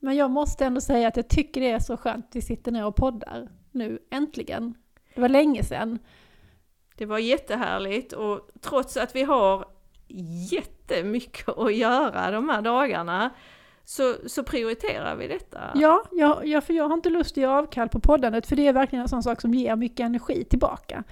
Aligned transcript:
Men 0.00 0.16
jag 0.16 0.30
måste 0.30 0.64
ändå 0.64 0.80
säga 0.80 1.08
att 1.08 1.16
jag 1.16 1.28
tycker 1.28 1.60
det 1.60 1.70
är 1.70 1.78
så 1.78 1.96
skönt 1.96 2.26
att 2.28 2.36
vi 2.36 2.42
sitter 2.42 2.72
ner 2.72 2.86
och 2.86 2.96
poddar 2.96 3.48
nu, 3.70 3.98
äntligen. 4.10 4.74
Det 5.14 5.20
var 5.20 5.28
länge 5.28 5.64
sedan. 5.64 5.98
Det 6.96 7.06
var 7.06 7.18
jättehärligt 7.18 8.12
och 8.12 8.50
trots 8.60 8.96
att 8.96 9.16
vi 9.16 9.22
har 9.22 9.64
jättemycket 10.50 11.48
att 11.58 11.74
göra 11.74 12.30
de 12.30 12.48
här 12.48 12.62
dagarna 12.62 13.30
så, 13.84 14.14
så 14.26 14.42
prioriterar 14.42 15.16
vi 15.16 15.28
detta. 15.28 15.60
Ja, 15.74 16.02
jag, 16.12 16.46
jag, 16.46 16.64
för 16.64 16.74
jag 16.74 16.88
har 16.88 16.94
inte 16.94 17.10
lust 17.10 17.32
att 17.32 17.42
göra 17.42 17.58
avkall 17.58 17.88
på 17.88 18.00
poddandet 18.00 18.46
för 18.46 18.56
det 18.56 18.66
är 18.66 18.72
verkligen 18.72 19.02
en 19.02 19.08
sån 19.08 19.22
sak 19.22 19.40
som 19.40 19.54
ger 19.54 19.76
mycket 19.76 20.00
energi 20.00 20.44
tillbaka. 20.44 21.04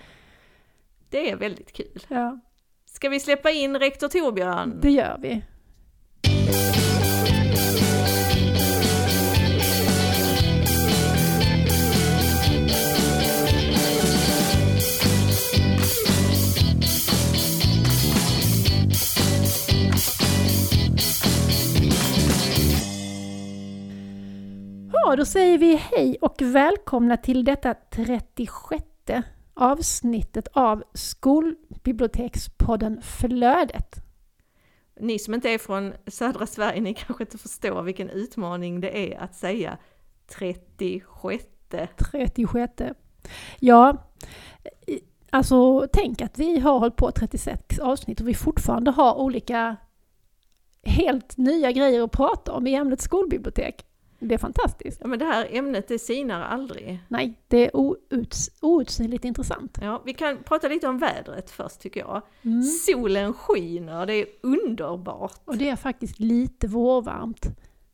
Det 1.10 1.30
är 1.30 1.36
väldigt 1.36 1.72
kul. 1.72 2.04
Ja, 2.08 2.38
Ska 2.84 3.08
vi 3.08 3.20
släppa 3.20 3.50
in 3.50 3.78
rektor 3.78 4.08
Torbjörn? 4.08 4.78
det 4.82 4.90
gör 4.90 5.18
vi. 5.22 5.42
Ja, 25.08 25.16
då 25.16 25.24
säger 25.24 25.58
vi 25.58 25.76
hej 25.76 26.16
och 26.20 26.42
välkomna 26.42 27.16
till 27.16 27.44
detta 27.44 27.74
36 27.90 28.84
avsnittet 29.54 30.48
av 30.52 30.84
Skolbibliotekspodden 30.94 33.02
Flödet. 33.02 33.96
Ni 35.00 35.18
som 35.18 35.34
inte 35.34 35.50
är 35.50 35.58
från 35.58 35.92
södra 36.06 36.46
Sverige, 36.46 36.80
ni 36.80 36.94
kanske 36.94 37.24
inte 37.24 37.38
förstår 37.38 37.82
vilken 37.82 38.10
utmaning 38.10 38.80
det 38.80 39.12
är 39.12 39.20
att 39.20 39.34
säga 39.34 39.78
36. 40.26 41.44
36. 41.96 42.72
Ja, 43.58 43.96
alltså 45.30 45.86
tänk 45.92 46.22
att 46.22 46.38
vi 46.38 46.60
har 46.60 46.78
hållit 46.78 46.96
på 46.96 47.10
36 47.10 47.78
avsnitt 47.78 48.20
och 48.20 48.28
vi 48.28 48.34
fortfarande 48.34 48.90
har 48.90 49.14
olika 49.14 49.76
helt 50.82 51.36
nya 51.36 51.72
grejer 51.72 52.02
att 52.02 52.12
prata 52.12 52.52
om 52.52 52.66
i 52.66 52.74
ämnet 52.74 53.00
skolbibliotek. 53.00 53.87
Det 54.18 54.34
är 54.34 54.38
fantastiskt. 54.38 55.00
Ja 55.00 55.08
men 55.08 55.18
det 55.18 55.24
här 55.24 55.48
ämnet 55.50 55.88
det 55.88 55.98
sinar 55.98 56.40
aldrig. 56.40 57.00
Nej, 57.08 57.40
det 57.48 57.66
är 57.66 57.76
outs, 57.76 58.50
outsinligt 58.60 59.24
intressant. 59.24 59.78
Ja, 59.82 60.02
vi 60.06 60.14
kan 60.14 60.42
prata 60.42 60.68
lite 60.68 60.88
om 60.88 60.98
vädret 60.98 61.50
först 61.50 61.80
tycker 61.80 62.00
jag. 62.00 62.22
Mm. 62.42 62.62
Solen 62.62 63.34
skiner, 63.34 64.06
det 64.06 64.14
är 64.14 64.26
underbart. 64.42 65.40
Och 65.44 65.56
det 65.56 65.68
är 65.68 65.76
faktiskt 65.76 66.20
lite 66.20 66.66
vårvarmt. 66.66 67.46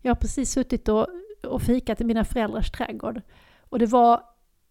Jag 0.03 0.11
har 0.11 0.17
precis 0.17 0.51
suttit 0.51 0.89
och, 0.89 1.07
och 1.47 1.63
fikat 1.63 2.01
i 2.01 2.05
mina 2.05 2.25
föräldrars 2.25 2.71
trädgård. 2.71 3.21
Och 3.69 3.79
det 3.79 3.87
var 3.87 4.23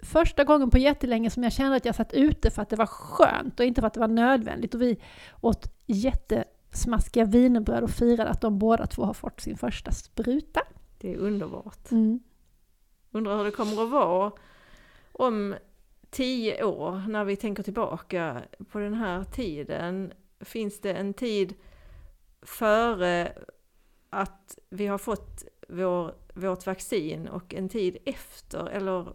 första 0.03 0.43
gången 0.43 0.69
på 0.69 0.77
jättelänge 0.77 1.29
som 1.29 1.43
jag 1.43 1.53
kände 1.53 1.75
att 1.77 1.85
jag 1.85 1.95
satt 1.95 2.13
ute 2.13 2.51
för 2.51 2.61
att 2.61 2.69
det 2.69 2.75
var 2.75 2.85
skönt 2.85 3.59
och 3.59 3.65
inte 3.65 3.81
för 3.81 3.87
att 3.87 3.93
det 3.93 3.99
var 3.99 4.07
nödvändigt. 4.07 4.73
Och 4.73 4.81
vi 4.81 5.01
åt 5.41 5.73
jättesmaskiga 5.85 7.25
wienerbröd 7.25 7.83
och 7.83 7.89
firade 7.89 8.29
att 8.29 8.41
de 8.41 8.59
båda 8.59 8.87
två 8.87 9.03
har 9.03 9.13
fått 9.13 9.41
sin 9.41 9.57
första 9.57 9.91
spruta. 9.91 10.61
Det 11.03 11.13
är 11.13 11.17
underbart. 11.17 11.91
Mm. 11.91 12.19
Undrar 13.11 13.37
hur 13.37 13.43
det 13.43 13.51
kommer 13.51 13.83
att 13.83 13.89
vara 13.89 14.31
om 15.11 15.55
tio 16.09 16.63
år 16.63 17.03
när 17.07 17.25
vi 17.25 17.35
tänker 17.35 17.63
tillbaka 17.63 18.41
på 18.71 18.79
den 18.79 18.93
här 18.93 19.23
tiden. 19.23 20.13
Finns 20.39 20.81
det 20.81 20.93
en 20.93 21.13
tid 21.13 21.53
före 22.41 23.33
att 24.09 24.59
vi 24.69 24.87
har 24.87 24.97
fått 24.97 25.43
vår, 25.69 26.15
vårt 26.33 26.65
vaccin 26.65 27.27
och 27.27 27.53
en 27.53 27.69
tid 27.69 27.97
efter? 28.05 28.67
Eller 28.67 29.07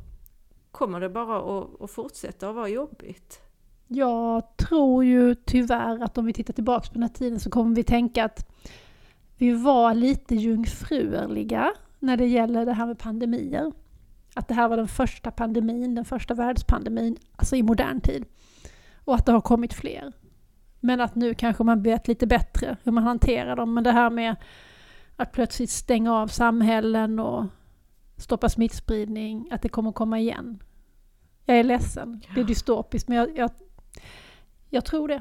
kommer 0.70 1.00
det 1.00 1.08
bara 1.08 1.60
att, 1.60 1.82
att 1.82 1.90
fortsätta 1.90 2.48
att 2.48 2.54
vara 2.54 2.68
jobbigt? 2.68 3.40
Jag 3.86 4.56
tror 4.56 5.04
ju 5.04 5.34
tyvärr 5.34 6.02
att 6.02 6.18
om 6.18 6.26
vi 6.26 6.32
tittar 6.32 6.54
tillbaka 6.54 6.88
på 6.88 6.94
den 6.94 7.02
här 7.02 7.08
tiden 7.08 7.40
så 7.40 7.50
kommer 7.50 7.76
vi 7.76 7.84
tänka 7.84 8.24
att 8.24 8.48
vi 9.36 9.52
var 9.52 9.94
lite 9.94 10.34
jungfruliga 10.34 11.74
när 11.98 12.16
det 12.16 12.26
gäller 12.26 12.66
det 12.66 12.72
här 12.72 12.86
med 12.86 12.98
pandemier. 12.98 13.72
Att 14.34 14.48
det 14.48 14.54
här 14.54 14.68
var 14.68 14.76
den 14.76 14.88
första 14.88 15.30
pandemin, 15.30 15.94
den 15.94 16.04
första 16.04 16.34
världspandemin, 16.34 17.16
alltså 17.36 17.56
i 17.56 17.62
modern 17.62 18.00
tid. 18.00 18.24
Och 19.04 19.14
att 19.14 19.26
det 19.26 19.32
har 19.32 19.40
kommit 19.40 19.74
fler. 19.74 20.12
Men 20.80 21.00
att 21.00 21.14
nu 21.14 21.34
kanske 21.34 21.64
man 21.64 21.82
vet 21.82 22.08
lite 22.08 22.26
bättre 22.26 22.76
hur 22.82 22.92
man 22.92 23.04
hanterar 23.04 23.56
dem. 23.56 23.74
Men 23.74 23.84
det 23.84 23.92
här 23.92 24.10
med 24.10 24.36
att 25.16 25.32
plötsligt 25.32 25.70
stänga 25.70 26.14
av 26.14 26.28
samhällen 26.28 27.18
och 27.18 27.44
stoppa 28.16 28.48
smittspridning, 28.48 29.48
att 29.50 29.62
det 29.62 29.68
kommer 29.68 29.92
komma 29.92 30.18
igen. 30.18 30.62
Jag 31.44 31.58
är 31.58 31.64
ledsen, 31.64 32.22
det 32.34 32.40
är 32.40 32.44
dystopiskt, 32.44 33.08
men 33.08 33.18
jag, 33.18 33.38
jag, 33.38 33.50
jag 34.68 34.84
tror 34.84 35.08
det. 35.08 35.20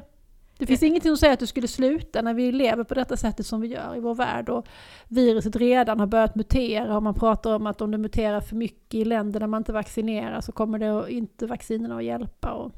Det 0.58 0.66
finns 0.66 0.82
ingenting 0.82 1.10
som 1.10 1.16
säger 1.16 1.32
att 1.34 1.40
det 1.40 1.46
skulle 1.46 1.68
sluta 1.68 2.22
när 2.22 2.34
vi 2.34 2.52
lever 2.52 2.84
på 2.84 2.94
detta 2.94 3.16
sättet 3.16 3.46
som 3.46 3.60
vi 3.60 3.68
gör 3.68 3.96
i 3.96 4.00
vår 4.00 4.14
värld 4.14 4.48
och 4.48 4.66
viruset 5.08 5.56
redan 5.56 6.00
har 6.00 6.06
börjat 6.06 6.34
mutera 6.34 6.96
och 6.96 7.02
man 7.02 7.14
pratar 7.14 7.54
om 7.54 7.66
att 7.66 7.80
om 7.80 7.90
det 7.90 7.98
muterar 7.98 8.40
för 8.40 8.56
mycket 8.56 8.94
i 8.94 9.04
länder 9.04 9.40
där 9.40 9.46
man 9.46 9.60
inte 9.60 9.72
vaccinerar 9.72 10.40
så 10.40 10.52
kommer 10.52 10.78
det 10.78 11.12
inte 11.12 11.46
vaccinerna 11.46 11.96
att 11.96 12.04
hjälpa. 12.04 12.50
Och... 12.52 12.72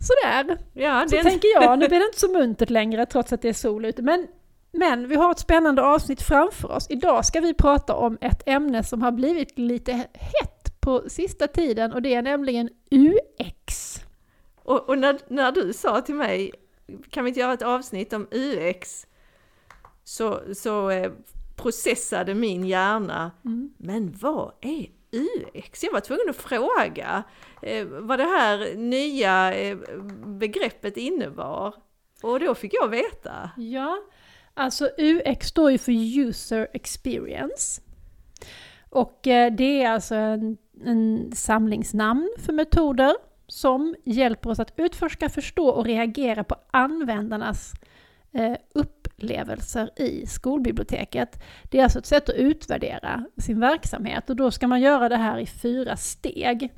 Sådär, 0.00 0.58
Ja, 0.72 1.04
så 1.08 1.16
den- 1.16 1.24
tänker 1.24 1.48
jag. 1.54 1.78
Nu 1.78 1.88
blir 1.88 1.98
det 1.98 2.06
inte 2.06 2.20
så 2.20 2.28
muntert 2.38 2.70
längre 2.70 3.06
trots 3.06 3.32
att 3.32 3.42
det 3.42 3.48
är 3.48 3.52
sol 3.52 3.84
ute. 3.84 4.02
Men, 4.02 4.26
men 4.72 5.08
vi 5.08 5.14
har 5.16 5.30
ett 5.30 5.38
spännande 5.38 5.82
avsnitt 5.82 6.22
framför 6.22 6.72
oss. 6.72 6.86
Idag 6.90 7.24
ska 7.24 7.40
vi 7.40 7.54
prata 7.54 7.94
om 7.94 8.18
ett 8.20 8.42
ämne 8.48 8.82
som 8.84 9.02
har 9.02 9.12
blivit 9.12 9.58
lite 9.58 9.92
hett 9.92 10.80
på 10.80 11.02
sista 11.08 11.46
tiden 11.46 11.92
och 11.92 12.02
det 12.02 12.14
är 12.14 12.22
nämligen 12.22 12.68
UX. 12.90 13.95
Och, 14.66 14.88
och 14.88 14.98
när, 14.98 15.18
när 15.28 15.52
du 15.52 15.72
sa 15.72 16.00
till 16.00 16.14
mig, 16.14 16.52
kan 17.10 17.24
vi 17.24 17.28
inte 17.28 17.40
göra 17.40 17.52
ett 17.52 17.62
avsnitt 17.62 18.12
om 18.12 18.26
UX? 18.30 19.06
Så, 20.04 20.40
så 20.54 20.90
eh, 20.90 21.12
processade 21.56 22.34
min 22.34 22.66
hjärna, 22.66 23.30
Mm. 23.44 23.74
men 23.78 24.16
vad 24.20 24.52
är 24.60 24.86
UX? 25.12 25.84
Jag 25.84 25.92
var 25.92 26.00
tvungen 26.00 26.30
att 26.30 26.36
fråga 26.36 27.22
eh, 27.62 27.84
vad 27.86 28.18
det 28.18 28.24
här 28.24 28.74
nya 28.74 29.54
eh, 29.54 29.76
begreppet 30.26 30.96
innebar. 30.96 31.74
Och 32.22 32.40
då 32.40 32.54
fick 32.54 32.74
jag 32.74 32.88
veta. 32.88 33.50
Ja, 33.56 33.98
alltså 34.54 34.90
UX 34.98 35.46
står 35.48 35.70
ju 35.70 35.78
för 35.78 36.18
User 36.20 36.68
Experience. 36.72 37.82
Och 38.90 39.26
eh, 39.26 39.52
det 39.52 39.82
är 39.82 39.90
alltså 39.90 40.14
en, 40.14 40.56
en 40.84 41.32
samlingsnamn 41.34 42.30
för 42.38 42.52
metoder 42.52 43.14
som 43.46 43.94
hjälper 44.04 44.50
oss 44.50 44.60
att 44.60 44.72
utforska, 44.76 45.28
förstå 45.28 45.68
och 45.68 45.84
reagera 45.84 46.44
på 46.44 46.56
användarnas 46.70 47.72
eh, 48.32 48.56
upplevelser 48.74 50.00
i 50.00 50.26
skolbiblioteket. 50.26 51.42
Det 51.62 51.78
är 51.78 51.82
alltså 51.82 51.98
ett 51.98 52.06
sätt 52.06 52.28
att 52.28 52.34
utvärdera 52.34 53.24
sin 53.36 53.60
verksamhet 53.60 54.30
och 54.30 54.36
då 54.36 54.50
ska 54.50 54.66
man 54.66 54.80
göra 54.80 55.08
det 55.08 55.16
här 55.16 55.38
i 55.38 55.46
fyra 55.46 55.96
steg. 55.96 56.72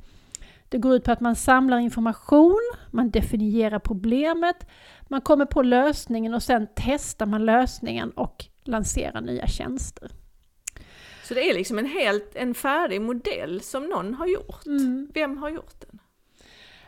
Det 0.69 0.77
går 0.77 0.95
ut 0.95 1.03
på 1.03 1.11
att 1.11 1.21
man 1.21 1.35
samlar 1.35 1.77
information, 1.77 2.71
man 2.91 3.09
definierar 3.09 3.79
problemet, 3.79 4.67
man 5.01 5.21
kommer 5.21 5.45
på 5.45 5.61
lösningen 5.61 6.33
och 6.33 6.43
sen 6.43 6.67
testar 6.75 7.25
man 7.25 7.45
lösningen 7.45 8.11
och 8.11 8.45
lanserar 8.63 9.21
nya 9.21 9.47
tjänster. 9.47 10.11
Så 11.23 11.33
det 11.33 11.49
är 11.49 11.53
liksom 11.53 11.79
en 11.79 11.85
helt 11.85 12.35
en 12.35 12.53
färdig 12.53 13.01
modell 13.01 13.61
som 13.61 13.85
någon 13.85 14.13
har 14.13 14.27
gjort. 14.27 14.61
Vem 15.13 15.37
har 15.37 15.49
gjort 15.49 15.79
den? 15.79 15.98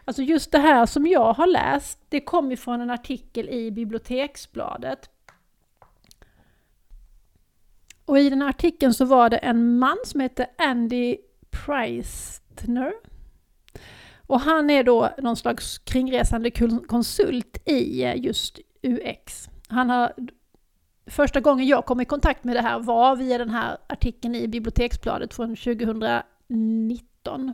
Alltså 0.06 0.22
just 0.22 0.52
det 0.52 0.60
här 0.60 0.86
som 0.86 1.08
jag 1.08 1.34
har 1.34 1.48
läst, 1.48 2.00
det 2.10 2.20
kom 2.20 2.52
ifrån 2.52 2.82
en 2.82 2.90
artikel 2.90 3.50
i 3.50 3.72
Biblioteksbladet. 3.72 5.10
Och 8.06 8.20
i 8.20 8.30
den 8.30 8.42
här 8.42 8.50
artikeln 8.50 8.94
så 8.94 9.06
var 9.06 9.30
det 9.30 9.38
en 9.38 9.80
man 9.80 9.98
som 10.06 10.20
heter 10.20 10.46
Andy 10.58 11.18
Preistner. 11.50 12.94
Och 14.32 14.40
han 14.40 14.70
är 14.70 14.84
då 14.84 15.10
någon 15.18 15.36
slags 15.36 15.78
kringresande 15.78 16.52
konsult 16.88 17.58
i 17.66 18.04
eh, 18.04 18.16
just 18.18 18.60
UX. 18.82 19.50
Han 19.68 19.90
har, 19.90 20.14
första 21.06 21.40
gången 21.40 21.68
jag 21.68 21.86
kom 21.86 22.02
i 22.02 22.06
kontakt 22.06 22.44
med 22.44 22.56
det 22.56 22.62
här 22.62 22.80
var 22.80 23.16
via 23.16 23.38
den 23.38 23.50
här 23.50 23.78
artikeln 23.88 24.36
i 24.36 24.48
Biblioteksbladet 24.48 25.34
från 25.34 25.56
2019. 25.56 27.54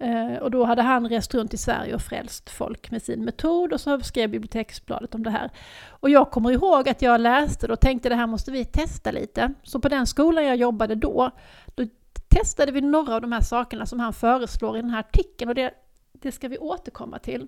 Eh, 0.00 0.36
och 0.36 0.50
då 0.50 0.64
hade 0.64 0.82
han 0.82 1.08
rest 1.08 1.34
runt 1.34 1.54
i 1.54 1.56
Sverige 1.56 1.94
och 1.94 2.00
frälst 2.00 2.50
folk 2.50 2.90
med 2.90 3.02
sin 3.02 3.24
metod 3.24 3.72
och 3.72 3.80
så 3.80 4.00
skrev 4.00 4.30
Biblioteksbladet 4.30 5.14
om 5.14 5.22
det 5.22 5.30
här. 5.30 5.50
Och 5.88 6.10
jag 6.10 6.30
kommer 6.30 6.50
ihåg 6.50 6.88
att 6.88 7.02
jag 7.02 7.20
läste 7.20 7.66
det 7.66 7.72
och 7.72 7.80
tänkte 7.80 8.08
det 8.08 8.14
här 8.14 8.26
måste 8.26 8.50
vi 8.50 8.64
testa 8.64 9.10
lite. 9.10 9.52
Så 9.62 9.80
på 9.80 9.88
den 9.88 10.06
skolan 10.06 10.44
jag 10.44 10.56
jobbade 10.56 10.94
då, 10.94 11.30
då 11.74 11.86
testade 12.28 12.72
vi 12.72 12.80
några 12.80 13.14
av 13.14 13.20
de 13.20 13.32
här 13.32 13.40
sakerna 13.40 13.86
som 13.86 14.00
han 14.00 14.12
föreslår 14.12 14.78
i 14.78 14.80
den 14.80 14.90
här 14.90 15.00
artikeln 15.00 15.48
och 15.48 15.54
det, 15.54 15.74
det 16.12 16.32
ska 16.32 16.48
vi 16.48 16.58
återkomma 16.58 17.18
till. 17.18 17.46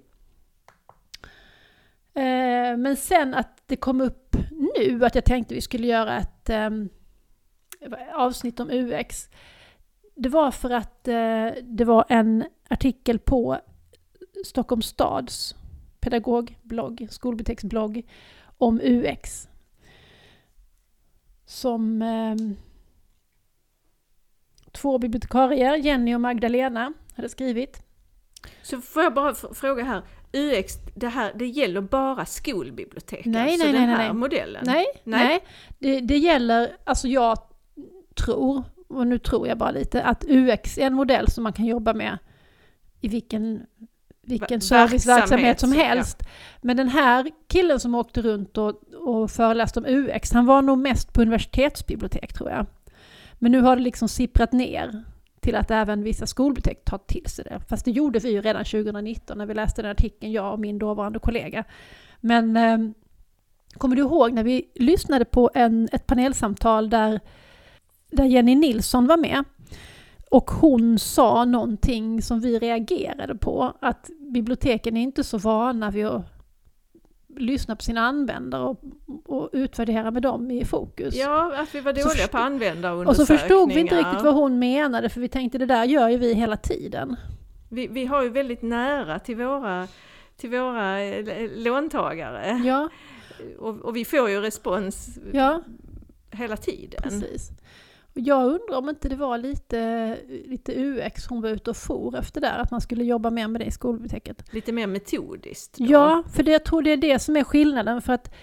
Eh, 2.14 2.76
men 2.76 2.96
sen 2.96 3.34
att 3.34 3.62
det 3.66 3.76
kom 3.76 4.00
upp 4.00 4.37
nu 4.50 5.05
att 5.05 5.14
jag 5.14 5.25
tänkte 5.25 5.55
vi 5.55 5.60
skulle 5.60 5.87
göra 5.87 6.19
ett, 6.19 6.50
ehm, 6.50 6.88
avsnitt 8.14 8.60
om 8.60 8.70
UX. 8.70 9.28
Det 10.22 10.28
var 10.28 10.50
för 10.50 10.70
att 10.70 11.08
eh, 11.08 11.48
det 11.62 11.84
var 11.84 12.04
en 12.08 12.44
artikel 12.69 13.19
på 13.19 13.58
Stockholms 14.44 14.86
stads 14.86 15.54
pedagogblogg, 16.00 17.06
skolbiblioteksblogg, 17.10 18.02
om 18.58 18.80
UX. 18.82 19.48
Som 21.46 22.02
eh, 22.02 22.36
två 24.72 24.98
bibliotekarier, 24.98 25.76
Jenny 25.76 26.14
och 26.14 26.20
Magdalena, 26.20 26.92
hade 27.16 27.28
skrivit. 27.28 27.82
Så 28.62 28.80
får 28.80 29.02
jag 29.02 29.14
bara 29.14 29.34
fråga 29.34 29.84
här, 29.84 30.02
UX, 30.32 30.74
det, 30.94 31.08
här, 31.08 31.32
det 31.34 31.46
gäller 31.46 31.80
bara 31.80 32.26
skolbibliotek? 32.26 33.26
Nej, 33.26 33.52
alltså 33.52 33.66
nej, 33.66 33.72
den 33.72 33.86
nej, 33.86 33.96
här 33.96 34.04
nej. 34.04 34.12
modellen? 34.12 34.62
Nej, 34.66 34.86
Nej. 35.04 35.26
nej. 35.26 35.44
Det, 35.78 36.00
det 36.00 36.19
gäller, 36.19 36.76
alltså 36.84 37.08
jag 37.08 37.38
tror, 38.14 38.62
och 38.96 39.06
nu 39.06 39.18
tror 39.18 39.48
jag 39.48 39.58
bara 39.58 39.70
lite, 39.70 40.02
att 40.02 40.24
UX 40.28 40.78
är 40.78 40.86
en 40.86 40.94
modell 40.94 41.30
som 41.30 41.44
man 41.44 41.52
kan 41.52 41.64
jobba 41.64 41.94
med 41.94 42.18
i 43.00 43.08
vilken, 43.08 43.66
vilken 44.22 44.60
Ver- 44.60 44.64
serviceverksamhet 44.64 45.60
som 45.60 45.72
helst. 45.72 46.22
Men 46.60 46.76
den 46.76 46.88
här 46.88 47.30
killen 47.48 47.80
som 47.80 47.94
åkte 47.94 48.22
runt 48.22 48.58
och, 48.58 48.82
och 48.94 49.30
föreläste 49.30 49.80
om 49.80 49.86
UX, 49.86 50.32
han 50.32 50.46
var 50.46 50.62
nog 50.62 50.78
mest 50.78 51.12
på 51.12 51.22
universitetsbibliotek 51.22 52.32
tror 52.32 52.50
jag. 52.50 52.66
Men 53.34 53.52
nu 53.52 53.60
har 53.60 53.76
det 53.76 53.82
liksom 53.82 54.08
sipprat 54.08 54.52
ner 54.52 55.04
till 55.40 55.56
att 55.56 55.70
även 55.70 56.02
vissa 56.02 56.26
skolbibliotek 56.26 56.84
tar 56.84 56.98
till 56.98 57.26
sig 57.26 57.44
det. 57.44 57.60
Fast 57.68 57.84
det 57.84 57.90
gjorde 57.90 58.18
vi 58.18 58.30
ju 58.30 58.40
redan 58.40 58.64
2019 58.64 59.38
när 59.38 59.46
vi 59.46 59.54
läste 59.54 59.82
den 59.82 59.90
artikeln, 59.90 60.32
jag 60.32 60.52
och 60.52 60.60
min 60.60 60.78
dåvarande 60.78 61.18
kollega. 61.18 61.64
Men 62.20 62.56
eh, 62.56 62.78
kommer 63.78 63.96
du 63.96 64.02
ihåg 64.02 64.32
när 64.32 64.44
vi 64.44 64.70
lyssnade 64.74 65.24
på 65.24 65.50
en, 65.54 65.88
ett 65.92 66.06
panelsamtal 66.06 66.90
där, 66.90 67.20
där 68.12 68.24
Jenny 68.24 68.54
Nilsson 68.54 69.06
var 69.06 69.16
med? 69.16 69.44
Och 70.30 70.50
hon 70.50 70.98
sa 70.98 71.44
någonting 71.44 72.22
som 72.22 72.40
vi 72.40 72.58
reagerade 72.58 73.34
på, 73.34 73.72
att 73.80 74.10
biblioteken 74.32 74.96
är 74.96 75.02
inte 75.02 75.24
så 75.24 75.38
vana 75.38 75.90
vid 75.90 76.06
att 76.06 76.22
lyssna 77.36 77.76
på 77.76 77.82
sina 77.82 78.00
användare 78.00 78.62
och, 78.62 78.80
och 79.24 79.50
utvärdera 79.52 80.10
med 80.10 80.22
dem 80.22 80.50
i 80.50 80.64
fokus. 80.64 81.14
Ja, 81.16 81.52
att 81.56 81.74
vi 81.74 81.80
var 81.80 81.92
dåliga 81.92 82.28
på 82.28 82.38
användarundersökningar. 82.38 83.08
och 83.08 83.16
så 83.16 83.26
förstod 83.26 83.72
vi 83.72 83.80
inte 83.80 83.98
riktigt 83.98 84.22
vad 84.22 84.34
hon 84.34 84.58
menade, 84.58 85.08
för 85.08 85.20
vi 85.20 85.28
tänkte 85.28 85.58
det 85.58 85.66
där 85.66 85.84
gör 85.84 86.08
ju 86.08 86.16
vi 86.16 86.34
hela 86.34 86.56
tiden. 86.56 87.16
Vi, 87.70 87.86
vi 87.86 88.06
har 88.06 88.22
ju 88.22 88.28
väldigt 88.28 88.62
nära 88.62 89.18
till 89.18 89.36
våra, 89.36 89.88
till 90.36 90.50
våra 90.50 91.02
eh, 91.02 91.50
låntagare. 91.56 92.60
Ja, 92.64 92.88
Och, 93.58 93.76
och 93.80 93.96
vi 93.96 94.04
får 94.04 94.30
ju 94.30 94.40
respons 94.40 95.18
ja 95.32 95.62
hela 96.30 96.56
tiden. 96.56 97.02
precis. 97.02 97.50
Och 98.14 98.20
jag 98.20 98.44
undrar 98.44 98.78
om 98.78 98.88
inte 98.88 99.08
det 99.08 99.16
var 99.16 99.38
lite, 99.38 100.18
lite 100.46 100.72
UX 100.72 101.26
hon 101.26 101.42
var 101.42 101.48
ute 101.48 101.70
och 101.70 101.76
for 101.76 102.18
efter 102.18 102.40
där, 102.40 102.58
att 102.58 102.70
man 102.70 102.80
skulle 102.80 103.04
jobba 103.04 103.30
mer 103.30 103.48
med 103.48 103.60
det 103.60 103.64
i 103.64 103.70
skolbiblioteket. 103.70 104.54
Lite 104.54 104.72
mer 104.72 104.86
metodiskt. 104.86 105.78
då. 105.78 105.84
Ja, 105.88 106.22
för 106.32 106.42
det, 106.42 106.50
jag 106.50 106.64
tror 106.64 106.82
det 106.82 106.90
är 106.90 106.96
det 106.96 107.18
som 107.18 107.36
är 107.36 107.44
skillnaden. 107.44 108.02
För 108.02 108.12
att 108.12 108.34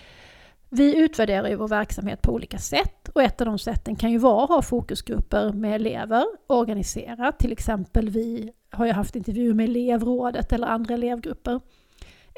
vi 0.70 0.98
utvärderar 0.98 1.50
ju 1.50 1.56
vår 1.56 1.68
verksamhet 1.68 2.22
på 2.22 2.34
olika 2.34 2.58
sätt 2.58 3.10
och 3.10 3.24
ett 3.24 3.42
av 3.42 3.48
de 3.48 3.60
sätten 3.60 3.96
kan 3.96 4.12
ju 4.12 4.18
vara 4.18 4.44
att 4.44 4.50
ha 4.50 4.62
fokusgrupper 4.62 5.54
med 5.54 5.76
elever, 5.76 6.26
organisera. 6.48 7.32
Till 7.32 7.52
exempel 7.52 8.10
vi 8.10 8.52
har 8.72 8.86
ju 8.86 8.92
haft 8.92 9.16
intervjuer 9.16 9.54
med 9.54 9.70
elevrådet 9.70 10.54
eller 10.54 10.68
andra 10.68 10.94
elevgrupper. 10.94 11.60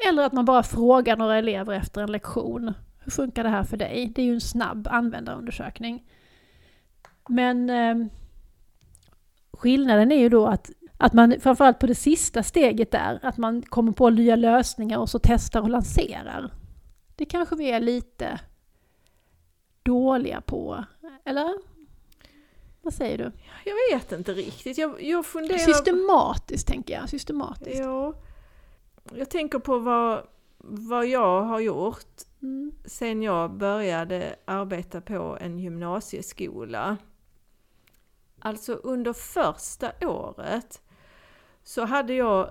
Eller 0.08 0.22
att 0.22 0.32
man 0.32 0.44
bara 0.44 0.62
frågar 0.62 1.16
några 1.16 1.38
elever 1.38 1.74
efter 1.74 2.02
en 2.02 2.12
lektion. 2.12 2.74
Hur 2.98 3.10
funkar 3.10 3.42
det 3.42 3.48
här 3.50 3.64
för 3.64 3.76
dig? 3.76 4.12
Det 4.14 4.22
är 4.22 4.26
ju 4.26 4.34
en 4.34 4.40
snabb 4.40 4.88
användarundersökning. 4.90 6.02
Men 7.28 7.70
eh, 7.70 8.06
skillnaden 9.52 10.12
är 10.12 10.18
ju 10.18 10.28
då 10.28 10.46
att 10.46 10.70
att 10.96 11.12
man 11.12 11.40
framförallt 11.40 11.78
på 11.78 11.86
det 11.86 11.94
sista 11.94 12.42
steget 12.42 12.90
där, 12.90 13.18
att 13.22 13.38
man 13.38 13.62
kommer 13.62 13.92
på 13.92 14.10
nya 14.10 14.36
lösningar 14.36 14.98
och 14.98 15.10
så 15.10 15.18
testar 15.22 15.60
och 15.60 15.70
lanserar. 15.70 16.54
Det 17.16 17.24
kanske 17.24 17.56
vi 17.56 17.70
är 17.70 17.80
lite 17.80 18.40
dåliga 19.82 20.40
på, 20.40 20.84
eller? 21.24 21.54
Vad 22.82 22.94
säger 22.94 23.18
du? 23.18 23.32
Jag 23.64 23.96
vet 23.96 24.12
inte 24.12 24.32
riktigt. 24.32 24.78
Jag, 24.78 25.02
jag 25.02 25.26
funderar... 25.26 25.58
Systematiskt 25.58 26.68
tänker 26.68 26.94
jag, 26.94 27.08
systematiskt. 27.08 27.78
Ja. 27.78 28.14
Jag 29.14 29.30
tänker 29.30 29.58
på 29.58 29.78
vad, 29.78 30.26
vad 30.58 31.06
jag 31.06 31.42
har 31.42 31.60
gjort 31.60 32.22
Mm. 32.42 32.72
sen 32.84 33.22
jag 33.22 33.50
började 33.52 34.36
arbeta 34.44 35.00
på 35.00 35.38
en 35.40 35.58
gymnasieskola. 35.58 36.96
Alltså 38.44 38.72
under 38.72 39.12
första 39.12 39.92
året 40.00 40.82
så 41.64 41.84
hade 41.84 42.14
jag 42.14 42.50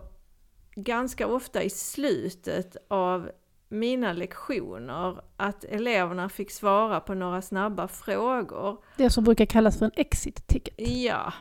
ganska 0.75 1.27
ofta 1.27 1.63
i 1.63 1.69
slutet 1.69 2.77
av 2.88 3.31
mina 3.69 4.13
lektioner 4.13 5.21
att 5.38 5.63
eleverna 5.63 6.29
fick 6.29 6.51
svara 6.51 6.99
på 6.99 7.13
några 7.13 7.41
snabba 7.41 7.88
frågor. 7.88 8.83
Det 8.97 9.09
som 9.09 9.23
brukar 9.23 9.45
kallas 9.45 9.77
för 9.79 9.85
en 9.85 9.91
exit 9.95 10.47
ticket. 10.47 10.73
Ja. 10.77 11.33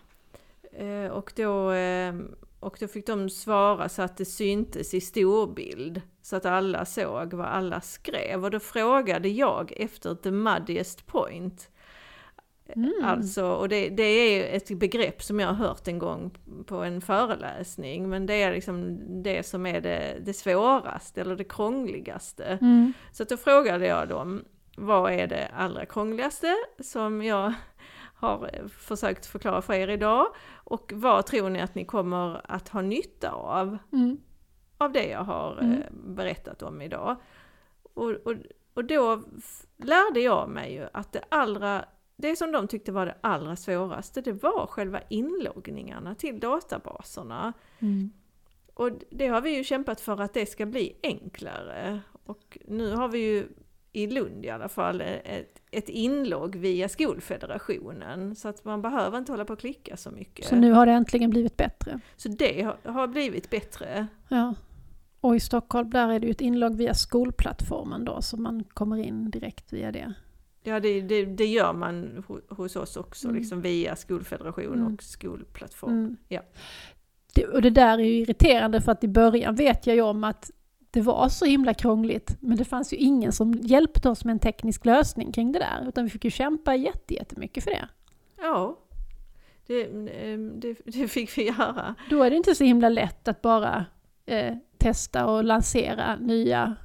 Eh, 0.73 1.07
Och 1.07 1.33
då, 1.37 1.73
eh, 1.73 2.15
och 2.61 2.77
då 2.81 2.89
fick 2.89 3.07
de 3.07 3.31
svara 3.31 3.89
så 3.89 4.03
att 4.03 4.17
det 4.17 4.25
syntes 4.25 4.95
i 4.95 5.01
storbild. 5.01 6.03
Så 6.23 6.37
att 6.37 6.47
alla 6.47 6.85
såg 6.85 7.35
vad 7.35 7.47
alla 7.47 7.81
skrev. 7.81 8.45
Och 8.45 8.51
då 8.51 8.61
frågade 8.61 9.29
jag 9.29 9.73
efter 9.77 10.15
the 10.15 10.31
muddiest 10.31 11.07
point. 11.07 11.71
Mm. 12.77 12.93
Alltså, 13.05 13.45
och 13.53 13.69
det, 13.69 13.89
det 13.89 14.03
är 14.03 14.57
ett 14.57 14.79
begrepp 14.79 15.23
som 15.23 15.41
jag 15.41 15.49
har 15.49 15.67
hört 15.67 15.89
en 15.89 15.99
gång 15.99 16.39
på 16.67 16.77
en 16.77 17.01
föreläsning. 17.01 18.09
Men 18.09 18.27
det 18.27 18.43
är 18.43 18.53
liksom 18.53 18.99
det 19.23 19.47
som 19.47 19.67
är 19.67 19.81
det, 19.81 20.19
det 20.25 20.33
svåraste 20.33 21.21
eller 21.21 21.37
det 21.37 21.45
krångligaste. 21.45 22.45
Mm. 22.61 22.93
Så 23.13 23.23
att 23.23 23.29
då 23.29 23.37
frågade 23.37 23.87
jag 23.87 24.09
dem, 24.09 24.45
vad 24.77 25.13
är 25.13 25.27
det 25.27 25.49
allra 25.57 25.87
krångligaste 25.87 26.55
som 26.83 27.23
jag 27.23 27.53
har 28.15 28.69
försökt 28.69 29.27
förklara 29.27 29.63
för 29.63 29.75
er 29.75 29.89
idag? 29.89 30.27
Och 30.65 30.93
vad 30.95 31.27
tror 31.27 31.51
ni 31.51 31.61
att 31.61 31.75
ni 31.75 31.85
kommer 31.85 32.41
att 32.45 32.69
ha 32.69 32.83
nytta 32.83 33.31
av, 33.31 33.79
Mm. 33.93 34.17
av 34.79 34.93
det 34.93 35.07
jag 35.09 35.25
har 35.25 35.59
Mm. 35.61 35.73
eh, 35.73 35.87
berättat 35.93 36.63
om 36.63 36.83
idag? 36.83 37.17
Och, 37.95 38.11
och, 38.11 38.35
och 38.75 38.85
då 38.85 39.23
lärde 39.77 40.21
jag 40.21 40.49
mig 40.49 40.73
ju 40.75 40.89
att 40.93 41.13
det 41.13 41.23
allra 41.29 41.85
det 42.21 42.37
som 42.37 42.53
de 42.53 42.69
tyckte 42.69 42.93
var 42.93 43.07
det 43.07 43.15
allra 43.21 43.57
svåraste, 43.57 44.21
det 44.21 44.33
var 44.33 44.67
själva 44.67 45.01
inloggningarna 45.09 46.15
till 46.15 46.41
databaserna. 46.41 47.53
Mm. 47.79 48.11
Och 48.75 48.91
det 49.11 49.27
har 49.27 49.41
vi 49.41 49.57
ju 49.57 49.65
kämpat 49.65 50.01
för 50.01 50.21
att 50.21 50.35
det 50.35 50.47
ska 50.47 50.67
bli 50.67 50.97
enklare. 51.03 52.01
Och 52.25 52.59
nu 52.67 52.95
har 52.95 53.09
vi 53.09 53.19
ju 53.19 53.49
i 53.93 54.07
Lund 54.07 54.45
i 54.45 54.51
alla 54.51 54.69
fall 54.69 55.01
ett, 55.01 55.61
ett 55.71 55.89
inlogg 55.89 56.57
via 56.57 56.89
Skolfederationen. 56.89 58.37
Så 58.37 58.49
att 58.49 58.65
man 58.65 58.83
behöver 58.83 59.19
inte 59.19 59.33
hålla 59.33 59.45
på 59.45 59.53
och 59.53 59.59
klicka 59.59 59.97
så 59.97 60.11
mycket. 60.11 60.47
Så 60.47 60.57
nu 60.57 60.73
har 60.73 60.87
det 60.87 60.93
äntligen 60.93 61.31
blivit 61.31 61.57
bättre. 61.57 62.01
Så 62.17 62.29
det 62.29 62.63
har, 62.63 62.93
har 62.93 63.07
blivit 63.07 63.51
bättre. 63.51 64.07
Ja. 64.29 64.55
Och 65.21 65.37
i 65.37 65.41
Stockholm 65.41 65.91
där 65.91 66.09
är 66.09 66.21
det 66.21 66.27
ju 66.27 66.31
ett 66.31 66.41
inlogg 66.41 66.77
via 66.77 66.95
skolplattformen 66.95 68.05
då, 68.05 68.23
så 68.23 68.37
man 68.37 68.65
kommer 68.65 68.97
in 68.97 69.31
direkt 69.31 69.73
via 69.73 69.93
det. 69.93 70.15
Ja, 70.63 70.81
det, 70.81 71.01
det, 71.01 71.25
det 71.25 71.47
gör 71.47 71.73
man 71.73 72.25
ho- 72.29 72.55
hos 72.55 72.77
oss 72.77 72.97
också, 72.97 73.29
Mm. 73.29 73.41
liksom 73.41 73.61
via 73.61 73.97
Skolfederation 73.97 74.75
Mm. 74.75 74.95
och 74.95 75.03
skolplattform. 75.03 75.93
Mm. 75.93 76.17
Ja. 76.29 76.41
Det, 77.35 77.47
och 77.47 77.63
det 77.63 77.71
där 77.71 77.99
är 77.99 78.03
ju 78.03 78.13
irriterande 78.19 78.81
för 78.81 78.93
att 78.93 79.05
i 79.05 79.09
början 79.09 79.55
vet 79.55 79.87
jag 79.87 79.97
ju 79.97 80.03
om 80.03 80.25
att 80.25 80.51
det 80.91 81.01
var 81.01 81.29
så 81.29 81.45
himla 81.45 81.75
krångligt. 81.75 82.37
Men 82.41 82.57
det 82.57 82.65
fanns 82.65 82.93
ju 82.93 82.97
ingen 82.97 83.33
som 83.33 83.53
hjälpte 83.55 84.09
oss 84.11 84.25
med 84.25 84.33
en 84.33 84.39
teknisk 84.39 84.85
lösning 84.85 85.33
kring 85.33 85.53
det 85.53 85.59
där. 85.59 85.89
Utan 85.89 86.05
vi 86.05 86.11
fick 86.11 86.25
ju 86.25 86.31
kämpa 86.31 86.75
jätte- 86.75 87.15
jättemycket 87.15 87.65
för 87.65 87.71
det. 87.71 87.89
Ja, 88.41 88.79
det, 89.67 89.85
ehm, 89.85 90.61
det, 90.61 90.77
det 90.85 91.09
fick 91.09 91.39
vi 91.39 91.47
göra. 91.47 91.95
Då 92.11 92.23
är 92.23 92.31
det 92.31 92.37
inte 92.37 92.55
så 92.55 92.65
himla 92.65 92.89
lätt 92.89 93.29
att 93.29 93.43
bara 93.43 93.87
eh, 94.27 94.55
testa 94.79 95.27
och 95.27 95.45
lansera 95.45 96.17
nya... 96.17 96.77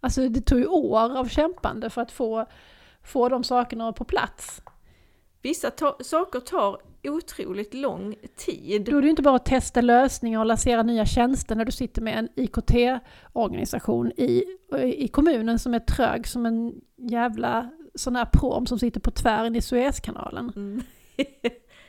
Alltså 0.00 0.28
det 0.28 0.40
tog 0.40 0.58
ju 0.58 0.66
år 0.66 1.18
av 1.18 1.28
kämpande 1.28 1.90
för 1.90 2.02
att 2.02 2.12
få, 2.12 2.46
få 3.04 3.28
de 3.28 3.44
sakerna 3.44 3.92
på 3.92 4.04
plats. 4.04 4.62
Vissa 5.42 5.70
ta- 5.70 5.96
saker 6.00 6.40
tar 6.40 6.78
otroligt 7.04 7.74
lång 7.74 8.14
tid. 8.36 8.84
Då 8.84 8.96
är 8.96 9.00
det 9.00 9.06
ju 9.06 9.10
inte 9.10 9.22
bara 9.22 9.36
att 9.36 9.44
testa 9.46 9.80
lösningar 9.80 10.40
och 10.40 10.46
lansera 10.46 10.82
nya 10.82 11.06
tjänster 11.06 11.54
när 11.54 11.64
du 11.64 11.72
sitter 11.72 12.02
med 12.02 12.18
en 12.18 12.28
IKT-organisation 12.36 14.12
i, 14.16 14.44
i 14.96 15.08
kommunen 15.08 15.58
som 15.58 15.74
är 15.74 15.78
trög 15.80 16.26
som 16.26 16.46
en 16.46 16.74
jävla 16.96 17.70
sån 17.94 18.16
här 18.16 18.28
prom 18.32 18.66
som 18.66 18.78
sitter 18.78 19.00
på 19.00 19.10
tvären 19.10 19.56
i 19.56 19.62
Suezkanalen. 19.62 20.52
Mm. 20.56 20.82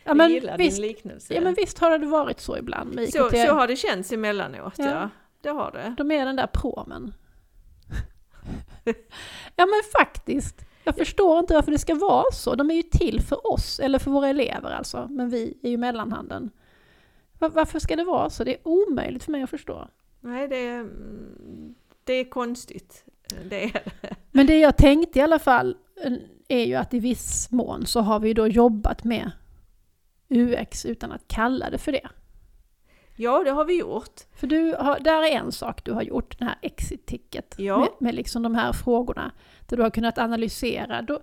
Ja 0.04 0.14
men, 0.14 0.32
gillar 0.32 0.58
visst, 0.58 0.78
din 0.78 0.88
liknelse. 0.88 1.34
ja 1.34 1.42
men 1.42 1.54
visst 1.54 1.80
har 1.80 2.00
det 2.00 2.06
varit 2.08 2.40
så 2.40 2.58
ibland 2.58 2.96
med 2.96 3.04
IKT. 3.04 3.16
så, 3.16 3.30
så 3.30 3.54
har 3.54 3.68
det 3.68 3.76
känts 3.76 4.12
emellanåt, 4.12 4.74
ja. 4.78 4.86
Ja. 4.86 5.10
Det 5.42 5.50
har 5.50 5.72
det. 5.72 5.96
De 5.98 6.12
är 6.12 6.26
den 6.26 6.36
där 6.36 6.48
promen. 6.54 7.14
ja 9.56 9.66
men 9.66 9.82
faktiskt. 9.98 10.66
Jag 10.86 10.96
förstår 10.96 11.40
inte 11.40 11.54
varför 11.54 11.72
det 11.72 11.80
ska 11.80 11.96
vara 11.96 12.32
så. 12.32 12.56
De 12.56 12.72
är 12.72 12.76
ju 12.76 12.84
till 12.84 13.22
för 13.22 13.52
oss, 13.54 13.80
eller 13.80 14.00
för 14.00 14.12
våra 14.12 14.28
elever 14.28 14.72
alltså, 14.72 15.08
men 15.10 15.30
vi 15.30 15.58
är 15.64 15.70
ju 15.70 15.78
mellanhanden. 15.78 16.50
Var, 17.40 17.50
varför 17.50 17.80
ska 17.80 17.96
det 17.96 18.04
vara 18.04 18.30
så? 18.30 18.44
Det 18.44 18.54
är 18.54 18.68
omöjligt 18.68 19.24
för 19.24 19.32
mig 19.32 19.44
att 19.44 19.50
förstå. 19.50 19.88
Nej, 20.20 20.48
det 20.48 20.68
är, 20.68 20.90
det 22.04 22.14
är 22.14 22.30
konstigt. 22.30 23.06
Det 23.50 23.64
är 23.64 23.74
det. 23.74 23.82
Men 24.32 24.48
det 24.48 24.60
jag 24.60 24.78
tänkte 24.78 25.20
i 25.20 25.22
alla 25.22 25.40
fall 25.40 25.78
eh, 26.04 26.14
är 26.48 26.66
ju 26.66 26.76
att 26.76 26.94
i 26.94 27.00
viss 27.00 27.52
mån 27.52 27.86
så 27.86 28.02
har 28.02 28.20
vi 28.20 28.34
då 28.34 28.48
jobbat 28.48 29.04
med 29.04 29.32
UX 30.30 30.86
utan 30.86 31.12
att 31.12 31.28
kalla 31.28 31.70
det 31.70 31.78
för 31.78 31.92
det. 31.92 32.08
Ja, 33.16 33.44
det 33.44 33.52
har 33.52 33.66
vi 33.66 33.80
gjort. 33.80 34.22
För 34.36 34.48
du 34.48 34.76
har, 34.80 35.00
där 35.00 35.24
är 35.24 35.32
en 35.32 35.52
sak 35.52 35.86
du 35.86 35.92
har 35.92 36.02
gjort, 36.02 36.40
den 36.40 36.48
här 36.48 36.58
exit-ticket. 36.62 37.56
Ja. 37.58 37.80
Med, 37.80 37.90
med 38.00 38.16
liksom 38.16 38.44
de 38.44 38.56
här 38.56 38.74
frågorna. 38.74 39.32
Där 39.68 39.78
du 39.78 39.84
har 39.84 39.90
kunnat 39.90 40.18
analysera. 40.18 41.02
Då, 41.02 41.20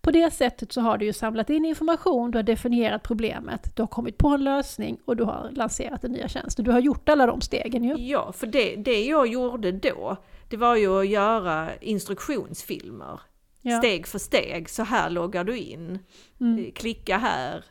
på 0.00 0.10
det 0.10 0.30
sättet 0.30 0.72
så 0.72 0.80
har 0.80 0.98
du 0.98 1.04
ju 1.04 1.12
samlat 1.12 1.50
in 1.50 1.64
information, 1.64 2.30
du 2.30 2.38
har 2.38 2.42
definierat 2.42 3.02
problemet, 3.02 3.76
du 3.76 3.82
har 3.82 3.86
kommit 3.86 4.18
på 4.18 4.28
en 4.28 4.44
lösning 4.44 4.98
och 5.04 5.16
du 5.16 5.24
har 5.24 5.50
lanserat 5.52 6.04
en 6.04 6.12
nya 6.12 6.28
tjänst. 6.28 6.64
Du 6.64 6.70
har 6.70 6.80
gjort 6.80 7.08
alla 7.08 7.26
de 7.26 7.40
stegen 7.40 7.84
ju. 7.84 7.94
Ja, 7.94 8.32
för 8.32 8.46
det, 8.46 8.76
det 8.76 9.04
jag 9.04 9.26
gjorde 9.26 9.72
då, 9.72 10.16
det 10.48 10.56
var 10.56 10.76
ju 10.76 11.00
att 11.00 11.08
göra 11.08 11.76
instruktionsfilmer. 11.76 13.20
Ja. 13.62 13.78
Steg 13.78 14.06
för 14.06 14.18
steg, 14.18 14.68
så 14.70 14.82
här 14.82 15.10
loggar 15.10 15.44
du 15.44 15.58
in. 15.58 15.98
Mm. 16.40 16.72
Klicka 16.72 17.18
här, 17.18 17.64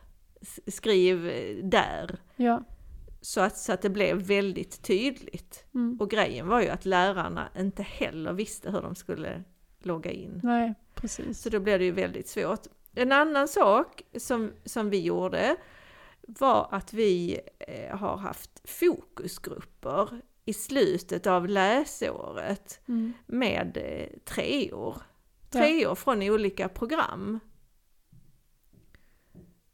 skriv 0.67 1.31
där. 1.63 2.19
Ja. 2.35 2.63
Så 3.21 3.41
att, 3.41 3.57
så 3.57 3.73
att 3.73 3.81
det 3.81 3.89
blev 3.89 4.17
väldigt 4.17 4.83
tydligt. 4.83 5.65
Mm. 5.75 5.97
Och 5.99 6.09
grejen 6.09 6.47
var 6.47 6.61
ju 6.61 6.69
att 6.69 6.85
lärarna 6.85 7.49
inte 7.57 7.83
heller 7.83 8.33
visste 8.33 8.71
hur 8.71 8.81
de 8.81 8.95
skulle 8.95 9.43
logga 9.85 10.11
in. 10.11 10.39
Nej, 10.43 10.73
precis. 10.95 11.41
Så 11.41 11.49
då 11.49 11.59
blev 11.59 11.79
det 11.79 11.85
ju 11.85 11.91
väldigt 11.91 12.27
svårt. 12.27 12.67
En 12.95 13.11
annan 13.11 13.47
sak 13.47 14.01
som, 14.17 14.53
som 14.65 14.89
vi 14.89 15.01
gjorde 15.01 15.55
var 16.27 16.67
att 16.71 16.93
vi 16.93 17.39
eh, 17.59 17.97
har 17.97 18.17
haft 18.17 18.69
fokusgrupper 18.69 20.21
i 20.45 20.53
slutet 20.53 21.27
av 21.27 21.47
läsåret 21.47 22.81
Mm. 22.87 23.13
med 23.25 23.77
eh, 23.77 24.19
treor. 24.25 24.95
Ja. 25.51 25.59
Treor 25.59 25.95
från 25.95 26.21
olika 26.23 26.69
program. 26.69 27.39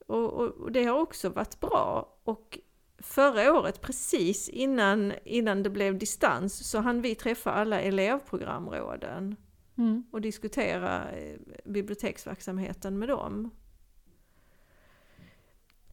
Och, 0.08 0.34
och, 0.34 0.48
och 0.48 0.72
det 0.72 0.84
har 0.84 1.00
också 1.00 1.30
varit 1.30 1.60
bra. 1.60 2.16
Och 2.24 2.60
förra 2.98 3.54
året, 3.54 3.82
precis 3.82 4.50
innan, 4.50 5.14
innan 5.26 5.64
det 5.64 5.70
blev 5.70 5.98
distans, 5.98 6.70
så 6.70 6.80
hann 6.80 7.02
vi 7.02 7.16
träffa 7.16 7.52
alla 7.52 7.80
elevprogramråden 7.82 9.36
Mm. 9.78 10.04
och 10.12 10.22
diskutera 10.22 11.12
eh, 11.12 11.38
biblioteksverksamheten 11.66 13.00
med 13.00 13.10
dem. 13.10 13.52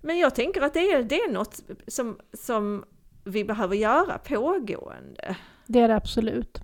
Men 0.00 0.18
jag 0.18 0.35
tänker 0.35 0.61
att 0.61 0.75
det 0.75 0.92
är, 0.92 1.02
det 1.02 1.20
är 1.20 1.32
något 1.32 1.62
som, 1.87 2.20
som 2.32 2.85
vi 3.25 3.44
behöver 3.44 3.76
göra 3.76 4.18
pågående. 4.18 5.37
Det 5.66 5.80
är 5.80 5.88
det 5.88 5.97
absolut. 5.97 6.61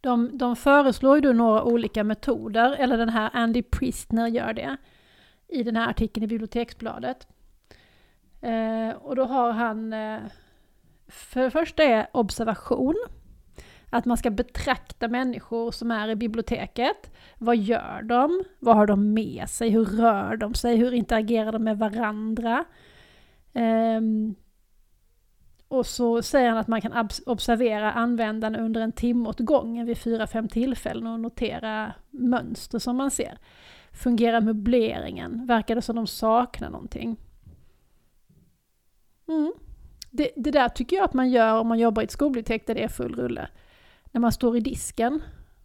De, 0.00 0.38
de 0.38 0.56
föreslår 0.56 1.16
ju 1.16 1.20
då 1.20 1.32
några 1.32 1.62
olika 1.62 2.04
metoder, 2.04 2.72
eller 2.72 2.98
den 2.98 3.08
här 3.08 3.30
Andy 3.32 3.62
Priestner 3.62 4.26
gör 4.26 4.52
det 4.52 4.76
i 5.48 5.62
den 5.62 5.76
här 5.76 5.90
artikeln 5.90 6.24
i 6.24 6.26
Biblioteksbladet. 6.26 7.26
Eh, 8.40 8.90
och 8.90 9.16
då 9.16 9.24
har 9.24 9.52
han, 9.52 9.92
eh, 9.92 10.20
för 11.08 11.42
det 11.42 11.50
första 11.50 11.82
är 11.82 12.06
observation, 12.12 12.96
att 13.90 14.04
man 14.04 14.16
ska 14.16 14.30
betrakta 14.30 15.08
människor 15.08 15.70
som 15.70 15.90
är 15.90 16.08
i 16.08 16.16
biblioteket. 16.16 17.10
Vad 17.38 17.56
gör 17.56 18.02
de? 18.02 18.44
Vad 18.58 18.76
har 18.76 18.86
de 18.86 19.14
med 19.14 19.48
sig? 19.48 19.70
Hur 19.70 19.84
rör 19.84 20.36
de 20.36 20.54
sig? 20.54 20.76
Hur 20.76 20.94
interagerar 20.94 21.52
de 21.52 21.64
med 21.64 21.78
varandra? 21.78 22.64
Um, 23.52 24.34
och 25.68 25.86
så 25.86 26.22
säger 26.22 26.48
han 26.48 26.58
att 26.58 26.68
man 26.68 26.80
kan 26.80 27.08
observera 27.26 27.92
användaren 27.92 28.56
under 28.56 28.80
en 28.80 28.92
timme 28.92 29.28
åt 29.28 29.40
gången 29.40 29.86
vid 29.86 29.98
fyra, 29.98 30.26
fem 30.26 30.48
tillfällen 30.48 31.06
och 31.06 31.20
notera 31.20 31.92
mönster 32.10 32.78
som 32.78 32.96
man 32.96 33.10
ser. 33.10 33.38
Fungerar 33.92 34.40
möbleringen? 34.40 35.46
Verkar 35.46 35.74
det 35.74 35.82
som 35.82 35.96
de 35.96 36.06
saknar 36.06 36.70
någonting? 36.70 37.16
Mm. 39.28 39.52
Det, 40.10 40.30
det 40.36 40.50
där 40.50 40.68
tycker 40.68 40.96
jag 40.96 41.04
att 41.04 41.14
man 41.14 41.30
gör 41.30 41.60
om 41.60 41.68
man 41.68 41.78
jobbar 41.78 42.02
i 42.02 42.04
ett 42.04 42.10
skolbibliotek 42.10 42.66
där 42.66 42.74
det 42.74 42.84
är 42.84 42.88
full 42.88 43.14
rulle. 43.14 43.48
När 44.12 44.20
man 44.20 44.32
står 44.32 44.56
i 44.56 44.60
disken, 44.60 45.22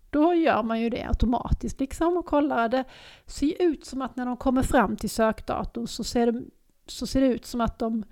då 0.09 0.33
gör 0.33 0.63
man 0.63 0.81
ju 0.81 0.89
det 0.89 1.03
automatiskt 1.07 1.79
liksom 1.79 2.17
och 2.17 2.25
kollar. 2.25 2.69
Det 2.69 2.83
ser 3.25 3.61
ut 3.61 3.85
som 3.85 4.01
att 4.01 4.15
när 4.15 4.25
de 4.25 4.37
kommer 4.37 4.63
fram 4.63 4.95
till 4.97 5.09
sökdatorn 5.09 5.87
så 5.87 6.03
ser 6.03 6.31
det, 6.31 6.43
så 6.87 7.07
ser 7.07 7.21
det 7.21 7.27
ut 7.27 7.45
som 7.45 7.61
att 7.61 7.79
de 7.79 8.03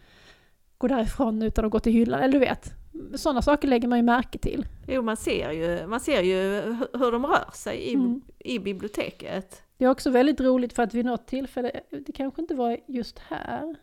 går 0.77 0.89
därifrån 0.89 1.41
utan 1.41 1.65
att 1.65 1.71
gå 1.71 1.79
till 1.79 1.93
hyllan. 1.93 2.19
Eller 2.19 2.33
du 2.33 2.39
vet, 2.39 2.74
sådana 3.15 3.41
saker 3.41 3.67
lägger 3.67 3.88
man 3.88 4.00
ju 4.00 4.03
märke 4.03 4.38
till. 4.38 4.65
Jo, 4.88 5.01
man 5.01 5.17
ser 5.17 5.51
ju, 5.51 5.88
man 5.88 6.00
ser 6.00 6.21
ju 6.21 6.62
hu- 6.62 6.98
hur 7.00 7.12
de 7.12 7.25
rör 7.25 7.51
sig 7.53 7.77
i, 7.77 7.93
Mm. 7.93 8.21
i 8.39 8.59
biblioteket. 8.59 9.63
Det 9.77 9.86
är 9.86 9.89
också 9.89 10.09
väldigt 10.09 10.41
roligt 10.41 10.74
för 10.74 10.83
att 10.83 10.93
vid 10.93 11.05
något 11.05 11.27
tillfälle, 11.27 11.71
det 12.05 12.12
kanske 12.12 12.41
inte 12.41 12.55
var 12.55 12.77
just 12.88 13.19
här, 13.19 13.75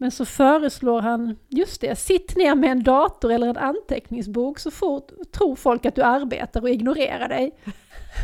men 0.00 0.10
så 0.10 0.24
föreslår 0.24 1.00
han, 1.00 1.36
just 1.48 1.80
det, 1.80 1.98
sitt 1.98 2.36
ner 2.36 2.54
med 2.54 2.70
en 2.70 2.82
dator 2.82 3.32
eller 3.32 3.46
en 3.46 3.56
anteckningsbok 3.56 4.58
så 4.58 4.70
fort 4.70 5.10
tror 5.32 5.56
folk 5.56 5.86
att 5.86 5.94
du 5.94 6.02
arbetar 6.02 6.62
och 6.62 6.70
ignorerar 6.70 7.28
dig. 7.28 7.58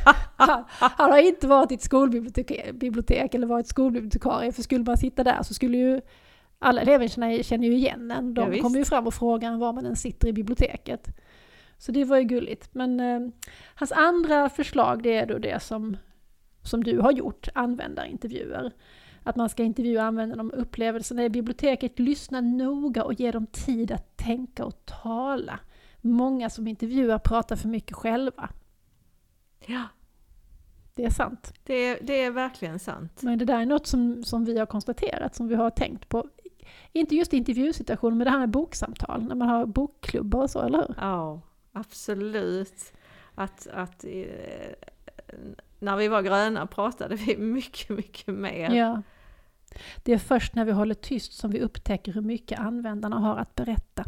han, 0.37 0.65
han 0.79 1.11
har 1.11 1.19
inte 1.19 1.47
varit 1.47 1.73
i 1.73 1.75
ett 1.75 1.83
skolbibliotek 1.83 2.73
bibliotek 2.73 3.35
eller 3.35 3.47
varit 3.47 3.67
skolbibliotekarie, 3.67 4.53
för 4.53 4.63
skulle 4.63 4.85
man 4.85 4.97
sitta 4.97 5.25
där 5.25 5.43
så 5.43 5.55
skulle 5.55 5.77
ju 5.77 6.01
alla 6.59 6.81
elever 6.81 7.09
känner, 7.09 7.43
känner 7.43 7.67
ju 7.67 7.75
igen 7.75 8.11
en. 8.11 8.35
Ja, 8.37 8.43
De 8.43 8.51
visst. 8.51 8.63
kommer 8.63 8.79
ju 8.79 8.85
fram 8.85 9.07
och 9.07 9.15
frågar 9.15 9.57
var 9.57 9.73
man 9.73 9.87
än 9.87 9.97
sitter 9.97 10.29
i 10.29 10.33
biblioteket. 10.33 11.09
Så 11.79 11.93
det 11.93 12.05
var 12.05 12.17
ju 12.17 12.25
gulligt. 12.25 12.75
Men 12.75 13.01
eh, 13.01 13.21
hans 13.75 13.93
andra 13.93 14.49
förslag 14.49 15.03
det 15.03 15.17
är 15.17 15.27
då 15.27 15.39
det 15.39 15.63
som, 15.63 15.97
som 16.63 16.85
du 16.85 16.99
har 16.99 17.13
gjort, 17.13 17.49
användarintervjuer. 17.55 18.73
Att 19.27 19.37
man 19.37 19.49
ska 19.49 19.63
intervjua 19.63 20.03
användarna 20.03 20.43
om 20.43 20.51
upplevelserna 20.53 21.25
i 21.25 21.31
biblioteket, 21.31 21.99
lyssna 21.99 22.41
noga 22.41 23.05
och 23.05 23.13
ge 23.21 23.31
dem 23.31 23.47
tid 23.47 23.93
att 23.93 24.17
tänka 24.17 24.65
och 24.65 24.87
tala. 24.87 25.61
Många 26.01 26.51
som 26.51 26.67
intervjuar 26.69 27.19
pratar 27.19 27.57
för 27.57 27.69
mycket 27.69 27.97
själva. 27.97 28.51
Ja, 29.67 29.83
Det 30.95 31.05
är 31.05 31.11
sant. 31.11 31.53
det, 31.65 31.75
är- 31.75 31.99
det 32.03 32.23
är 32.23 32.31
verkligen 32.31 32.79
sant. 32.79 33.23
Men 33.23 33.39
det 33.39 33.45
där 33.45 33.61
är 33.61 33.67
något 33.67 33.87
som, 33.87 34.25
som 34.25 34.45
vi 34.45 34.59
har 34.59 34.67
konstaterat, 34.67 35.35
som 35.35 35.49
vi 35.49 35.55
har 35.55 35.71
tänkt 35.71 36.09
på. 36.09 36.29
Inte 36.93 37.15
just 37.17 37.33
intervjusituationen, 37.33 38.19
men 38.19 38.25
det 38.25 38.31
här 38.31 38.39
med 38.39 38.51
boksamtal, 38.51 39.23
när 39.25 39.35
man 39.35 39.49
har 39.49 39.67
bokklubbar 39.67 40.43
och 40.43 40.51
så, 40.51 40.61
eller 40.61 40.79
hur? 40.79 40.95
Ja, 41.01 41.41
absolut. 41.73 42.93
Att, 43.35 43.67
att 43.67 44.05
eh, 44.05 44.73
när 45.85 45.97
vi 45.97 46.09
var 46.09 46.23
gröna 46.23 46.67
pratade 46.67 47.17
vi 47.17 47.37
mycket, 47.39 47.89
mycket 47.89 48.35
mer. 48.35 48.71
Ja. 48.71 49.03
Det 50.03 50.13
är 50.13 50.19
först 50.19 50.55
när 50.55 50.65
vi 50.65 50.73
håller 50.73 50.95
tyst 50.95 51.33
som 51.33 51.51
vi 51.51 51.61
upptäcker 51.61 52.13
hur 52.13 52.21
mycket 52.21 52.59
användarna 52.59 53.19
har 53.19 53.37
att 53.37 53.55
berätta. 53.55 54.05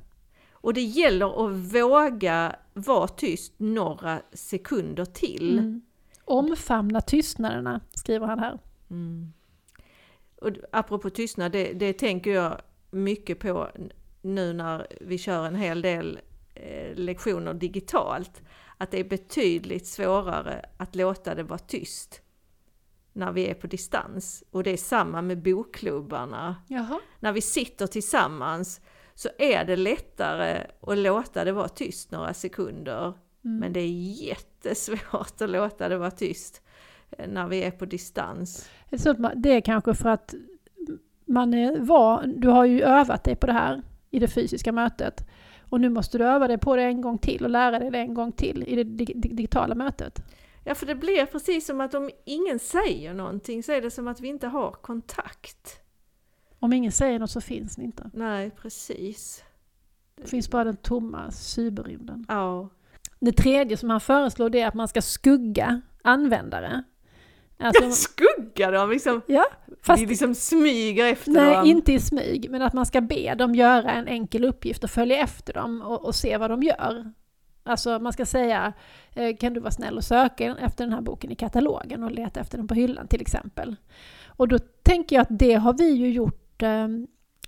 Och 0.52 0.75
det 0.75 0.83
gäller 0.83 1.47
att 1.47 1.56
våga 1.56 2.56
vara 2.75 3.09
tyst 3.09 3.52
några 3.56 4.23
sekunder 4.33 5.04
till. 5.04 5.59
Mm. 5.59 5.83
Omfamna 6.25 7.00
tystnaderna, 7.00 7.80
skriver 7.92 8.26
han 8.26 8.38
här. 8.38 8.59
Mm. 8.90 9.33
Och 10.40 10.50
apropå 10.73 11.11
tystnad, 11.11 11.52
det, 11.52 11.73
det 11.73 11.92
tänker 11.92 12.30
jag 12.30 12.61
mycket 12.90 13.38
på 13.38 13.68
nu 14.23 14.52
när 14.52 14.87
vi 15.00 15.18
kör 15.18 15.47
en 15.47 15.54
hel 15.54 15.83
del 15.83 16.21
eh, 16.54 16.95
lektioner 16.95 17.54
digitalt. 17.54 18.42
Att 18.78 18.90
det 18.90 19.00
är 19.00 19.04
betydligt 19.04 19.87
svårare 19.87 20.64
att 20.76 20.95
låta 20.95 21.35
det 21.35 21.42
vara 21.42 21.59
tyst 21.59 22.21
när 23.12 23.33
vi 23.33 23.47
är 23.47 23.54
på 23.54 23.66
distans. 23.66 24.45
Och 24.50 24.62
det 24.62 24.71
är 24.71 24.76
samma 24.76 25.23
med 25.23 25.42
bokklubbarna. 25.42 26.56
Jaha. 26.68 27.00
När 27.21 27.33
vi 27.33 27.40
sitter 27.40 27.87
tillsammans 27.87 28.80
så 29.14 29.28
är 29.38 29.64
det 29.64 29.76
lättare 29.76 30.66
att 30.80 30.99
låta 30.99 31.45
det 31.45 31.52
vara 31.52 31.68
tyst 31.68 32.11
några 32.11 32.35
sekunder. 32.35 33.04
Mm. 33.45 33.59
Men 33.59 33.73
det 33.73 33.80
är 33.80 34.23
jättesvårt 34.26 35.40
att 35.40 35.50
låta 35.50 35.88
det 35.88 35.99
vara 35.99 36.11
tyst 36.11 36.62
eh, 37.11 37.28
när 37.28 37.49
vi 37.49 37.62
är 37.62 37.71
på 37.71 37.85
distans. 37.85 38.68
Det 39.37 39.52
är 39.52 39.61
kanske 39.61 39.95
för 39.95 40.09
att 40.09 40.35
man 41.26 41.54
är 41.54 41.80
van, 41.80 42.40
du 42.40 42.49
har 42.49 42.64
ju 42.64 42.83
övat 42.83 43.25
dig 43.25 43.37
på 43.37 43.47
det 43.47 43.52
här 43.52 43.83
i 44.11 44.18
det 44.18 44.28
fysiska 44.28 44.73
mötet. 44.73 45.26
Och 45.68 45.80
nu 45.80 45.88
måste 45.88 46.18
du 46.18 46.25
öva 46.25 46.49
dig 46.49 46.58
på 46.58 46.76
det 46.76 46.82
en 46.82 47.00
gång 47.00 47.18
till 47.18 47.44
och 47.44 47.50
lära 47.50 47.78
dig 47.78 47.90
det 47.90 47.99
en 47.99 48.14
gång 48.14 48.32
till 48.32 48.64
i 48.66 48.76
det 48.76 48.85
dig- 48.85 49.06
dig- 49.06 49.30
digitala 49.35 49.75
mötet. 49.75 50.23
Ja, 50.64 50.75
för 50.75 50.87
det 50.87 50.94
blir 50.94 51.26
precis 51.26 51.66
som 51.66 51.80
att 51.80 51.94
om 51.94 52.11
ingen 52.25 52.58
säger 52.58 53.14
någonting 53.14 53.62
så 53.62 53.73
är 53.73 53.80
det 53.82 53.90
som 53.90 54.08
att 54.08 54.20
vi 54.20 54.28
inte 54.28 54.46
har 54.49 54.70
kontakt. 54.70 55.80
Om 56.58 56.73
ingen 56.73 56.92
säger 56.92 57.18
något 57.18 57.30
så 57.30 57.40
finns 57.40 57.76
det 57.76 57.82
inte. 57.82 58.11
Nej, 58.14 58.50
precis. 58.50 59.44
Det 60.16 60.26
finns 60.28 60.50
bara 60.50 60.64
den 60.64 60.76
tomma 60.76 61.30
cyberrymden. 61.30 62.25
Ja, 62.28 62.68
Det 63.20 63.32
tredje 63.32 63.76
som 63.76 63.90
han 63.90 64.00
föreslår 64.00 64.50
det 64.50 64.61
är 64.61 64.68
att 64.68 64.75
man 64.75 64.88
ska 64.88 65.02
skugga 65.02 65.80
användare. 66.02 66.82
Alltså, 67.59 67.91
skugga 67.91 68.71
dem 68.71 68.91
liksom? 68.91 69.23
Ja. 69.27 69.45
Fast, 69.83 70.03
vi 70.03 70.07
liksom 70.07 70.35
smyger 70.35 71.07
efter 71.07 71.31
nej, 71.31 71.45
dem? 71.45 71.63
Nej, 71.63 71.71
inte 71.71 71.93
i 71.93 72.01
smyg, 72.01 72.51
men 72.51 72.63
att 72.63 72.73
man 72.73 72.87
ska 72.87 73.01
be 73.01 73.35
dem 73.35 73.55
göra 73.55 73.93
en 73.93 74.09
enkel 74.09 74.45
uppgift 74.45 74.85
och 74.85 74.91
följa 74.91 75.19
efter 75.19 75.53
dem 75.53 75.83
och, 75.83 76.05
och 76.05 76.15
se 76.15 76.37
vad 76.37 76.51
de 76.51 76.63
gör. 76.63 77.13
Alltså 77.63 77.99
man 77.99 78.13
ska 78.13 78.27
säga, 78.27 78.73
eh, 79.15 79.37
kan 79.37 79.55
du 79.55 79.61
vara 79.61 79.71
snäll 79.71 79.97
och 79.97 80.05
söka 80.05 80.57
efter 80.61 80.85
den 80.85 80.93
här 80.93 81.01
boken 81.01 81.31
i 81.31 81.35
katalogen 81.35 82.03
och 82.03 82.11
leta 82.11 82.41
efter 82.41 82.59
den 82.59 82.69
på 82.69 82.75
hyllan 82.75 83.09
till 83.09 83.21
exempel. 83.21 83.77
Och 84.27 84.49
då 84.49 84.59
tänker 84.83 85.17
jag 85.17 85.23
att 85.23 85.39
det 85.39 85.55
har 85.55 85.73
vi 85.73 85.91
ju 85.91 86.11
gjort, 86.11 86.63
eh, 86.63 86.85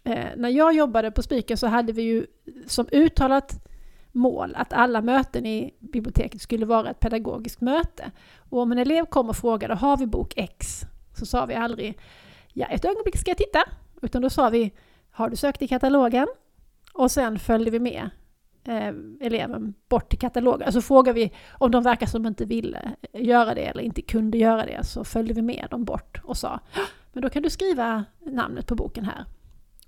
eh, 0.04 0.26
när 0.36 0.48
jag 0.48 0.74
jobbade 0.74 1.10
på 1.10 1.22
Spiken 1.22 1.56
så 1.56 1.66
hade 1.66 1.92
vi 1.92 2.02
ju 2.02 2.26
som 2.66 2.88
uttalat 2.92 3.67
mål 4.18 4.54
att 4.56 4.72
alla 4.72 5.02
möten 5.02 5.46
i 5.46 5.74
biblioteket 5.78 6.40
skulle 6.40 6.66
vara 6.66 6.90
ett 6.90 7.00
pedagogiskt 7.00 7.60
möte. 7.60 8.10
Och 8.50 8.60
om 8.60 8.72
en 8.72 8.78
elev 8.78 9.04
kom 9.04 9.28
och 9.28 9.36
frågade, 9.36 9.74
har 9.74 9.96
vi 9.96 10.06
bok 10.06 10.32
X? 10.36 10.84
Så 11.18 11.26
sa 11.26 11.46
vi 11.46 11.54
aldrig, 11.54 11.98
ja 12.52 12.66
ett 12.66 12.84
ögonblick 12.84 13.18
ska 13.18 13.30
jag 13.30 13.38
titta. 13.38 13.64
Utan 14.02 14.22
då 14.22 14.30
sa 14.30 14.48
vi, 14.48 14.72
har 15.10 15.28
du 15.28 15.36
sökt 15.36 15.62
i 15.62 15.68
katalogen? 15.68 16.26
Och 16.92 17.10
sen 17.10 17.38
följde 17.38 17.70
vi 17.70 17.80
med 17.80 18.10
eh, 18.64 18.94
eleven 19.20 19.74
bort 19.88 20.10
till 20.10 20.18
katalogen. 20.18 20.66
Alltså 20.66 20.80
frågar 20.80 21.12
vi 21.12 21.32
om 21.50 21.70
de 21.70 21.82
verkar 21.82 22.06
som 22.06 22.26
inte 22.26 22.44
ville 22.44 22.92
eh, 23.12 23.22
göra 23.24 23.54
det 23.54 23.66
eller 23.66 23.82
inte 23.82 24.02
kunde 24.02 24.38
göra 24.38 24.66
det 24.66 24.84
så 24.84 25.04
följde 25.04 25.34
vi 25.34 25.42
med 25.42 25.66
dem 25.70 25.84
bort 25.84 26.20
och 26.24 26.36
sa, 26.36 26.60
men 27.12 27.22
då 27.22 27.28
kan 27.28 27.42
du 27.42 27.50
skriva 27.50 28.04
namnet 28.20 28.66
på 28.66 28.74
boken 28.74 29.04
här. 29.04 29.24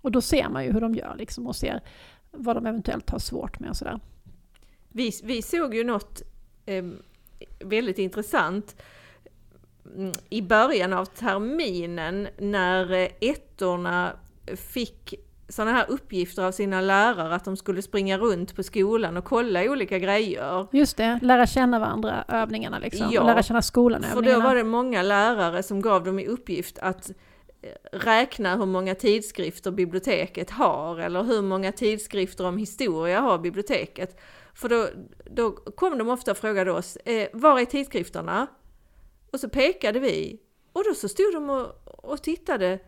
Och 0.00 0.12
då 0.12 0.20
ser 0.20 0.48
man 0.48 0.64
ju 0.64 0.72
hur 0.72 0.80
de 0.80 0.94
gör 0.94 1.14
liksom 1.18 1.46
och 1.46 1.56
ser 1.56 1.80
vad 2.30 2.56
de 2.56 2.66
eventuellt 2.66 3.10
har 3.10 3.18
svårt 3.18 3.60
med 3.60 3.70
och 3.70 3.76
sådär. 3.76 4.00
Vi, 4.92 5.12
vi 5.24 5.42
såg 5.42 5.74
ju 5.74 5.84
något 5.84 6.22
eh, 6.66 6.84
väldigt 7.60 7.98
intressant 7.98 8.76
mm, 9.96 10.12
i 10.30 10.42
början 10.42 10.92
av 10.92 11.04
terminen 11.04 12.28
när 12.38 12.92
eh, 12.92 13.08
ettorna 13.20 14.12
fick 14.56 15.14
sådana 15.48 15.72
här 15.72 15.90
uppgifter 15.90 16.42
av 16.42 16.52
sina 16.52 16.80
lärare 16.80 17.34
att 17.34 17.44
de 17.44 17.56
skulle 17.56 17.82
springa 17.82 18.18
runt 18.18 18.56
på 18.56 18.62
skolan 18.62 19.16
och 19.16 19.24
kolla 19.24 19.62
olika 19.62 19.98
grejer. 19.98 20.66
Just 20.72 20.96
det, 20.96 21.18
lära 21.22 21.46
känna 21.46 21.78
varandra, 21.78 22.24
övningarna 22.28 22.78
liksom. 22.78 23.08
Ja, 23.12 23.26
lära 23.26 23.42
känna 23.42 23.62
skolan, 23.62 24.04
övningarna. 24.04 24.34
För 24.34 24.40
då 24.40 24.48
var 24.48 24.54
det 24.54 24.64
många 24.64 25.02
lärare 25.02 25.62
som 25.62 25.80
gav 25.82 26.04
dem 26.04 26.18
i 26.18 26.26
uppgift 26.26 26.78
att 26.78 27.10
eh, 27.62 27.98
räkna 27.98 28.56
hur 28.56 28.66
många 28.66 28.94
tidskrifter 28.94 29.70
biblioteket 29.70 30.50
har 30.50 30.98
eller 30.98 31.22
hur 31.22 31.42
många 31.42 31.72
tidskrifter 31.72 32.46
om 32.46 32.58
historia 32.58 33.20
har 33.20 33.38
biblioteket. 33.38 34.20
För 34.60 34.68
då, 34.68 34.88
då 35.24 35.50
kom 35.52 35.98
de 35.98 36.08
ofta 36.08 36.30
och 36.30 36.36
frågade 36.36 36.72
oss, 36.72 36.96
eh, 36.96 37.28
var 37.32 37.60
är 37.60 37.64
tidskrifterna? 37.64 38.46
Och 39.32 39.40
så 39.40 39.48
pekade 39.48 40.00
vi 40.00 40.40
och 40.72 40.84
då 40.84 40.94
så 40.94 41.08
stod 41.08 41.32
de 41.32 41.50
och, 41.50 41.68
och 41.84 42.22
tittade 42.22 42.78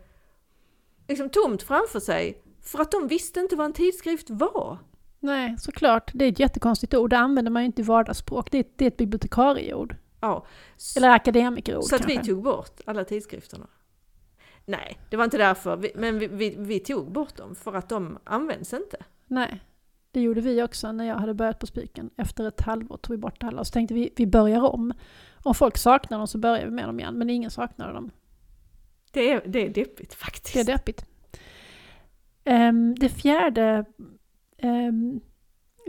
liksom 1.07 1.29
tomt 1.29 1.63
framför 1.63 1.99
sig 1.99 2.43
för 2.61 2.79
att 2.81 2.91
de 2.91 3.07
visste 3.07 3.39
inte 3.39 3.55
vad 3.55 3.65
en 3.65 3.73
tidskrift 3.73 4.29
var. 4.29 4.77
Nej, 5.19 5.55
såklart. 5.59 6.11
Det 6.13 6.25
är 6.25 6.31
ett 6.31 6.39
jättekonstigt 6.39 6.93
ord. 6.93 7.09
Det 7.09 7.17
använder 7.17 7.51
man 7.51 7.61
ju 7.61 7.65
inte 7.65 7.81
i 7.81 7.85
vardagsspråk. 7.85 8.51
Det 8.51 8.57
är, 8.57 8.65
det 8.75 8.85
är 8.85 8.87
ett 8.87 8.97
bibliotekarieord. 8.97 9.95
Ja. 10.19 10.45
Eller 10.97 11.09
akademikerord 11.09 11.83
Så 11.83 11.95
att 11.95 12.01
kanske. 12.01 12.19
vi 12.21 12.27
tog 12.27 12.43
bort 12.43 12.81
alla 12.85 13.03
tidskrifterna. 13.03 13.67
Nej, 14.65 14.99
det 15.09 15.17
var 15.17 15.23
inte 15.23 15.37
därför. 15.37 15.91
Men 15.95 16.19
vi, 16.19 16.27
vi, 16.27 16.55
vi, 16.57 16.79
tog 16.79 17.11
bort 17.11 17.35
dem 17.35 17.55
för 17.55 17.73
att 17.73 17.89
de 17.89 18.17
används 18.23 18.73
inte. 18.73 18.97
Nej, 19.27 19.61
det 20.13 20.21
gjorde 20.21 20.41
vi 20.41 20.63
också 20.63 20.91
när 20.91 21.05
jag 21.05 21.15
hade 21.15 21.33
börjat 21.33 21.59
på 21.59 21.67
Spiken. 21.67 22.09
Efter 22.17 22.47
ett 22.47 22.61
halvår 22.61 22.97
tog 22.97 23.15
vi 23.15 23.17
bort 23.17 23.43
alla 23.43 23.59
och 23.59 23.67
så 23.67 23.71
tänkte 23.71 23.93
vi 23.93 24.13
vi 24.15 24.27
börjar 24.27 24.61
om. 24.61 24.93
Om 25.43 25.55
folk 25.55 25.77
saknar 25.77 26.17
dem 26.17 26.27
så 26.27 26.37
börjar 26.37 26.65
vi 26.65 26.71
med 26.71 26.85
dem 26.85 26.99
igen, 26.99 27.17
men 27.17 27.29
ingen 27.29 27.51
saknade 27.51 27.93
dem. 27.93 28.11
Det 29.11 29.31
är, 29.31 29.41
det 29.45 29.65
är 29.65 29.69
deppigt 29.69 30.13
faktiskt. 30.13 30.53
Det 30.53 30.59
är 30.59 30.77
deppigt. 30.77 31.05
Um, 32.45 32.95
det 32.95 33.09
fjärde 33.09 33.85
um, 34.63 35.21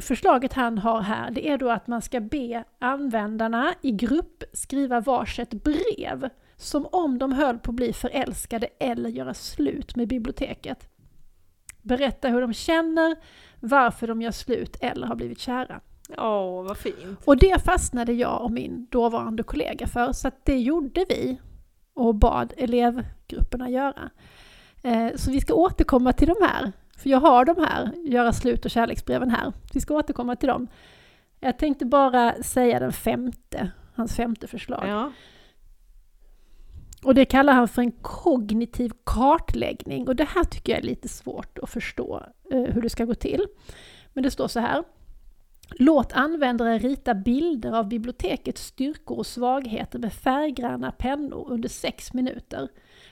förslaget 0.02 0.52
han 0.52 0.78
har 0.78 1.00
här, 1.00 1.30
det 1.30 1.48
är 1.48 1.58
då 1.58 1.70
att 1.70 1.86
man 1.86 2.02
ska 2.02 2.20
be 2.20 2.64
användarna 2.78 3.74
i 3.82 3.90
grupp 3.90 4.44
skriva 4.52 5.00
varsitt 5.00 5.50
brev. 5.50 6.28
Som 6.56 6.86
om 6.92 7.18
de 7.18 7.32
höll 7.32 7.58
på 7.58 7.70
att 7.70 7.76
bli 7.76 7.92
förälskade 7.92 8.68
eller 8.80 9.08
göra 9.10 9.34
slut 9.34 9.96
med 9.96 10.08
biblioteket. 10.08 10.88
Berätta 11.84 12.28
hur 12.28 12.40
de 12.40 12.52
känner, 12.52 13.16
varför 13.60 14.06
de 14.06 14.22
gör 14.22 14.30
slut 14.30 14.76
eller 14.80 15.06
har 15.06 15.14
blivit 15.16 15.38
kära. 15.38 15.80
Åh, 16.18 16.62
vad 16.62 16.76
fint! 16.76 17.20
Och 17.24 17.36
det 17.36 17.64
fastnade 17.64 18.12
jag 18.12 18.42
och 18.42 18.50
min 18.50 18.86
dåvarande 18.90 19.42
kollega 19.42 19.86
för, 19.86 20.12
så 20.12 20.30
det 20.44 20.58
gjorde 20.58 21.04
vi 21.08 21.40
och 21.94 22.14
bad 22.14 22.52
elevgrupperna 22.56 23.70
göra. 23.70 24.10
Eh, 24.82 25.08
så 25.16 25.30
vi 25.30 25.40
ska 25.40 25.54
återkomma 25.54 26.12
till 26.12 26.28
de 26.28 26.36
här, 26.40 26.72
för 26.96 27.10
jag 27.10 27.20
har 27.20 27.44
de 27.44 27.56
här, 27.64 27.92
göra 27.94 28.32
slut 28.32 28.64
och 28.64 28.70
kärleksbreven 28.70 29.30
här. 29.30 29.52
Vi 29.72 29.80
ska 29.80 29.94
återkomma 29.94 30.36
till 30.36 30.48
dem. 30.48 30.68
Jag 31.40 31.58
tänkte 31.58 31.84
bara 31.84 32.42
säga 32.42 32.78
den 32.78 32.92
femte, 32.92 33.70
hans 33.94 34.16
femte 34.16 34.46
förslag. 34.46 34.88
Ja. 34.88 35.12
Och 37.04 37.14
det 37.14 37.24
kallar 37.24 37.52
han 37.52 37.68
för 37.68 37.82
en 37.82 37.92
kognitiv 37.92 38.92
kartläggning. 39.04 40.08
Och 40.08 40.16
det 40.16 40.24
här 40.24 40.44
tycker 40.44 40.72
jag 40.72 40.78
är 40.78 40.86
lite 40.86 41.08
svårt 41.08 41.58
att 41.58 41.70
förstå 41.70 42.26
eh, 42.50 42.60
hur 42.60 42.82
det 42.82 42.90
ska 42.90 43.04
gå 43.04 43.14
till. 43.14 43.46
Men 44.12 44.24
det 44.24 44.30
står 44.30 44.48
så 44.48 44.60
här. 44.60 44.84
Låt 45.70 46.12
användare 46.12 46.78
rita 46.78 47.14
bilder 47.14 47.72
av 47.72 47.88
bibliotekets 47.88 48.66
styrkor 48.66 49.18
och 49.18 49.26
svagheter 49.26 49.98
med 49.98 50.12
färggranna 50.12 50.92
pennor 50.92 51.50
under 51.50 51.68
sex 51.68 52.12
minuter. 52.12 52.68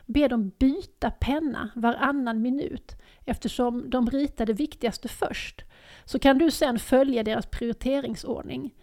Be 0.06 0.28
dem 0.28 0.52
byta 0.58 1.10
penna 1.10 1.70
varannan 1.74 2.42
minut 2.42 2.96
eftersom 3.24 3.90
de 3.90 4.10
ritar 4.10 4.46
det 4.46 4.52
viktigaste 4.52 5.08
först. 5.08 5.64
Så 6.04 6.18
kan 6.18 6.38
du 6.38 6.50
sen 6.50 6.78
följa 6.78 7.22
deras 7.22 7.46
prioriteringsordning. 7.46 8.74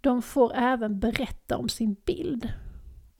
De 0.00 0.22
får 0.22 0.52
även 0.54 1.00
berätta 1.00 1.56
om 1.56 1.68
sin 1.68 1.96
bild. 2.04 2.52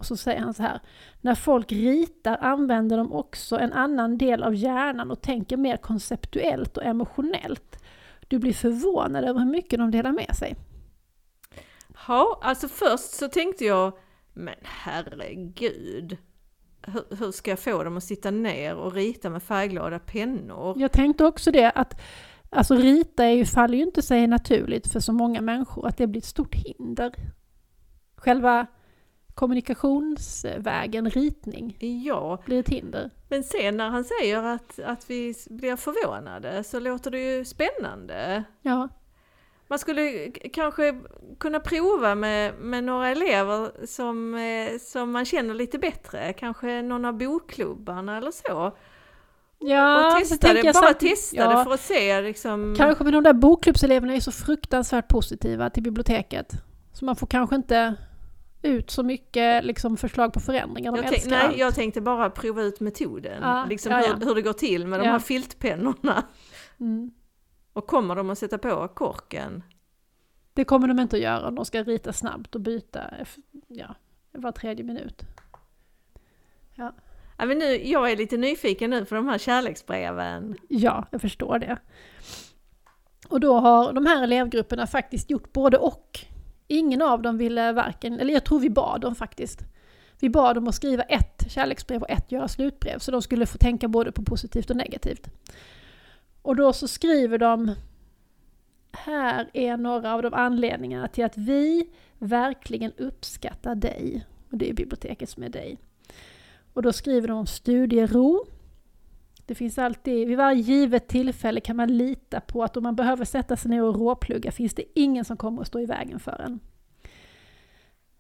Och 0.03 0.07
så 0.07 0.17
säger 0.17 0.41
han 0.41 0.55
så 0.55 0.63
här. 0.63 0.81
När 1.21 1.35
folk 1.35 1.73
ritar 1.73 2.39
använder 2.41 2.97
de 2.97 3.13
också 3.13 3.59
en 3.59 3.73
annan 3.73 4.19
del 4.19 4.43
av 4.43 4.55
hjärnan 4.55 5.11
och 5.11 5.23
tänker 5.23 5.57
mer 5.57 5.77
konceptuellt 5.77 6.77
och 6.77 6.85
emotionellt. 6.85 7.85
Du 8.29 8.39
blir 8.39 8.53
förvånad 8.53 9.25
över 9.25 9.41
hur 9.41 9.51
mycket 9.51 9.79
de 9.79 9.91
delar 9.91 10.13
med 10.13 10.37
sig. 10.37 10.57
Ja, 12.09 12.41
alltså 12.43 12.69
först 12.69 13.11
så 13.11 13.29
tänkte 13.29 13.65
jag, 13.65 13.93
men 14.33 14.55
herregud. 14.63 16.17
Hur, 16.83 17.17
hur 17.17 17.33
ska 17.33 17.51
jag 17.51 17.59
få 17.59 17.85
dem 17.85 17.97
att 17.97 18.05
sitta 18.05 18.31
ner 18.31 18.75
och 18.75 18.93
rita 18.93 19.31
med 19.31 19.43
färgglada 19.43 19.99
pennor? 19.99 20.81
Jag 20.81 20.93
tänkte 20.93 21.25
också 21.25 21.51
det, 21.51 21.71
att 21.71 22.01
alltså 22.51 22.75
rita 22.75 23.25
är 23.25 23.31
ju, 23.31 23.45
faller 23.45 23.79
ju 23.79 23.85
inte 23.85 24.03
sig 24.03 24.27
naturligt 24.27 24.93
för 24.93 25.01
så 25.01 25.13
många 25.13 25.41
människor, 25.41 25.87
att 25.87 25.97
det 25.97 26.07
blir 26.07 26.21
ett 26.21 26.25
stort 26.25 26.55
hinder. 26.55 27.15
Själva 28.17 28.67
kommunikationsvägen, 29.35 31.11
ritning, 31.11 31.77
ja. 32.05 32.43
blir 32.47 32.61
ett 32.61 32.69
hinder. 32.69 33.11
Men 33.29 33.45
sen 33.45 33.77
när 33.77 33.91
han 33.91 34.05
säger 34.05 34.43
att, 34.43 34.79
att 34.79 35.11
vi 35.11 35.35
blir 35.51 35.77
förvånade 35.77 36.65
så 36.65 36.81
låter 36.81 37.11
det 37.11 37.21
ju 37.21 37.45
spännande. 37.45 38.45
Ja. 38.63 38.89
Man 39.69 39.79
skulle 39.79 40.31
kanske 40.31 41.01
kunna 41.39 41.61
prova 41.61 42.15
med, 42.15 42.55
med 42.55 42.85
några 42.85 43.09
elever 43.09 43.87
som, 43.87 44.35
eh, 44.35 44.79
som 44.81 45.11
man 45.11 45.25
känner 45.25 45.55
lite 45.55 45.79
bättre, 45.79 46.33
kanske 46.33 46.83
någon 46.83 47.05
av 47.05 47.19
bokklubbarna 47.19 48.17
eller 48.17 48.31
så. 48.31 48.77
Ja, 49.59 50.07
och 50.07 50.19
testa 50.19 50.53
det, 50.53 50.63
bara 50.63 50.73
samt, 50.73 51.01
testa 51.01 51.37
ja, 51.37 51.59
det 51.59 51.65
för 51.65 51.75
att 51.75 51.81
se 51.81 52.21
liksom... 52.21 52.75
Kanske, 52.79 53.05
men 53.05 53.13
de 53.13 53.25
där 53.25 53.33
bokklubbseleverna 53.33 54.15
är 54.15 54.21
så 54.21 54.33
fruktansvärt 54.33 55.09
positiva 55.09 55.71
till 55.71 55.83
biblioteket. 55.83 56.53
Så 56.93 57.05
man 57.05 57.17
får 57.17 57.27
kanske 57.27 57.57
inte 57.57 57.95
ut 58.63 58.91
så 58.91 59.03
mycket 59.03 59.65
liksom, 59.65 59.97
förslag 59.97 60.33
på 60.33 60.41
förändringar. 60.41 60.93
De 60.93 61.03
jag 61.03 61.15
älskar 61.15 61.31
nej, 61.31 61.47
allt. 61.47 61.57
jag 61.57 61.75
tänkte 61.75 62.01
bara 62.01 62.31
prova 62.31 62.63
ut 62.63 62.81
metoden. 62.81 63.39
Ja, 63.43 63.67
liksom 63.69 63.93
ja, 63.93 64.01
ja. 64.01 64.15
Hur, 64.15 64.27
hur, 64.27 64.35
det 64.35 64.43
går 64.43 64.53
till 64.53 64.87
med 64.87 65.01
de 65.01 65.07
här 65.07 65.19
filtpennorna. 65.19 66.23
Mm. 66.81 67.11
Och 67.73 67.87
kommer 67.87 68.17
de 68.17 68.31
att 68.31 68.39
sätta 68.39 68.59
på 68.59 68.89
korken? 68.89 69.63
Det 70.55 70.65
kommer 70.65 70.89
de 70.89 70.99
inte 70.99 71.17
att 71.17 71.23
göra. 71.23 71.51
De 71.51 71.65
ska 71.65 71.83
rita 71.83 72.13
snabbt 72.13 72.55
och 72.55 72.61
byta 72.61 73.11
ja, 73.69 73.95
var 74.33 74.53
tredje 74.53 74.85
minut. 74.85 75.23
Ja. 76.75 76.95
Ja, 77.39 77.47
men 77.47 77.59
nu, 77.59 77.89
jag 77.89 78.11
är 78.11 78.17
lite 78.17 78.37
nyfiken 78.37 78.91
nu 78.91 79.05
för 79.05 79.17
de 79.17 79.29
här 79.29 79.39
kärleksbreven. 79.39 80.57
Ja, 80.69 81.07
jag 81.11 81.21
förstår 81.21 81.59
det. 81.59 81.79
Och 83.29 83.41
då 83.41 83.61
har 83.61 83.93
de 83.93 84.07
här 84.07 84.23
elevgrupperna 84.23 84.87
faktiskt 84.87 85.31
gjort 85.31 85.53
både 85.53 85.79
och. 85.79 86.21
Ingen 86.73 87.03
av 87.03 87.23
dem 87.23 87.39
ville 87.39 87.73
varken, 87.73 88.21
eller 88.21 88.35
jag 88.35 88.45
tror 88.45 88.61
vi 88.61 88.71
bad 88.71 89.01
dem 89.01 89.15
faktiskt. 89.15 89.65
Vi 90.21 90.29
bad 90.29 90.57
dem 90.57 90.69
att 90.69 90.75
skriva 90.75 91.03
ett 91.03 91.45
kärleksbrev 91.49 92.03
och 92.03 92.11
ett 92.11 92.33
göra 92.33 92.49
slutbrev, 92.49 92.99
så 92.99 93.11
de 93.11 93.23
skulle 93.23 93.47
få 93.47 93.59
tänka 93.59 93.89
både 93.89 94.13
på 94.13 94.23
positivt 94.23 94.71
och 94.71 94.77
negativt. 94.77 95.29
Och 96.43 96.57
då 96.57 96.73
så 96.73 96.89
skriver 96.89 97.39
de, 97.39 97.75
här 98.93 99.51
är 99.53 99.77
några 99.77 100.15
av 100.15 100.23
de 100.23 100.35
anledningarna 100.35 101.09
till 101.09 101.25
att 101.25 101.37
vi 101.37 101.87
verkligen 102.19 102.93
uppskattar 102.93 103.75
dig. 103.75 104.27
Och 104.51 104.59
det 104.59 104.71
är 104.71 104.75
biblioteket 104.75 105.29
som 105.29 105.43
är 105.43 105.49
dig. 105.49 105.79
Och 106.73 106.83
då 106.83 106.93
skriver 106.93 107.29
de 107.29 107.39
om 107.39 107.47
studiero. 107.47 108.47
Det 109.47 109.55
finns 109.55 109.79
alltid, 109.79 110.29
vid 110.29 110.37
varje 110.37 110.61
givet 110.61 111.09
tillfälle 111.09 111.61
kan 111.61 111.77
man 111.77 111.97
lita 111.97 112.41
på 112.41 112.65
att 112.65 112.77
om 112.77 112.83
man 112.83 112.97
behöver 112.97 113.25
sätta 113.25 113.57
sig 113.57 113.71
ner 113.71 113.83
och 113.83 113.95
råplugga 113.95 114.53
finns 114.53 114.75
det 114.75 114.85
ingen 114.95 115.25
som 115.25 115.37
kommer 115.37 115.63
att 115.63 115.69
stå 115.69 115.81
i 115.81 115.87
vägen 115.87 116.21
för 116.21 116.41
en. 116.41 116.61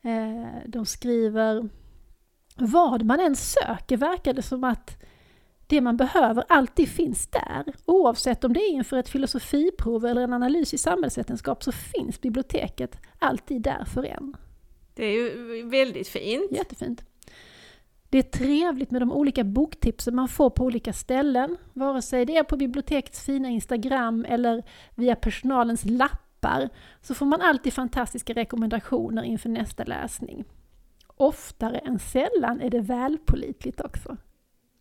Eh, 0.02 0.48
de 0.66 0.86
skriver 0.86 1.68
vad 2.56 3.04
man 3.04 3.20
än 3.20 3.36
söker 3.36 3.96
verkar 3.96 4.32
det 4.32 4.42
som 4.42 4.64
att 4.64 5.02
det 5.66 5.80
man 5.80 5.96
behöver 5.96 6.44
alltid 6.48 6.88
finns 6.88 7.26
där. 7.26 7.72
Oavsett 7.84 8.44
om 8.44 8.52
det 8.52 8.60
är 8.60 8.72
inför 8.72 8.96
ett 8.96 9.08
filosofiprov 9.08 10.06
eller 10.06 10.22
en 10.22 10.32
analys 10.32 10.74
i 10.74 10.78
samhällsvetenskap 10.78 11.62
så 11.64 11.72
finns 11.72 12.20
biblioteket 12.20 12.98
alltid 13.18 13.62
där 13.62 13.84
för 13.84 14.04
en. 14.04 14.36
Det 14.94 15.04
är 15.04 15.12
ju 15.12 15.68
väldigt 15.68 16.08
fint. 16.08 16.52
Jättefint. 16.52 17.04
Det 18.12 18.18
är 18.18 18.22
trevligt 18.22 18.90
med 18.90 19.02
de 19.02 19.12
olika 19.12 19.44
boktipsen 19.44 20.14
man 20.14 20.28
får 20.28 20.50
på 20.50 20.64
olika 20.64 20.92
ställen, 20.92 21.56
vare 21.72 22.02
sig 22.02 22.26
det 22.26 22.36
är 22.36 22.44
på 22.44 22.56
bibliotekets 22.56 23.24
fina 23.24 23.48
Instagram 23.48 24.24
eller 24.28 24.62
via 24.94 25.16
personalens 25.16 25.84
lappar, 25.84 26.68
så 27.00 27.14
får 27.14 27.26
man 27.26 27.40
alltid 27.40 27.72
fantastiska 27.72 28.32
rekommendationer 28.32 29.22
inför 29.22 29.48
nästa 29.48 29.84
läsning. 29.84 30.44
Oftare 31.06 31.78
än 31.78 31.98
sällan 31.98 32.60
är 32.60 32.70
det 32.70 32.80
välpolitligt 32.80 33.80
också. 33.80 34.16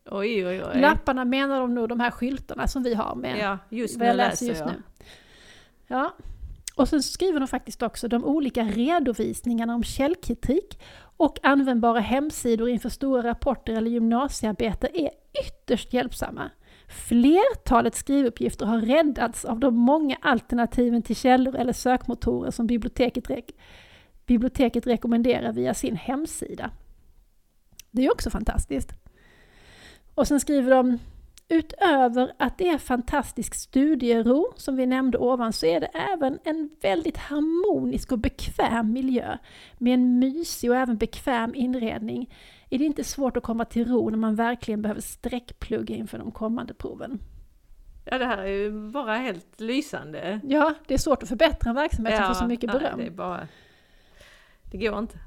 Oj, 0.06 0.48
oj, 0.48 0.64
oj. 0.64 0.82
Lapparna 0.82 1.26
menar 1.26 1.60
de 1.60 1.74
nog 1.74 1.90
de 1.90 2.00
här 2.00 2.12
skyltarna 2.12 2.68
som 2.68 2.84
vi 2.84 2.94
har 2.94 3.16
med. 3.16 3.38
Ja, 3.40 3.58
just 3.70 4.00
nu 4.00 4.06
jag 4.06 4.16
läser 4.16 4.46
just 4.46 4.60
jag. 4.60 4.70
nu. 4.70 4.84
Ja. 5.88 6.14
Och 6.76 6.88
sen 6.88 7.04
skriver 7.04 7.40
de 7.40 7.48
faktiskt 7.48 7.82
också 7.82 8.08
de 8.08 8.26
olika 8.26 8.64
redovisningarna 8.64 9.76
om 9.76 9.84
källkritik 9.84 10.80
och 11.22 11.40
användbara 11.44 12.00
hemsidor 12.00 12.70
inför 12.70 12.90
stora 12.90 13.24
rapporter 13.24 13.74
eller 13.74 13.92
gymnasiearbete 13.92 14.90
är 14.94 15.10
ytterst 15.46 15.94
hjälpsamma. 15.94 16.50
Flertalet 16.88 17.96
skrivuppgifter 17.96 18.66
har 18.66 18.82
räddats 18.82 19.46
av 19.46 19.60
de 19.60 19.76
många 19.76 20.18
alternativen 20.22 21.02
till 21.02 21.16
källor 21.16 21.56
eller 21.56 21.74
sökmotorer 21.74 22.52
som 22.52 22.68
biblioteket, 22.68 23.28
re- 23.28 23.52
biblioteket 24.26 24.88
rekommenderar 24.88 25.54
via 25.54 25.74
sin 25.74 25.96
hemsida. 25.96 26.72
Det 27.92 28.06
är 28.06 28.12
också 28.12 28.30
fantastiskt. 28.30 28.94
Och 30.16 30.28
sen 30.28 30.40
skriver 30.40 30.72
de 30.72 31.00
Utöver 31.52 32.32
att 32.38 32.58
det 32.58 32.68
är 32.68 32.78
fantastisk 32.78 33.56
studiero, 33.56 34.54
som 34.56 34.76
vi 34.76 34.86
nämnde 34.86 35.18
ovan, 35.18 35.54
så 35.54 35.66
är 35.66 35.80
det 35.80 35.86
även 35.88 36.40
en 36.44 36.70
väldigt 36.82 37.18
harmonisk 37.18 38.12
och 38.12 38.20
bekväm 38.20 38.94
miljö. 38.94 39.38
Med 39.78 39.94
en 39.94 40.20
mysig 40.20 40.70
och 40.72 40.78
även 40.78 40.98
bekväm 40.98 41.56
inredning 41.56 42.34
är 42.70 42.78
det 42.78 42.86
inte 42.86 43.04
svårt 43.04 43.38
att 43.38 43.44
komma 43.44 43.66
till 43.66 43.88
ro 43.88 44.10
när 44.10 44.18
man 44.18 44.36
verkligen 44.36 44.82
behöver 44.82 45.02
sträckplugga 45.02 45.96
inför 45.96 46.18
de 46.18 46.32
kommande 46.32 46.74
proven. 46.74 47.20
Ja, 48.06 48.18
det 48.18 48.26
här 48.26 48.38
är 48.38 48.48
ju 48.48 48.92
bara 48.92 49.18
helt 49.18 49.62
lysande. 49.62 50.40
Ja, 50.44 50.74
det 50.88 50.94
är 50.94 50.98
svårt 50.98 51.24
att 51.24 51.30
förbättra 51.30 51.70
en 51.70 51.76
verksamhet 51.76 52.18
som 52.18 52.28
får 52.28 52.34
så 52.34 52.48
mycket 52.48 52.74
nej, 52.74 52.80
beröm. 52.80 53.00
det 53.00 53.06
är 53.06 53.12
bara... 53.12 53.48
Det 54.72 54.78
går 54.78 55.00
inte. 55.00 55.18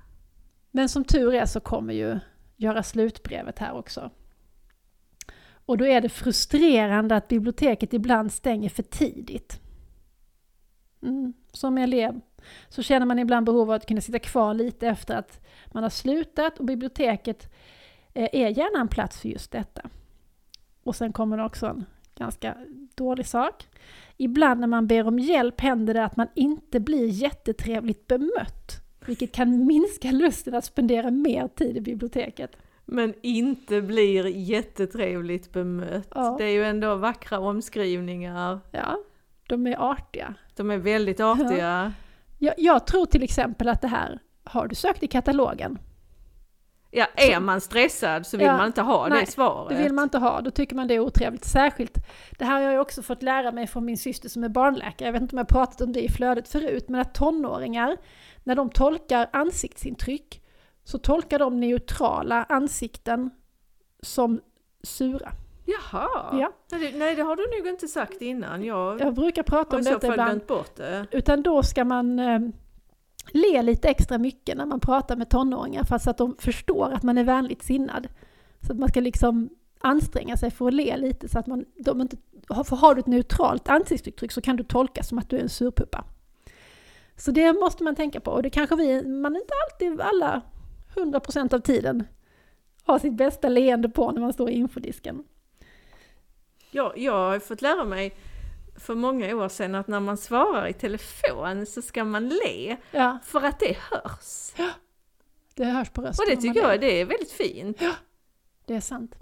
Men 0.71 0.89
som 0.89 1.05
tur 1.05 1.35
är 1.35 1.47
så 1.47 1.61
kommer 1.61 1.95
ju 1.95 2.19
göra 2.57 2.83
slutbrevet 2.83 3.59
här 3.59 3.73
också. 3.73 4.11
Och 5.67 5.79
då 5.79 5.87
är 5.87 6.01
det 6.01 6.09
frustrerande 6.09 7.17
att 7.17 7.29
biblioteket 7.29 7.93
ibland 7.93 8.33
stänger 8.33 8.69
för 8.69 8.83
tidigt. 8.83 9.61
Mm. 11.03 11.33
Som 11.53 11.79
elev 11.79 12.21
så 12.69 12.83
känner 12.83 13.07
man 13.07 13.19
ibland 13.19 13.47
behov 13.47 13.71
av 13.71 13.71
att 13.71 13.87
kunna 13.87 14.01
sitta 14.01 14.19
kvar 14.19 14.55
lite 14.55 14.89
efter 14.89 15.17
att 15.17 15.41
man 15.73 15.83
har 15.83 15.91
slutat 15.91 16.59
och 16.59 16.65
biblioteket 16.65 17.53
eh, 18.15 18.29
är 18.33 18.49
gärna 18.49 18.81
en 18.81 18.89
plats 18.89 19.21
för 19.21 19.29
just 19.29 19.51
detta. 19.51 19.83
Och 20.83 20.97
sen 20.97 21.13
kommer 21.13 21.37
det 21.37 21.45
också 21.45 21.67
en 21.67 21.85
ganska 22.15 22.57
dålig 22.95 23.27
sak. 23.27 23.67
Ibland 24.17 24.61
när 24.61 24.67
man 24.67 24.87
ber 24.87 25.07
om 25.07 25.19
hjälp 25.19 25.61
händer 25.61 25.95
det 25.95 26.05
att 26.05 26.17
man 26.17 26.29
inte 26.35 26.81
blir 26.81 27.07
jättetrevligt 27.09 28.07
bemött. 28.07 28.81
Vilket 29.07 29.33
kan 29.33 29.67
minska 29.67 30.11
lusten 30.13 30.55
att 30.55 30.65
spendera 30.65 31.11
mer 31.11 31.49
tid 31.49 31.77
i 31.77 31.81
biblioteket. 31.81 32.57
Men 32.85 33.15
inte 33.23 33.83
blir 33.83 34.27
jättetrevligt 34.27 35.53
bemött. 35.53 36.09
Ja. 36.15 36.35
Det 36.39 36.45
är 36.45 36.53
ju 36.53 36.65
ändå 36.65 36.95
vackra 36.95 37.39
omskrivningar. 37.39 38.61
Ja, 38.71 38.99
de 39.49 39.67
är 39.67 39.93
artiga. 39.93 40.35
De 40.57 40.71
är 40.71 40.79
väldigt 40.79 41.21
artiga. 41.21 41.93
Jag, 42.39 42.55
jag 42.59 42.87
tror 42.87 43.07
till 43.07 43.23
exempel 43.23 43.69
att 43.69 43.81
det 43.81 43.89
här, 43.89 44.19
har 44.45 44.67
du 44.69 44.75
sökt 44.75 45.03
i 45.03 45.07
katalogen? 45.07 45.79
Ja, 46.97 47.07
är 47.17 47.41
man 47.41 47.61
stressad 47.61 48.27
så 48.27 48.37
vill 48.37 48.47
Ja, 48.47 48.57
man 48.57 48.67
inte 48.67 48.83
ha 48.83 49.09
nej, 49.09 49.25
det 49.25 49.31
svaret. 49.31 49.77
Det 49.77 49.83
vill 49.83 49.93
man 49.93 50.03
inte 50.03 50.19
ha, 50.19 50.41
då 50.41 50.51
tycker 50.51 50.77
man 50.77 50.89
det 50.89 50.95
är 50.95 51.01
otrevligt. 51.01 51.45
Särskilt, 51.45 51.99
det 52.39 52.45
här 52.45 52.63
har 52.63 52.73
jag 52.73 52.81
också 52.81 53.03
fått 53.03 53.23
lära 53.23 53.53
mig 53.53 53.67
från 53.67 53.85
min 53.85 53.99
syster 53.99 54.29
som 54.29 54.45
är 54.45 54.49
barnläkare, 54.49 55.09
jag 55.09 55.13
vet 55.13 55.23
inte 55.23 55.37
om 55.37 55.39
jag 55.39 55.49
pratat 55.49 55.81
om 55.81 55.93
det 55.93 56.01
i 56.05 56.09
flödet 56.09 56.49
förut, 56.49 56.89
men 56.89 57.01
att 57.01 57.15
tonåringar, 57.15 57.97
när 58.45 58.55
de 58.55 58.71
tolkar 58.71 59.29
ansiktsintryck, 59.33 60.44
så 60.85 60.99
tolkar 60.99 61.39
de 61.39 61.61
neutrala 61.61 62.45
ansikten 62.49 63.31
som 64.03 64.41
sura. 64.83 65.33
Jaha! 65.65 66.39
Ja. 66.41 66.53
Nej, 66.71 67.15
det- 67.15 67.23
har 67.23 67.37
du 67.37 67.59
nog 67.59 67.69
inte 67.73 67.89
sagt 67.89 68.23
innan. 68.23 68.65
Jag 68.65 69.01
Jag 69.01 69.15
brukar 69.15 69.43
prata 69.43 69.77
om 69.77 69.83
detta 69.83 70.07
ibland. 70.13 70.43
det. 70.77 71.07
Utan 71.11 71.43
då 71.43 71.63
ska 71.63 71.85
man 71.85 72.19
eh, 72.19 72.41
le 73.33 73.63
lite 73.63 73.89
extra 73.89 74.19
mycket 74.19 74.57
när 74.57 74.67
man 74.67 74.81
pratar 74.81 75.17
med 75.17 75.29
tonåringar 75.31 75.85
för 75.85 75.99
så 75.99 76.11
att 76.11 76.19
de 76.19 76.37
förstår 76.39 76.91
att 76.93 77.03
man 77.03 77.19
är 77.19 77.25
vänligt 77.25 77.63
sinnad. 77.63 78.09
Så 78.61 78.73
att 78.73 78.79
man 78.79 78.89
ska 78.89 79.01
liksom 79.01 79.49
anstränga 79.81 80.37
sig 80.37 80.51
för 80.51 80.69
att 80.69 80.75
le 80.75 80.97
lite 80.97 81.29
så 81.29 81.39
att 81.39 81.47
man, 81.47 81.65
de 81.77 82.01
inte, 82.01 82.17
för 82.65 82.77
har 82.77 82.95
du 82.95 83.01
ett 83.01 83.07
neutralt 83.07 83.69
ansiktsuttryck 83.69 84.33
så 84.33 84.41
kan 84.41 84.57
du 84.57 84.65
tolka 84.65 85.03
som 85.03 85.19
att 85.19 85.31
du 85.31 85.37
är 85.37 85.41
en 85.43 85.49
surpuppa. 85.49 86.05
Så 87.17 87.31
det 87.31 87.53
måste 87.53 87.85
man 87.85 87.95
tänka 87.95 88.21
på 88.21 88.31
och 88.31 88.43
det 88.43 88.51
kanske 88.51 88.77
vi, 88.77 89.07
man 89.09 89.37
inte 89.37 89.53
alltid 89.71 90.01
alla 90.01 90.43
100% 90.95 91.55
av 91.55 91.59
tiden 91.59 92.07
har 92.85 92.99
sitt 92.99 93.13
bästa 93.15 93.49
leende 93.49 93.89
på 93.89 94.11
när 94.11 94.21
man 94.21 94.33
står 94.33 94.51
i 94.51 94.53
infodisken. 94.53 95.25
Jag, 96.71 96.99
jag 96.99 97.13
har 97.13 97.39
fått 97.39 97.63
lära 97.63 97.85
mig 97.85 98.17
för 98.77 98.95
många 98.95 99.37
år 99.37 99.49
sedan 99.49 99.75
att 99.75 99.89
när 99.89 100.01
man 100.01 100.17
svarar 100.17 100.67
i 100.67 100.73
telefon 100.73 101.67
så 101.67 101.83
ska 101.83 102.05
man 102.05 102.29
le 102.29 102.77
Ja, 102.91 103.19
för 103.25 103.45
att 103.45 103.61
det 103.61 103.77
hörs. 103.91 104.53
det 105.55 105.65
hörs 105.65 105.91
på 105.91 106.03
rösten. 106.03 106.23
Och 106.25 106.31
det 106.31 106.43
tycker 106.43 106.61
jag 106.69 106.81
det 106.81 107.01
är 107.01 107.05
väldigt 107.05 107.33
fint. 107.33 107.81
Det 108.67 108.75
är 108.75 108.81
sant. 108.81 109.15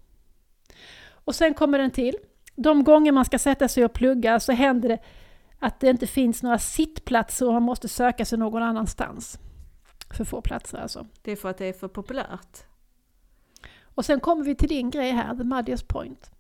Och 1.24 1.35
sen 1.35 1.54
kommer 1.54 1.78
den 1.78 1.90
till. 1.90 2.16
De 2.56 2.85
gånger 2.85 3.12
man 3.12 3.24
ska 3.24 3.38
sätta 3.38 3.68
sig 3.68 3.85
och 3.85 3.92
plugga 3.92 4.40
så 4.40 4.52
händer 4.52 4.88
det 4.88 4.98
att 5.58 5.80
det 5.80 5.88
inte 5.90 6.06
finns 6.06 6.42
några 6.42 6.58
sittplatser 6.58 7.46
och 7.46 7.52
man 7.52 7.62
måste 7.62 7.88
söka 7.88 8.24
sig 8.24 8.38
någon 8.38 8.62
annanstans. 8.62 9.38
För 10.16 10.25
få 10.25 10.40
platser 10.40 10.79
alltså. 10.79 11.07
Det 11.22 11.33
är 11.33 11.37
för 11.37 11.51
att 11.51 11.59
det 11.59 11.66
är 11.66 11.72
för 11.72 11.88
populärt. 11.88 12.64
Och 13.94 14.05
sen 14.05 14.20
kommer 14.20 14.44
vi 14.44 14.55
till 14.55 14.68
din 14.68 14.90
grej 14.90 15.11
här, 15.11 15.37
the 15.37 15.44
muddiest 15.44 15.88
point. 15.88 16.31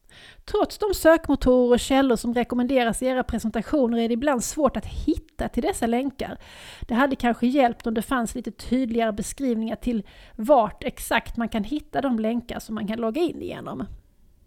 Trots 0.44 0.78
de 0.78 0.94
sökmotorer 0.94 1.72
och 1.72 1.80
källor 1.80 2.16
som 2.16 2.34
rekommenderas 2.34 3.02
i 3.02 3.06
era 3.06 3.22
presentationer 3.22 3.98
är 3.98 4.08
det 4.08 4.14
ibland 4.14 4.44
svårt 4.44 4.76
att 4.76 4.86
hitta 4.86 5.48
till 5.48 5.62
dessa 5.62 5.86
länkar. 5.86 6.38
Det 6.80 6.94
hade 6.94 7.16
kanske 7.16 7.46
hjälpt 7.46 7.86
om 7.86 7.94
det 7.94 8.02
fanns 8.02 8.34
lite 8.34 8.50
tydligare 8.50 9.12
beskrivningar 9.12 9.76
till 9.76 10.06
vart 10.36 10.84
exakt 10.84 11.36
man 11.36 11.48
kan 11.48 11.64
hitta 11.64 12.00
de 12.00 12.18
länkar 12.18 12.58
som 12.58 12.74
man 12.74 12.86
kan 12.86 12.98
logga 12.98 13.22
in 13.22 13.42
igenom. 13.42 13.86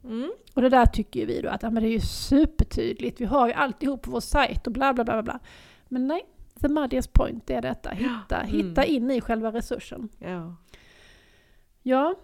Mm. 0.04 0.32
Och 0.54 0.62
det 0.62 0.70
där 0.70 0.86
tycker 0.86 1.20
ju 1.20 1.26
vi 1.26 1.42
då 1.42 1.50
att 1.50 1.64
ja, 1.64 1.70
men 1.70 1.84
det 1.84 1.90
är 1.90 1.94
ju 1.94 2.00
supertydligt, 2.00 3.22
vi 3.22 3.26
har 3.26 3.48
ju 3.48 3.54
alltihop 3.54 4.02
på 4.02 4.12
vår 4.12 4.20
sajt 4.20 4.68
och 4.68 4.74
bla 4.74 4.94
bla 4.94 5.04
bla 5.04 5.14
bla, 5.14 5.24
bla. 5.24 5.40
Men 5.88 6.08
nej, 6.08 6.26
the 6.62 6.68
muddiest 6.68 7.14
point 7.14 7.50
är 7.50 7.62
detta, 7.62 7.90
hitta, 7.90 8.42
Mm. 8.42 8.48
hitta 8.56 8.86
in 8.86 9.12
i 9.12 9.22
själva 9.22 9.52
resursen. 9.52 10.10
Ja. 10.20 10.56
Ja, 11.82 12.16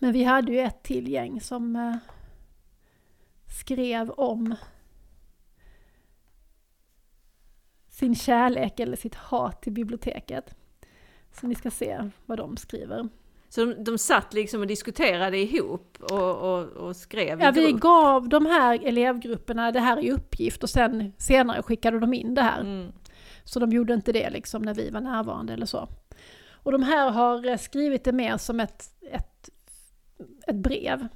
men 0.00 0.12
vi 0.12 0.24
hade 0.24 0.52
ju 0.52 0.60
ett 0.60 0.82
till 0.82 1.08
gäng 1.08 1.40
som 1.40 1.76
eh, 1.76 1.96
skrev 3.60 4.10
om 4.10 4.54
sin 7.88 8.14
kärlek 8.14 8.80
eller 8.80 8.96
sitt 8.96 9.14
hat 9.14 9.62
till 9.62 9.72
biblioteket. 9.72 10.54
Så 11.32 11.46
ni 11.46 11.54
ska 11.54 11.70
se 11.70 12.10
vad 12.26 12.38
de 12.38 12.56
skriver. 12.56 13.08
Så 13.48 13.64
de, 13.64 13.84
de 13.84 13.98
satt 13.98 14.34
liksom 14.34 14.60
och 14.60 14.66
diskuterade 14.66 15.38
ihop 15.38 15.96
och, 16.10 16.36
och, 16.36 16.64
och 16.68 16.96
skrev 16.96 17.40
Ja, 17.40 17.50
vi 17.50 17.72
gav 17.72 18.28
de 18.28 18.46
här 18.46 18.80
elevgrupperna 18.86 19.72
det 19.72 19.80
här 19.80 20.04
i 20.04 20.10
uppgift 20.12 20.62
och 20.62 20.70
sen 20.70 21.12
senare 21.18 21.62
skickade 21.62 22.00
de 22.00 22.14
in 22.14 22.34
det 22.34 22.42
här. 22.42 22.60
Mm. 22.60 22.92
Så 23.46 23.60
de 23.60 23.72
gjorde 23.72 23.94
inte 23.94 24.12
det 24.12 24.30
liksom 24.30 24.62
när 24.62 24.74
vi 24.74 24.90
var 24.90 25.00
närvarande 25.00 25.52
eller 25.52 25.66
så. 25.66 25.88
Och 26.52 26.72
de 26.72 26.82
här 26.82 27.10
har 27.10 27.46
eh, 27.46 27.56
skrivit 27.58 28.04
det 28.04 28.12
mer 28.12 28.36
som 28.36 28.60
ett, 28.60 28.84
ett, 29.10 29.50
ett 30.46 30.56
brev. 30.56 31.08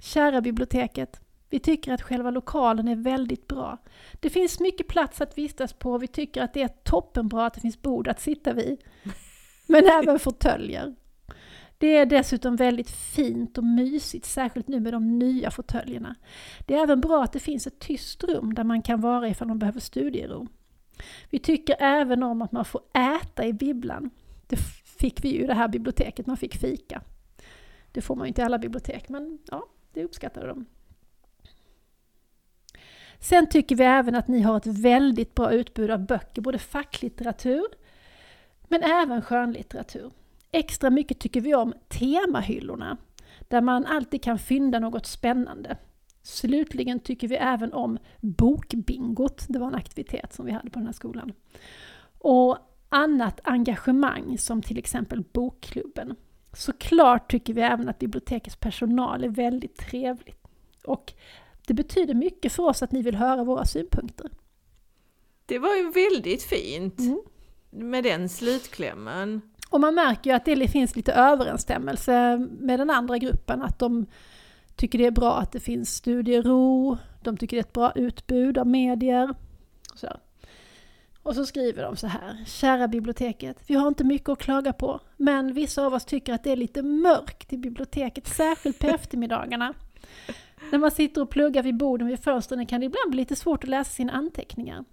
Kära 0.00 0.40
biblioteket. 0.40 1.20
Vi 1.50 1.58
tycker 1.58 1.92
att 1.92 2.02
själva 2.02 2.30
lokalen 2.30 2.88
är 2.88 2.96
väldigt 2.96 3.48
bra. 3.48 3.78
Det 4.20 4.30
finns 4.30 4.60
mycket 4.60 4.88
plats 4.88 5.20
att 5.20 5.38
vistas 5.38 5.72
på. 5.72 5.98
Vi 5.98 6.06
tycker 6.06 6.42
att 6.42 6.54
det 6.54 6.62
är 6.62 6.68
toppenbra 6.68 7.46
att 7.46 7.54
det 7.54 7.60
finns 7.60 7.82
bord 7.82 8.08
att 8.08 8.20
sitta 8.20 8.52
vid. 8.52 8.78
Men 9.66 9.84
även 10.02 10.18
fåtöljer. 10.18 10.94
Det 11.78 11.96
är 11.96 12.06
dessutom 12.06 12.56
väldigt 12.56 12.90
fint 12.90 13.58
och 13.58 13.64
mysigt, 13.64 14.26
särskilt 14.26 14.68
nu 14.68 14.80
med 14.80 14.92
de 14.92 15.18
nya 15.18 15.50
fåtöljerna. 15.50 16.14
Det 16.66 16.74
är 16.74 16.82
även 16.82 17.00
bra 17.00 17.22
att 17.24 17.32
det 17.32 17.40
finns 17.40 17.66
ett 17.66 17.78
tyst 17.78 18.24
rum 18.24 18.54
där 18.54 18.64
man 18.64 18.82
kan 18.82 19.00
vara 19.00 19.28
ifall 19.28 19.48
man 19.48 19.58
behöver 19.58 19.80
studiero. 19.80 20.48
Vi 21.30 21.38
tycker 21.38 21.76
även 21.78 22.22
om 22.22 22.42
att 22.42 22.52
man 22.52 22.64
får 22.64 22.80
äta 22.92 23.46
i 23.46 23.52
bibblan. 23.52 24.10
Det 24.46 24.56
fick 24.98 25.24
vi 25.24 25.28
ju 25.28 25.44
i 25.44 25.46
det 25.46 25.54
här 25.54 25.68
biblioteket, 25.68 26.26
man 26.26 26.36
fick 26.36 26.56
fika. 26.56 27.02
Det 27.92 28.00
får 28.00 28.16
man 28.16 28.26
ju 28.26 28.28
inte 28.28 28.42
i 28.42 28.44
alla 28.44 28.58
bibliotek, 28.58 29.08
men 29.08 29.38
ja, 29.50 29.66
det 29.92 30.04
uppskattade 30.04 30.46
de. 30.46 30.66
Sen 33.18 33.48
tycker 33.48 33.76
vi 33.76 33.84
även 33.84 34.14
att 34.14 34.28
ni 34.28 34.40
har 34.40 34.56
ett 34.56 34.66
väldigt 34.66 35.34
bra 35.34 35.52
utbud 35.52 35.90
av 35.90 36.06
böcker, 36.06 36.42
både 36.42 36.58
facklitteratur 36.58 37.66
men 38.68 38.82
även 38.82 39.22
skönlitteratur. 39.22 40.10
Extra 40.52 40.90
mycket 40.90 41.18
tycker 41.18 41.40
vi 41.40 41.54
om 41.54 41.74
temahyllorna, 41.88 42.96
där 43.48 43.60
man 43.60 43.86
alltid 43.86 44.22
kan 44.22 44.38
fynda 44.38 44.78
något 44.78 45.06
spännande. 45.06 45.76
Slutligen 46.26 47.00
tycker 47.00 47.28
vi 47.28 47.36
även 47.36 47.72
om 47.72 47.98
bokbingot, 48.20 49.44
det 49.48 49.58
var 49.58 49.66
en 49.66 49.74
aktivitet 49.74 50.32
som 50.32 50.46
vi 50.46 50.52
hade 50.52 50.70
på 50.70 50.78
den 50.78 50.86
här 50.86 50.92
skolan. 50.92 51.32
Och 52.18 52.58
annat 52.88 53.40
engagemang 53.44 54.38
som 54.38 54.62
till 54.62 54.78
exempel 54.78 55.24
bokklubben. 55.32 56.16
Såklart 56.52 57.30
tycker 57.30 57.54
vi 57.54 57.60
även 57.60 57.88
att 57.88 57.98
bibliotekets 57.98 58.56
personal 58.56 59.24
är 59.24 59.28
väldigt 59.28 59.76
trevligt. 59.76 60.44
Och 60.84 61.12
det 61.66 61.74
betyder 61.74 62.14
mycket 62.14 62.52
för 62.52 62.62
oss 62.62 62.82
att 62.82 62.92
ni 62.92 63.02
vill 63.02 63.16
höra 63.16 63.44
våra 63.44 63.64
synpunkter. 63.64 64.30
Det 65.46 65.58
var 65.58 65.76
ju 65.76 65.90
väldigt 65.90 66.42
fint 66.42 66.98
mm. 66.98 67.20
med 67.70 68.04
den 68.04 68.28
slutklämmen. 68.28 69.40
Och 69.70 69.80
man 69.80 69.94
märker 69.94 70.30
ju 70.30 70.36
att 70.36 70.44
det 70.44 70.68
finns 70.68 70.96
lite 70.96 71.12
överensstämmelse 71.12 72.46
med 72.50 72.80
den 72.80 72.90
andra 72.90 73.18
gruppen, 73.18 73.62
att 73.62 73.78
de 73.78 74.06
tycker 74.76 74.98
det 74.98 75.06
är 75.06 75.10
bra 75.10 75.38
att 75.38 75.52
det 75.52 75.60
finns 75.60 75.94
studiero, 75.94 76.98
de 77.22 77.36
tycker 77.36 77.56
det 77.56 77.60
är 77.60 77.64
ett 77.64 77.72
bra 77.72 77.92
utbud 77.94 78.58
av 78.58 78.66
medier. 78.66 79.34
Och 79.92 79.98
så. 79.98 80.08
Och 81.22 81.34
så 81.34 81.46
skriver 81.46 81.82
de 81.82 81.96
så 81.96 82.06
här. 82.06 82.44
Kära 82.46 82.88
biblioteket, 82.88 83.58
vi 83.66 83.74
har 83.74 83.88
inte 83.88 84.04
mycket 84.04 84.28
att 84.28 84.38
klaga 84.38 84.72
på, 84.72 85.00
men 85.16 85.52
vissa 85.52 85.86
av 85.86 85.94
oss 85.94 86.04
tycker 86.04 86.32
att 86.32 86.44
det 86.44 86.52
är 86.52 86.56
lite 86.56 86.82
mörkt 86.82 87.52
i 87.52 87.58
biblioteket, 87.58 88.26
särskilt 88.26 88.78
på 88.78 88.86
eftermiddagarna. 88.86 89.74
När 90.72 90.78
man 90.78 90.90
sitter 90.90 91.22
och 91.22 91.30
pluggar 91.30 91.62
vid 91.62 91.76
borden 91.76 92.06
vid 92.06 92.18
fönstren 92.18 92.66
kan 92.66 92.80
det 92.80 92.86
ibland 92.86 93.10
bli 93.10 93.16
lite 93.16 93.36
svårt 93.36 93.64
att 93.64 93.70
läsa 93.70 93.90
sina 93.90 94.12
anteckningar. 94.12 94.84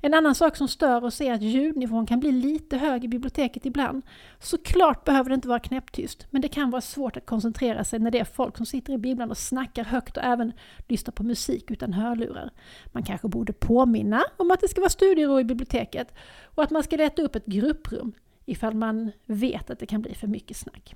En 0.00 0.14
annan 0.14 0.34
sak 0.34 0.56
som 0.56 0.68
stör 0.68 1.04
oss 1.04 1.20
är 1.20 1.32
att 1.32 1.42
ljudnivån 1.42 2.06
kan 2.06 2.20
bli 2.20 2.32
lite 2.32 2.76
hög 2.76 3.04
i 3.04 3.08
biblioteket 3.08 3.66
ibland. 3.66 4.02
Såklart 4.40 5.04
behöver 5.04 5.30
det 5.30 5.34
inte 5.34 5.48
vara 5.48 5.60
knäpptyst, 5.60 6.26
men 6.30 6.42
det 6.42 6.48
kan 6.48 6.70
vara 6.70 6.80
svårt 6.80 7.16
att 7.16 7.26
koncentrera 7.26 7.84
sig 7.84 7.98
när 7.98 8.10
det 8.10 8.18
är 8.18 8.24
folk 8.24 8.56
som 8.56 8.66
sitter 8.66 8.92
i 8.92 8.98
bibblan 8.98 9.30
och 9.30 9.38
snackar 9.38 9.84
högt 9.84 10.16
och 10.16 10.22
även 10.22 10.52
lyssnar 10.88 11.12
på 11.12 11.22
musik 11.22 11.70
utan 11.70 11.92
hörlurar. 11.92 12.50
Man 12.86 13.02
kanske 13.02 13.28
borde 13.28 13.52
påminna 13.52 14.22
om 14.36 14.50
att 14.50 14.60
det 14.60 14.68
ska 14.68 14.80
vara 14.80 14.90
studiero 14.90 15.40
i 15.40 15.44
biblioteket 15.44 16.14
och 16.44 16.62
att 16.62 16.70
man 16.70 16.82
ska 16.82 16.96
leta 16.96 17.22
upp 17.22 17.36
ett 17.36 17.46
grupprum 17.46 18.12
ifall 18.44 18.74
man 18.74 19.12
vet 19.26 19.70
att 19.70 19.78
det 19.78 19.86
kan 19.86 20.02
bli 20.02 20.14
för 20.14 20.26
mycket 20.26 20.56
snack. 20.56 20.94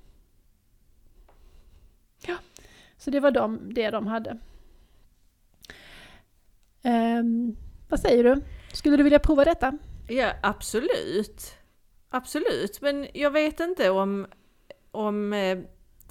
Ja, 2.26 2.36
så 2.98 3.10
det 3.10 3.20
var 3.20 3.30
de, 3.30 3.74
det 3.74 3.90
de 3.90 4.06
hade. 4.06 4.38
Um, 6.82 7.56
vad 7.88 8.00
säger 8.00 8.24
du? 8.24 8.42
Skulle 8.76 8.96
du 8.96 9.02
vilja 9.02 9.18
prova 9.18 9.44
detta? 9.44 9.78
Ja, 10.08 10.32
absolut. 10.42 11.54
Absolut, 12.10 12.80
men 12.80 13.06
jag 13.14 13.30
vet 13.30 13.60
inte 13.60 13.90
om, 13.90 14.26
om 14.90 15.32
eh, 15.32 15.58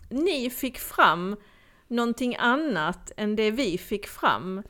ni 0.10 0.50
fick 0.50 0.80
fram 0.80 1.36
någonting 1.88 2.36
annat 2.36 3.12
än 3.18 3.36
det 3.36 3.52
vi 3.52 3.78
fick 3.78 4.08
fram 4.08 4.64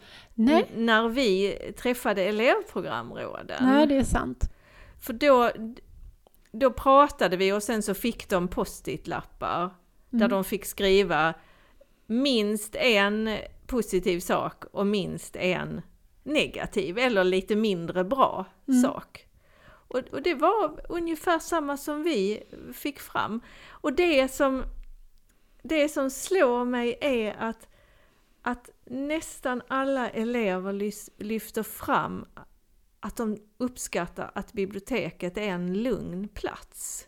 när 0.76 1.10
vi 1.10 1.58
träffade 1.78 2.24
elevprogramråden. 2.24 3.58
Nej, 3.62 3.88
det 3.88 3.98
är 3.98 4.04
sant. 4.04 4.44
För 5.02 5.14
då, 5.14 5.52
då 6.52 6.72
pratade 6.72 7.38
vi 7.38 7.52
och 7.52 7.64
sen 7.64 7.82
så 7.82 7.94
fick 7.94 8.30
de 8.30 8.48
post-it-lappar 8.48 9.62
mm. 9.62 9.72
där 10.10 10.28
de 10.28 10.44
fick 10.44 10.66
skriva 10.66 11.34
minst 12.08 12.76
en 12.76 13.38
positiv 13.66 14.20
sak 14.20 14.64
och 14.72 14.88
minst 14.88 15.36
en 15.36 15.82
negativ 16.26 16.98
eller 16.98 17.24
lite 17.24 17.56
mindre 17.56 18.04
bra 18.04 18.46
mm. 18.68 18.82
sak. 18.82 19.28
Och, 19.88 20.00
och, 20.12 20.22
det 20.22 20.34
var 20.34 20.86
ungefär 20.90 21.40
samma 21.40 21.78
som 21.78 22.04
vi 22.04 22.44
fick 22.74 23.00
fram. 23.00 23.42
Och 23.68 23.94
det 23.94 24.28
som, 24.32 24.64
det 25.64 25.90
som 25.90 26.10
slår 26.10 26.66
mig 26.66 26.98
är 27.02 27.34
att, 27.40 27.68
att 28.42 28.70
nästan 28.86 29.62
alla 29.68 30.10
elever 30.10 30.74
lyfter 31.24 31.64
fram 31.64 32.26
att 33.00 33.18
de 33.18 33.38
uppskattar 33.58 34.32
att 34.36 34.54
biblioteket 34.54 35.38
är 35.38 35.48
en 35.48 35.84
lugn 35.84 36.28
plats. 36.28 37.08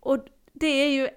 Och 0.00 0.26
det 0.52 0.66
är 0.66 0.88
ju 0.88 1.08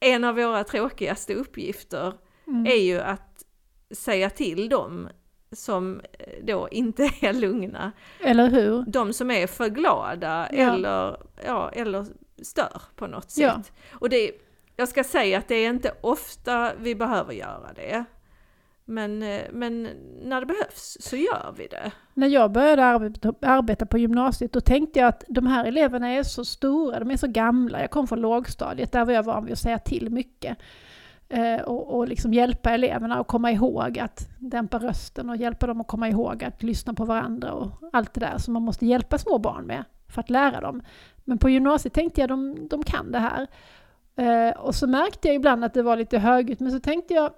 en 0.00 0.24
av 0.24 0.34
våra 0.34 0.64
tråkigaste 0.64 1.34
uppgifter, 1.34 2.14
mm. 2.46 2.66
är 2.66 2.82
ju 2.82 3.00
att 3.00 3.44
säga 3.90 4.30
till 4.30 4.68
dem 4.68 5.08
som 5.52 6.00
eh, 6.18 6.44
då 6.44 6.68
inte 6.70 7.02
är 7.20 7.32
lugna. 7.32 7.92
Eller 8.20 8.50
hur? 8.50 8.84
De 8.86 9.12
som 9.12 9.30
är 9.30 9.46
för 9.46 9.68
glada 9.68 10.48
ja. 10.52 10.74
eller, 10.74 11.16
ja, 11.46 11.70
eller 11.72 12.06
stör 12.42 12.82
på 12.96 13.06
något 13.06 13.30
sätt. 13.30 13.42
Ja. 13.42 13.62
Och 13.92 14.08
det, 14.08 14.30
jag 14.76 14.88
ska 14.88 15.04
säga 15.04 15.38
att 15.38 15.48
det 15.48 15.54
är 15.54 15.70
inte 15.70 15.92
ofta 16.00 16.72
vi 16.78 16.94
behöver 16.94 17.32
göra 17.32 17.72
det. 17.74 18.04
Men, 18.84 19.22
eh, 19.22 19.42
men 19.52 19.88
när 20.22 20.40
det 20.40 20.46
behövs 20.46 20.96
så 21.00 21.16
gör 21.16 21.54
vi 21.56 21.66
det. 21.66 21.92
När 22.14 22.26
jag 22.26 22.52
började 22.52 22.84
arbeta, 22.84 23.34
arbeta 23.40 23.86
på 23.86 23.98
gymnasiet 23.98 24.52
då 24.52 24.60
tänkte 24.60 24.98
jag 24.98 25.08
att 25.08 25.24
de 25.28 25.46
här 25.46 25.64
eleverna 25.64 26.08
är 26.08 26.22
så 26.22 26.44
stora, 26.44 26.98
de 26.98 27.10
är 27.10 27.16
så 27.16 27.26
gamla. 27.26 27.80
Jag 27.80 27.90
kom 27.90 28.08
från 28.08 28.20
lågstadiet, 28.20 28.92
där 28.92 29.04
var 29.04 29.12
jag 29.12 29.22
van 29.22 29.44
vid 29.44 29.52
att 29.52 29.58
säga 29.58 29.78
till 29.78 30.10
mycket. 30.10 30.58
Eh, 31.32 31.60
och, 31.60 31.96
och 31.96 32.08
liksom 32.08 32.34
hjälpa 32.34 32.70
eleverna 32.70 33.20
att 33.20 33.26
komma 33.26 33.52
ihåg 33.52 33.98
att 33.98 34.28
dämpa 34.38 34.78
rösten 34.78 35.30
och 35.30 35.36
hjälpa 35.36 35.66
dem 35.66 35.80
att 35.80 35.86
komma 35.86 36.08
ihåg 36.08 36.44
att 36.44 36.62
lyssna 36.62 36.94
på 36.94 37.04
varandra 37.04 37.52
och 37.52 37.70
allt 37.92 38.14
det 38.14 38.20
där 38.20 38.38
som 38.38 38.54
man 38.54 38.62
måste 38.62 38.86
hjälpa 38.86 39.18
små 39.18 39.38
barn 39.38 39.64
med 39.64 39.84
för 40.08 40.20
att 40.20 40.30
lära 40.30 40.60
dem. 40.60 40.82
Men 41.24 41.38
på 41.38 41.50
gymnasiet 41.50 41.94
tänkte 41.94 42.20
jag 42.20 42.28
de, 42.28 42.68
de 42.68 42.82
kan 42.82 43.12
det 43.12 43.18
här. 43.18 43.46
Eh, 44.16 44.56
och 44.56 44.74
så 44.74 44.86
märkte 44.86 45.28
jag 45.28 45.34
ibland 45.34 45.64
att 45.64 45.74
det 45.74 45.82
var 45.82 45.96
lite 45.96 46.18
högljutt, 46.18 46.60
men 46.60 46.72
så 46.72 46.80
tänkte 46.80 47.14
jag 47.14 47.30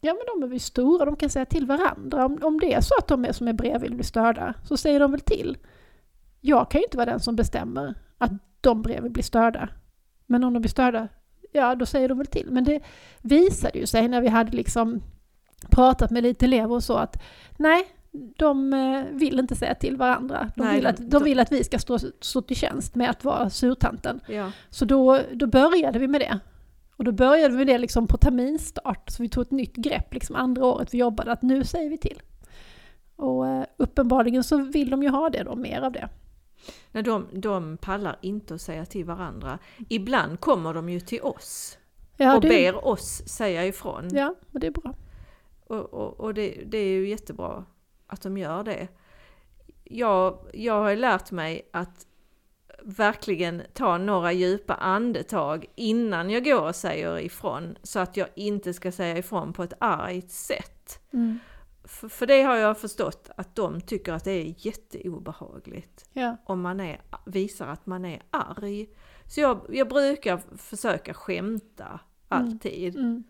Ja 0.00 0.12
men 0.12 0.40
de 0.40 0.46
är 0.46 0.50
väl 0.50 0.60
stora, 0.60 1.04
de 1.04 1.16
kan 1.16 1.30
säga 1.30 1.44
till 1.44 1.66
varandra. 1.66 2.24
Om, 2.26 2.38
om 2.42 2.60
det 2.60 2.74
är 2.74 2.80
så 2.80 2.94
att 2.98 3.08
de 3.08 3.24
är, 3.24 3.32
som 3.32 3.48
är 3.48 3.52
bredvid 3.52 3.94
blir 3.94 4.04
störda, 4.04 4.54
så 4.64 4.76
säger 4.76 5.00
de 5.00 5.10
väl 5.10 5.20
till. 5.20 5.56
Jag 6.40 6.70
kan 6.70 6.78
ju 6.78 6.84
inte 6.84 6.96
vara 6.96 7.10
den 7.10 7.20
som 7.20 7.36
bestämmer 7.36 7.94
att 8.18 8.32
de 8.60 8.82
bredvid 8.82 9.12
blir 9.12 9.24
störda. 9.24 9.68
Men 10.26 10.44
om 10.44 10.52
de 10.52 10.60
blir 10.60 10.70
störda 10.70 11.08
ja 11.56 11.74
då 11.74 11.86
säger 11.86 12.08
de 12.08 12.18
väl 12.18 12.26
till. 12.26 12.50
Men 12.50 12.64
det 12.64 12.80
visade 13.22 13.78
ju 13.78 13.86
sig 13.86 14.08
när 14.08 14.20
vi 14.20 14.28
hade 14.28 14.56
liksom 14.56 15.02
pratat 15.70 16.10
med 16.10 16.22
lite 16.22 16.44
elever 16.44 16.74
och 16.74 16.84
så 16.84 16.96
att 16.96 17.22
nej, 17.56 17.86
de 18.36 18.72
eh, 18.72 19.04
vill 19.12 19.38
inte 19.38 19.56
säga 19.56 19.74
till 19.74 19.96
varandra. 19.96 20.50
De, 20.56 20.64
nej, 20.64 20.76
vill, 20.76 20.86
att, 20.86 21.10
de 21.10 21.24
vill 21.24 21.40
att 21.40 21.52
vi 21.52 21.64
ska 21.64 21.78
stå, 21.78 21.98
stå 22.20 22.42
till 22.42 22.56
tjänst 22.56 22.94
med 22.94 23.10
att 23.10 23.24
vara 23.24 23.50
surtanten. 23.50 24.20
Ja. 24.28 24.52
Så 24.70 24.84
då, 24.84 25.20
då 25.32 25.46
började 25.46 25.98
vi 25.98 26.08
med 26.08 26.20
det. 26.20 26.38
Och 26.96 27.04
då 27.04 27.12
började 27.12 27.48
vi 27.48 27.56
med 27.56 27.66
det 27.66 27.78
liksom 27.78 28.06
på 28.06 28.16
terminstart, 28.16 29.10
så 29.10 29.22
vi 29.22 29.28
tog 29.28 29.42
ett 29.42 29.50
nytt 29.50 29.76
grepp 29.76 30.14
liksom 30.14 30.36
andra 30.36 30.64
året 30.64 30.94
vi 30.94 30.98
jobbade, 30.98 31.32
att 31.32 31.42
nu 31.42 31.64
säger 31.64 31.90
vi 31.90 31.98
till. 31.98 32.22
Och 33.16 33.46
eh, 33.46 33.64
uppenbarligen 33.76 34.44
så 34.44 34.56
vill 34.56 34.90
de 34.90 35.02
ju 35.02 35.08
ha 35.08 35.30
det 35.30 35.42
då, 35.42 35.56
mer 35.56 35.80
av 35.80 35.92
det. 35.92 36.08
Nej, 36.92 37.02
de, 37.02 37.26
de 37.32 37.76
pallar 37.76 38.18
inte 38.20 38.54
att 38.54 38.60
säga 38.60 38.86
till 38.86 39.04
varandra. 39.04 39.58
Ibland 39.88 40.40
kommer 40.40 40.74
de 40.74 40.88
ju 40.88 41.00
till 41.00 41.22
oss 41.22 41.78
ja, 42.16 42.34
och 42.34 42.40
det... 42.40 42.48
ber 42.48 42.86
oss 42.86 43.22
säga 43.28 43.66
ifrån. 43.66 44.08
Ja, 44.14 44.34
och 44.52 44.60
det 44.60 44.66
är 44.66 44.70
bra. 44.70 44.94
Och, 45.66 45.94
och, 45.94 46.20
och 46.20 46.34
det, 46.34 46.62
det, 46.66 46.78
är 46.78 46.88
ju 46.88 47.08
jättebra 47.08 47.64
att 48.06 48.22
de 48.22 48.38
gör 48.38 48.64
det. 48.64 48.88
Jag, 49.84 50.38
jag 50.52 50.80
har 50.80 50.96
lärt 50.96 51.30
mig 51.30 51.68
att 51.72 52.06
verkligen 52.82 53.62
ta 53.72 53.98
några 53.98 54.32
djupa 54.32 54.74
andetag 54.74 55.66
innan 55.74 56.30
jag 56.30 56.44
går 56.44 56.62
och 56.62 56.76
säger 56.76 57.18
ifrån 57.18 57.78
så 57.82 57.98
att 57.98 58.16
jag 58.16 58.28
inte 58.36 58.74
ska 58.74 58.92
säga 58.92 59.18
ifrån 59.18 59.52
på 59.52 59.62
ett 59.62 59.72
argt 59.78 60.30
sätt. 60.30 61.00
Mm. 61.12 61.38
För, 61.86 62.08
för 62.08 62.26
det 62.26 62.42
har 62.42 62.56
jag 62.56 62.78
förstått 62.78 63.30
att 63.36 63.54
de 63.54 63.80
tycker 63.80 64.12
att 64.12 64.24
det 64.24 64.30
är 64.30 64.54
jätteobehagligt. 64.66 66.08
Ja. 66.12 66.36
Om 66.44 66.60
man 66.60 66.80
är, 66.80 67.00
visar 67.26 67.66
att 67.66 67.86
man 67.86 68.04
är 68.04 68.22
arg. 68.30 68.88
Så 69.26 69.40
jag, 69.40 69.60
jag 69.68 69.88
brukar 69.88 70.40
försöka 70.56 71.14
skämta 71.14 72.00
alltid. 72.28 72.96
Mm. 72.96 73.06
Mm. 73.06 73.24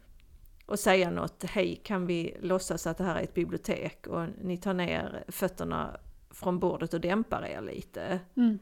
och 0.66 0.79
säga 0.79 1.11
något, 1.11 1.45
hej 1.45 1.81
kan 1.85 2.07
vi 2.07 2.37
låtsas 2.40 2.87
att 2.87 2.99
det 2.99 3.05
här 3.05 3.16
är 3.16 3.23
ett 3.23 3.35
bibliotek 3.35 4.07
och 4.07 4.27
ni 4.42 4.57
tar 4.57 4.75
ner 4.75 5.25
fötterna 5.29 5.97
från 6.31 6.59
bordet 6.59 6.95
och 6.95 7.01
dämpar 7.01 7.47
er 7.47 7.61
lite. 7.61 8.21
Mm. 8.37 8.59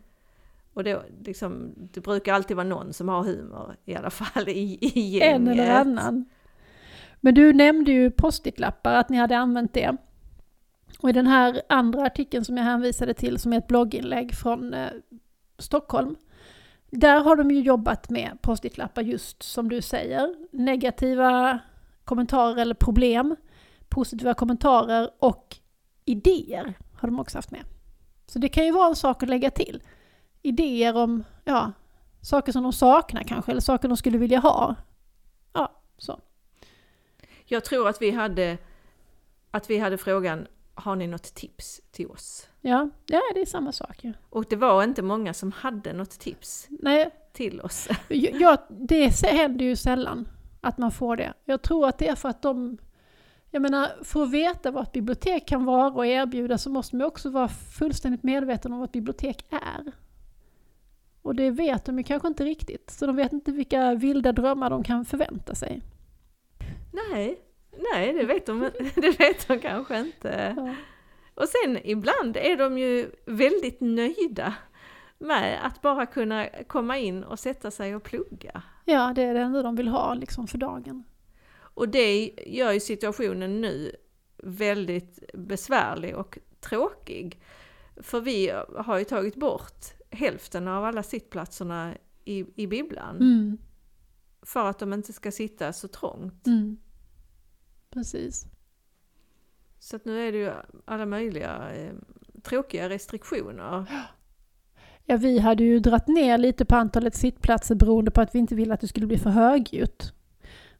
Och 0.74 0.84
det, 0.84 1.02
liksom, 1.24 1.72
det 1.76 2.00
brukar 2.00 2.34
alltid 2.34 2.56
vara 2.56 2.68
någon 2.68 2.92
som 2.92 3.08
har 3.08 3.22
humor 3.22 3.76
i 3.84 3.94
alla 3.94 4.10
fall 4.10 4.48
i, 4.48 4.78
i 4.80 5.00
gänget. 5.00 5.34
En 5.34 5.48
eller 5.48 5.70
annan. 5.70 6.24
Men 7.24 7.34
du 7.34 7.52
nämnde 7.52 7.92
ju 7.92 8.10
post-it-lappar, 8.10 8.94
att 8.94 9.08
ni 9.08 9.16
hade 9.16 9.38
använt 9.38 9.74
det. 9.74 9.96
Och 10.98 11.08
i 11.10 11.12
den 11.12 11.26
här 11.26 11.62
andra 11.68 12.06
artikeln 12.06 12.44
som 12.44 12.56
jag 12.56 12.64
hänvisade 12.64 13.14
till, 13.14 13.38
som 13.38 13.52
är 13.52 13.58
ett 13.58 13.66
blogginlägg 13.66 14.34
från 14.34 14.74
eh, 14.74 14.90
Stockholm, 15.58 16.16
där 16.90 17.20
har 17.20 17.36
de 17.36 17.50
ju 17.50 17.60
jobbat 17.60 18.10
med 18.10 18.38
post-it-lappar 18.42 19.02
just 19.02 19.42
som 19.42 19.68
du 19.68 19.82
säger. 19.82 20.34
Negativa 20.50 21.58
kommentarer 22.04 22.56
eller 22.56 22.74
problem, 22.74 23.36
positiva 23.88 24.34
kommentarer 24.34 25.10
och 25.18 25.56
idéer 26.04 26.74
har 26.94 27.08
de 27.08 27.20
också 27.20 27.38
haft 27.38 27.50
med. 27.50 27.64
Så 28.26 28.38
det 28.38 28.48
kan 28.48 28.64
ju 28.64 28.72
vara 28.72 28.88
en 28.88 28.96
sak 28.96 29.22
att 29.22 29.28
lägga 29.28 29.50
till. 29.50 29.82
Idéer 30.42 30.96
om, 30.96 31.24
ja, 31.44 31.72
saker 32.20 32.52
som 32.52 32.62
de 32.62 32.72
saknar 32.72 33.22
kanske, 33.22 33.50
eller 33.50 33.60
saker 33.60 33.88
de 33.88 33.96
skulle 33.96 34.18
vilja 34.18 34.38
ha. 34.38 34.74
Ja, 35.52 35.72
så. 35.98 36.20
Jag 37.44 37.64
tror 37.64 37.88
att 37.88 38.02
vi 38.02 38.10
hade, 38.10 38.58
att 39.50 39.70
vi 39.70 39.78
hade 39.78 39.98
frågan, 39.98 40.46
har 40.74 40.96
ni 40.96 41.06
något 41.06 41.34
tips 41.34 41.80
till 41.90 42.06
oss? 42.06 42.48
Ja, 42.60 42.90
ja 43.06 43.20
det 43.34 43.40
är 43.40 43.46
samma 43.46 43.72
sak 43.72 44.04
ju. 44.04 44.12
Och 44.30 44.44
det 44.48 44.56
var 44.56 44.84
inte 44.84 45.02
många 45.02 45.34
som 45.34 45.52
hade 45.52 45.92
något 45.92 46.10
tips 46.10 46.66
Nej, 46.70 47.10
till 47.32 47.60
oss. 47.60 47.88
ja, 48.08 48.56
det 48.68 49.26
händer 49.26 49.64
ju 49.64 49.76
sällan 49.76 50.28
att 50.60 50.78
man 50.78 50.92
får 50.92 51.16
det. 51.16 51.32
Jag 51.44 51.62
tror 51.62 51.88
att 51.88 51.98
det 51.98 52.08
är 52.08 52.14
för 52.14 52.28
att 52.28 52.42
de... 52.42 52.78
Jag 53.50 53.62
menar, 53.62 53.88
för 54.04 54.22
att 54.22 54.30
veta 54.30 54.70
vad 54.70 54.82
ett 54.82 54.92
bibliotek 54.92 55.48
kan 55.48 55.64
vara 55.64 55.92
och 55.92 56.06
erbjuda 56.06 56.58
så 56.58 56.70
måste 56.70 56.96
man 56.96 57.06
också 57.06 57.30
vara 57.30 57.48
fullständigt 57.48 58.22
medveten 58.22 58.72
om 58.72 58.78
vad 58.78 58.88
ett 58.88 58.92
bibliotek 58.92 59.44
är. 59.50 59.92
Och 61.22 61.34
det 61.34 61.50
vet 61.50 61.84
de 61.84 61.98
ju 61.98 62.04
kanske 62.04 62.28
inte 62.28 62.44
riktigt, 62.44 62.90
så 62.90 63.06
de 63.06 63.16
vet 63.16 63.32
inte 63.32 63.52
vilka 63.52 63.94
vilda 63.94 64.32
drömmar 64.32 64.70
de 64.70 64.82
kan 64.82 65.04
förvänta 65.04 65.54
sig. 65.54 65.82
Nej, 66.94 67.40
nej 67.92 68.12
det 68.12 68.24
vet 68.24 68.46
de, 68.46 68.60
det 68.94 69.20
vet 69.20 69.48
de 69.48 69.58
kanske 69.58 70.00
inte. 70.00 70.54
Ja. 70.56 70.74
Och 71.34 71.48
sen 71.48 71.78
ibland 71.84 72.36
är 72.36 72.56
de 72.56 72.78
ju 72.78 73.10
väldigt 73.26 73.80
nöjda 73.80 74.54
med 75.18 75.66
att 75.66 75.82
bara 75.82 76.06
kunna 76.06 76.48
komma 76.66 76.98
in 76.98 77.24
och 77.24 77.38
sätta 77.38 77.70
sig 77.70 77.96
och 77.96 78.02
plugga. 78.02 78.62
Ja, 78.84 79.12
det 79.16 79.22
är 79.22 79.34
det 79.34 79.40
enda 79.40 79.62
de 79.62 79.76
vill 79.76 79.88
ha 79.88 80.14
liksom 80.14 80.46
för 80.46 80.58
dagen. 80.58 81.04
Och 81.56 81.88
det 81.88 82.30
gör 82.46 82.72
ju 82.72 82.80
situationen 82.80 83.60
nu 83.60 83.92
väldigt 84.36 85.24
besvärlig 85.34 86.16
och 86.16 86.38
tråkig. 86.60 87.42
För 87.96 88.20
vi 88.20 88.52
har 88.76 88.98
ju 88.98 89.04
tagit 89.04 89.36
bort 89.36 89.84
hälften 90.10 90.68
av 90.68 90.84
alla 90.84 91.02
sittplatserna 91.02 91.94
i, 92.24 92.62
i 92.62 92.66
bibblan. 92.66 93.16
Mm, 93.16 93.58
För 94.46 94.70
att 94.70 94.78
de 94.78 94.92
inte 94.92 95.12
ska 95.12 95.30
sitta 95.30 95.72
så 95.72 95.88
trångt. 95.88 96.46
mm. 96.46 96.76
Precis. 97.90 98.46
Så 99.78 99.96
att 99.96 100.04
nu 100.04 100.28
är 100.28 100.32
det 100.32 100.38
ju 100.38 100.52
alla 100.84 101.06
möjliga 101.06 101.72
eh, 101.74 101.92
tråkiga 102.42 102.88
restriktioner. 102.88 103.84
Ja, 105.06 105.16
vi 105.16 105.38
hade 105.38 105.64
ju 105.64 105.78
dratt 105.78 106.08
ner 106.08 106.38
lite 106.38 106.64
på 106.64 106.76
antalet 106.76 107.14
sittplatser 107.14 107.74
beroende 107.74 108.10
på 108.10 108.20
att 108.20 108.34
vi 108.34 108.38
inte 108.38 108.54
ville 108.54 108.74
att 108.74 108.80
det 108.80 108.88
skulle 108.88 109.06
bli 109.06 109.18
för 109.18 109.30
högljutt. 109.30 110.12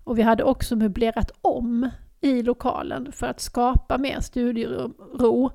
Och 0.05 0.19
vi 0.19 0.23
hade 0.23 0.45
också 0.45 0.77
möblerat 0.77 1.31
om 1.41 1.91
i 2.21 2.43
lokalen 2.43 3.13
för 3.13 3.27
att 3.27 3.41
skapa 3.41 3.99
mer 3.99 4.21
studiero. 4.21 5.51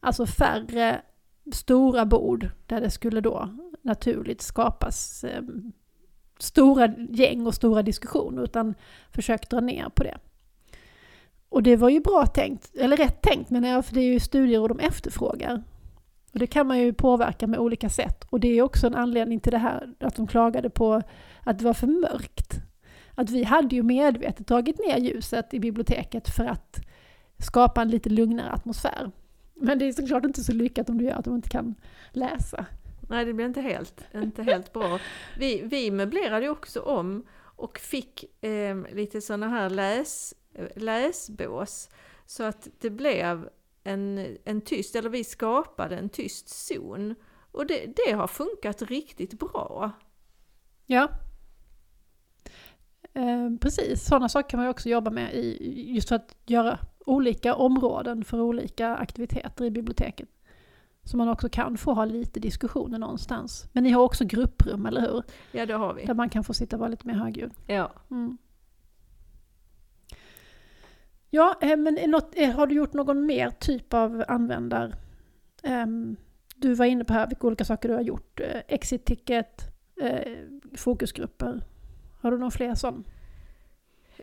Alltså 0.00 0.26
färre 0.26 1.02
stora 1.52 2.06
bord 2.06 2.50
där 2.66 2.80
det 2.80 2.90
skulle 2.90 3.20
då 3.20 3.48
naturligt 3.82 4.42
skapas 4.42 5.24
eh, 5.24 5.42
stora 6.44 6.86
gäng 7.10 7.46
och 7.46 7.54
stora 7.54 7.82
diskussioner 7.82 8.42
utan 8.42 8.74
försökt 9.10 9.50
dra 9.50 9.60
ner 9.60 9.88
på 9.88 10.02
det. 10.02 10.18
Och 11.48 11.62
det 11.62 11.76
var 11.76 11.88
ju 11.88 12.00
bra 12.00 12.26
tänkt, 12.26 12.76
eller 12.76 12.96
rätt 12.96 13.22
tänkt 13.22 13.50
menar 13.50 13.68
jag, 13.68 13.84
för 13.84 13.94
det 13.94 14.00
är 14.00 14.12
ju 14.12 14.20
studier 14.20 14.60
och 14.60 14.68
de 14.68 14.78
efterfrågar. 14.78 15.62
Och 16.32 16.38
det 16.38 16.46
kan 16.46 16.66
man 16.66 16.78
ju 16.78 16.92
påverka 16.92 17.46
med 17.46 17.58
olika 17.58 17.88
sätt. 17.88 18.24
Och 18.30 18.40
det 18.40 18.48
är 18.48 18.62
också 18.62 18.86
en 18.86 18.94
anledning 18.94 19.40
till 19.40 19.52
det 19.52 19.58
här 19.58 19.94
att 20.00 20.16
de 20.16 20.26
klagade 20.26 20.70
på 20.70 21.02
att 21.40 21.58
det 21.58 21.64
var 21.64 21.74
för 21.74 21.86
mörkt. 21.86 22.60
Att 23.14 23.30
vi 23.30 23.44
hade 23.44 23.76
ju 23.76 23.82
medvetet 23.82 24.46
dragit 24.46 24.78
ner 24.78 24.98
ljuset 24.98 25.54
i 25.54 25.60
biblioteket 25.60 26.28
för 26.28 26.44
att 26.44 26.80
skapa 27.38 27.82
en 27.82 27.88
lite 27.88 28.10
lugnare 28.10 28.50
atmosfär. 28.50 29.10
Men 29.54 29.78
det 29.78 29.84
är 29.84 29.92
såklart 29.92 30.24
inte 30.24 30.44
så 30.44 30.52
lyckat 30.52 30.90
om 30.90 30.98
du 30.98 31.04
gör 31.04 31.14
att 31.14 31.24
de 31.24 31.34
inte 31.34 31.48
kan 31.48 31.74
läsa. 32.10 32.66
Nej, 33.08 33.24
det 33.24 33.32
blev 33.32 33.46
inte 33.46 33.60
helt, 33.60 34.04
inte 34.14 34.42
helt 34.42 34.72
bra. 34.72 34.98
Vi, 35.38 35.62
vi 35.62 35.90
möblerade 35.90 36.44
ju 36.44 36.50
också 36.50 36.80
om 36.80 37.26
och 37.56 37.78
fick 37.78 38.44
eh, 38.44 38.76
lite 38.92 39.20
sådana 39.20 39.48
här 39.48 39.70
läs, 39.70 40.34
läsbås. 40.76 41.88
Så 42.26 42.42
att 42.42 42.68
det 42.80 42.90
blev 42.90 43.48
en, 43.84 44.36
en 44.44 44.60
tyst, 44.60 44.96
eller 44.96 45.10
vi 45.10 45.24
skapade 45.24 45.96
en 45.96 46.08
tyst 46.08 46.48
zon. 46.48 47.14
Och 47.52 47.66
det, 47.66 47.96
det 47.96 48.12
har 48.12 48.26
funkat 48.26 48.82
riktigt 48.82 49.38
bra. 49.38 49.92
Ja. 50.86 51.08
Eh, 53.12 53.50
precis, 53.60 54.04
sådana 54.04 54.28
saker 54.28 54.50
kan 54.50 54.58
man 54.58 54.66
ju 54.66 54.70
också 54.70 54.88
jobba 54.88 55.10
med 55.10 55.34
i, 55.34 55.92
just 55.94 56.08
för 56.08 56.16
att 56.16 56.36
göra 56.46 56.78
olika 57.06 57.54
områden 57.54 58.24
för 58.24 58.40
olika 58.40 58.96
aktiviteter 58.96 59.64
i 59.64 59.70
biblioteket. 59.70 60.28
Så 61.04 61.16
man 61.16 61.28
också 61.28 61.48
kan 61.48 61.76
få 61.78 61.92
ha 61.92 62.04
lite 62.04 62.40
diskussioner 62.40 62.98
någonstans. 62.98 63.68
Men 63.72 63.84
ni 63.84 63.90
har 63.90 64.02
också 64.02 64.24
grupprum, 64.24 64.86
eller 64.86 65.00
hur? 65.00 65.22
Ja, 65.52 65.66
det 65.66 65.74
har 65.74 65.94
vi. 65.94 66.04
Där 66.04 66.14
man 66.14 66.28
kan 66.30 66.44
få 66.44 66.54
sitta 66.54 66.76
och 66.76 66.80
vara 66.80 66.90
lite 66.90 67.06
mer 67.06 67.14
högljudd. 67.14 67.52
Ja. 67.66 67.92
Mm. 68.10 68.38
Ja, 71.30 71.58
eh, 71.60 71.76
men 71.76 71.98
något, 72.10 72.32
eh, 72.36 72.50
har 72.50 72.66
du 72.66 72.74
gjort 72.74 72.92
någon 72.92 73.26
mer 73.26 73.50
typ 73.50 73.94
av 73.94 74.24
användar... 74.28 74.94
ehm, 75.62 76.16
du 76.56 76.74
var 76.74 76.84
inne 76.84 77.04
på 77.04 77.12
här 77.12 77.26
vilka 77.26 77.46
olika 77.46 77.64
saker 77.64 77.88
du 77.88 77.94
har 77.94 78.02
gjort. 78.02 78.40
Eh, 78.40 78.60
Exit-ticket, 78.68 79.62
eh, 80.00 80.32
fokusgrupper. 80.76 81.62
Har 82.20 82.30
du 82.30 82.38
någon 82.38 82.50
fler 82.50 82.74
sån? 82.74 83.04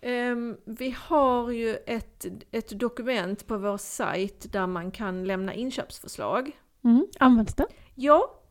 Ehm, 0.02 0.58
vi 0.66 0.96
har 1.00 1.52
ju 1.52 1.76
ett, 1.86 2.26
ett 2.52 2.80
dokument 2.80 3.48
på 3.48 3.58
vår 3.58 3.78
sajt 3.78 4.52
där 4.52 4.68
man 4.68 4.92
kan 4.92 5.24
lämna 5.24 5.54
inköpsförslag. 5.54 6.52
Mm. 6.84 7.08
Används 7.20 7.54
det? 7.54 7.66
Ja, 7.96 8.42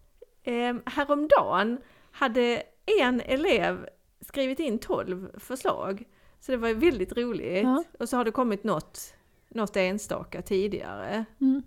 eh, 0.43 0.75
häromdagen 0.87 1.79
hade 2.11 2.63
en 3.01 3.21
elev 3.21 3.89
skrivit 4.21 4.61
in 4.61 4.79
12 4.79 5.39
förslag. 5.39 6.05
Så 6.41 6.53
det 6.53 6.59
var 6.59 6.75
väldigt 6.75 7.17
roligt. 7.17 7.63
Ja. 7.63 7.85
Och 7.99 8.09
så 8.09 8.17
har 8.17 8.25
det 8.25 8.31
kommit 8.31 8.65
något, 8.65 9.15
något 9.49 9.77
enstaka 9.77 10.43
tidigare. 10.43 11.25
Mm. 11.41 11.63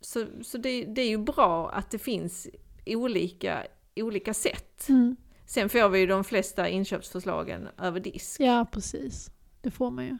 Så, 0.00 0.26
så 0.42 0.58
det, 0.58 0.84
det 0.84 1.02
är 1.02 1.08
ju 1.08 1.18
bra 1.18 1.70
att 1.70 1.90
det 1.90 1.98
finns 1.98 2.48
olika, 2.86 3.66
olika 3.96 4.34
sätt. 4.34 4.88
Mm. 4.88 5.16
Sen 5.46 5.68
får 5.68 5.88
vi 5.88 5.98
ju 5.98 6.06
de 6.06 6.24
flesta 6.24 6.68
inköpsförslagen 6.68 7.68
över 7.78 8.00
disk. 8.00 8.40
Ja, 8.40 8.66
precis. 8.72 9.30
Det 9.60 9.70
får 9.70 9.90
man 9.90 10.04
ju. 10.04 10.18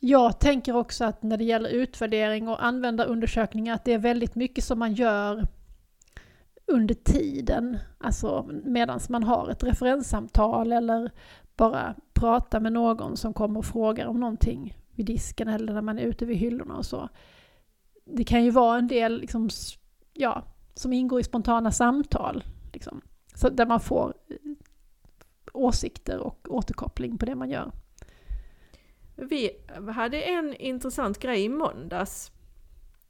Jag 0.00 0.40
tänker 0.40 0.76
också 0.76 1.04
att 1.04 1.22
när 1.22 1.36
det 1.36 1.44
gäller 1.44 1.70
utvärdering 1.70 2.48
och 2.48 2.64
användarundersökningar 2.64 3.74
att 3.74 3.84
det 3.84 3.92
är 3.92 3.98
väldigt 3.98 4.34
mycket 4.34 4.64
som 4.64 4.78
man 4.78 4.94
gör 4.94 5.46
under 6.66 6.94
tiden. 6.94 7.78
Alltså 7.98 8.48
medan 8.64 9.00
man 9.08 9.22
har 9.22 9.48
ett 9.48 9.62
referenssamtal 9.62 10.72
eller 10.72 11.10
bara 11.56 11.94
pratar 12.12 12.60
med 12.60 12.72
någon 12.72 13.16
som 13.16 13.34
kommer 13.34 13.58
och 13.58 13.66
frågar 13.66 14.06
om 14.06 14.20
någonting 14.20 14.78
vid 14.90 15.06
disken 15.06 15.48
eller 15.48 15.72
när 15.72 15.82
man 15.82 15.98
är 15.98 16.02
ute 16.02 16.26
vid 16.26 16.36
hyllorna 16.36 16.76
och 16.76 16.86
så. 16.86 17.08
Det 18.04 18.24
kan 18.24 18.44
ju 18.44 18.50
vara 18.50 18.78
en 18.78 18.88
del 18.88 19.20
liksom, 19.20 19.48
ja, 20.12 20.42
som 20.74 20.92
ingår 20.92 21.20
i 21.20 21.24
spontana 21.24 21.72
samtal. 21.72 22.44
Liksom. 22.72 23.00
Så 23.34 23.48
där 23.48 23.66
man 23.66 23.80
får 23.80 24.14
eh, 24.28 24.36
åsikter 25.52 26.18
och 26.18 26.46
återkoppling 26.50 27.18
på 27.18 27.26
det 27.26 27.34
man 27.34 27.50
gör. 27.50 27.72
Vi 29.16 29.50
hade 29.94 30.22
en 30.22 30.54
intressant 30.54 31.18
grej 31.18 31.44
i 31.44 31.48
måndags. 31.48 32.32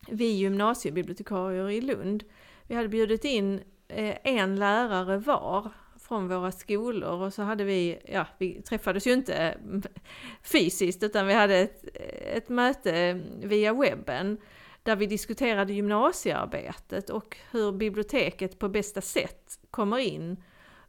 Vi 0.08 0.32
gymnasiebibliotekarier 0.32 1.70
i 1.70 1.80
Lund. 1.80 2.24
Vi 2.66 2.74
hade 2.74 2.88
bjudit 2.88 3.24
in 3.24 3.60
eh, 3.88 4.16
en 4.24 4.56
lärare 4.56 5.18
var 5.18 5.70
från 5.98 6.28
våra 6.28 6.52
skolor 6.52 7.22
och 7.22 7.34
så 7.34 7.42
hade 7.42 7.64
vi, 7.64 7.98
ja 8.08 8.26
vi 8.38 8.62
träffades 8.62 9.06
ju 9.06 9.12
inte 9.12 9.58
fysiskt 10.42 11.02
utan 11.02 11.26
vi 11.26 11.34
hade 11.34 11.56
ett, 11.56 11.84
ett 12.20 12.48
möte 12.48 13.20
via 13.42 13.74
webben 13.74 14.38
där 14.82 14.96
vi 14.96 15.06
diskuterade 15.06 15.72
gymnasiearbetet 15.72 17.10
och 17.10 17.36
hur 17.50 17.72
biblioteket 17.72 18.58
på 18.58 18.68
bästa 18.68 19.00
sätt 19.00 19.58
kommer 19.70 19.98
in 19.98 20.42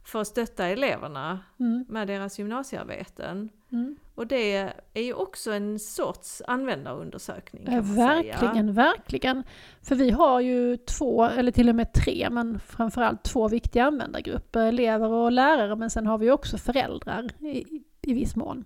för 0.04 0.20
att 0.20 0.26
stötta 0.26 0.66
eleverna 0.66 1.40
Mm. 1.60 1.84
med 1.88 2.08
deras 2.08 2.38
gymnasiearbeten. 2.38 3.50
Mm. 3.72 3.96
Och 4.14 4.26
det 4.26 4.56
är 4.94 5.02
ju 5.02 5.12
också 5.14 5.52
en 5.52 5.78
sorts 5.78 6.42
användarundersökning 6.46 7.64
kan 7.64 7.74
Ja, 7.74 7.82
man 7.82 7.94
säga. 7.94 8.38
verkligen, 8.40 8.72
verkligen. 8.72 9.42
För 9.82 9.94
vi 9.94 10.10
har 10.10 10.40
ju 10.40 10.76
två, 10.76 11.24
eller 11.24 11.52
till 11.52 11.68
och 11.68 11.74
med 11.74 11.92
tre, 11.92 12.28
men 12.30 12.58
framförallt 12.60 13.22
två 13.22 13.48
viktiga 13.48 13.84
användargrupper. 13.84 14.66
Elever 14.66 15.08
och 15.08 15.32
lärare, 15.32 15.76
men 15.76 15.90
sen 15.90 16.06
har 16.06 16.18
vi 16.18 16.30
också 16.30 16.58
föräldrar 16.58 17.26
i, 17.40 17.82
i 18.02 18.14
viss 18.14 18.36
mån. 18.36 18.64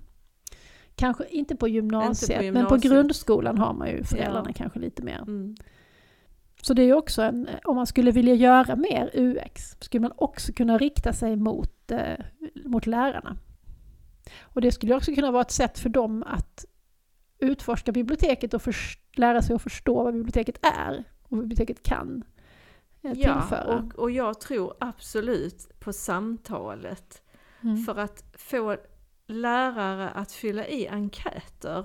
Kanske 0.94 1.24
inte 1.28 1.56
på 1.56 1.68
gymnasiet, 1.68 2.38
men 2.40 2.52
på 2.52 2.58
gymnasiet. 2.60 2.92
grundskolan 2.92 3.58
har 3.58 3.72
man 3.72 3.88
ju 3.88 4.04
föräldrarna 4.04 4.48
Ja. 4.48 4.54
kanske 4.56 4.78
lite 4.78 5.02
mer. 5.02 5.18
Mm. 5.22 5.56
Så 6.62 6.74
det 6.74 6.82
är 6.82 6.86
ju 6.86 6.94
också 6.94 7.22
en, 7.22 7.48
om 7.64 7.76
man 7.76 7.86
skulle 7.86 8.10
vilja 8.10 8.34
göra 8.34 8.76
mer 8.76 9.10
UX, 9.14 9.76
skulle 9.80 10.00
man 10.00 10.12
också 10.16 10.52
kunna 10.52 10.78
rikta 10.78 11.12
sig 11.12 11.36
mot, 11.36 11.90
eh, 11.90 12.00
mot 12.64 12.86
lärarna. 12.86 13.36
Och 14.40 14.60
det 14.60 14.72
skulle 14.72 14.94
också 14.94 15.14
kunna 15.14 15.30
vara 15.30 15.42
ett 15.42 15.50
sätt 15.50 15.78
för 15.78 15.88
dem 15.88 16.22
att 16.26 16.64
utforska 17.38 17.92
biblioteket 17.92 18.54
och 18.54 18.62
lära 19.16 19.42
sig 19.42 19.56
att 19.56 19.62
förstå 19.62 20.02
vad 20.04 20.14
biblioteket 20.14 20.58
är 20.66 21.04
och 21.22 21.30
vad 21.30 21.40
biblioteket 21.40 21.82
kan 21.82 22.24
eh, 23.02 23.12
Ja, 23.14 23.40
tillföra. 23.40 23.78
och, 23.78 23.94
och 23.98 24.10
jag 24.10 24.40
tror 24.40 24.74
absolut 24.80 25.80
på 25.80 25.92
samtalet. 25.92 27.22
Mm. 27.62 27.76
För 27.76 27.96
att 27.98 28.24
få 28.38 28.76
lärare 29.26 30.10
att 30.10 30.32
fylla 30.32 30.66
i 30.66 30.88
enkäter, 30.88 31.84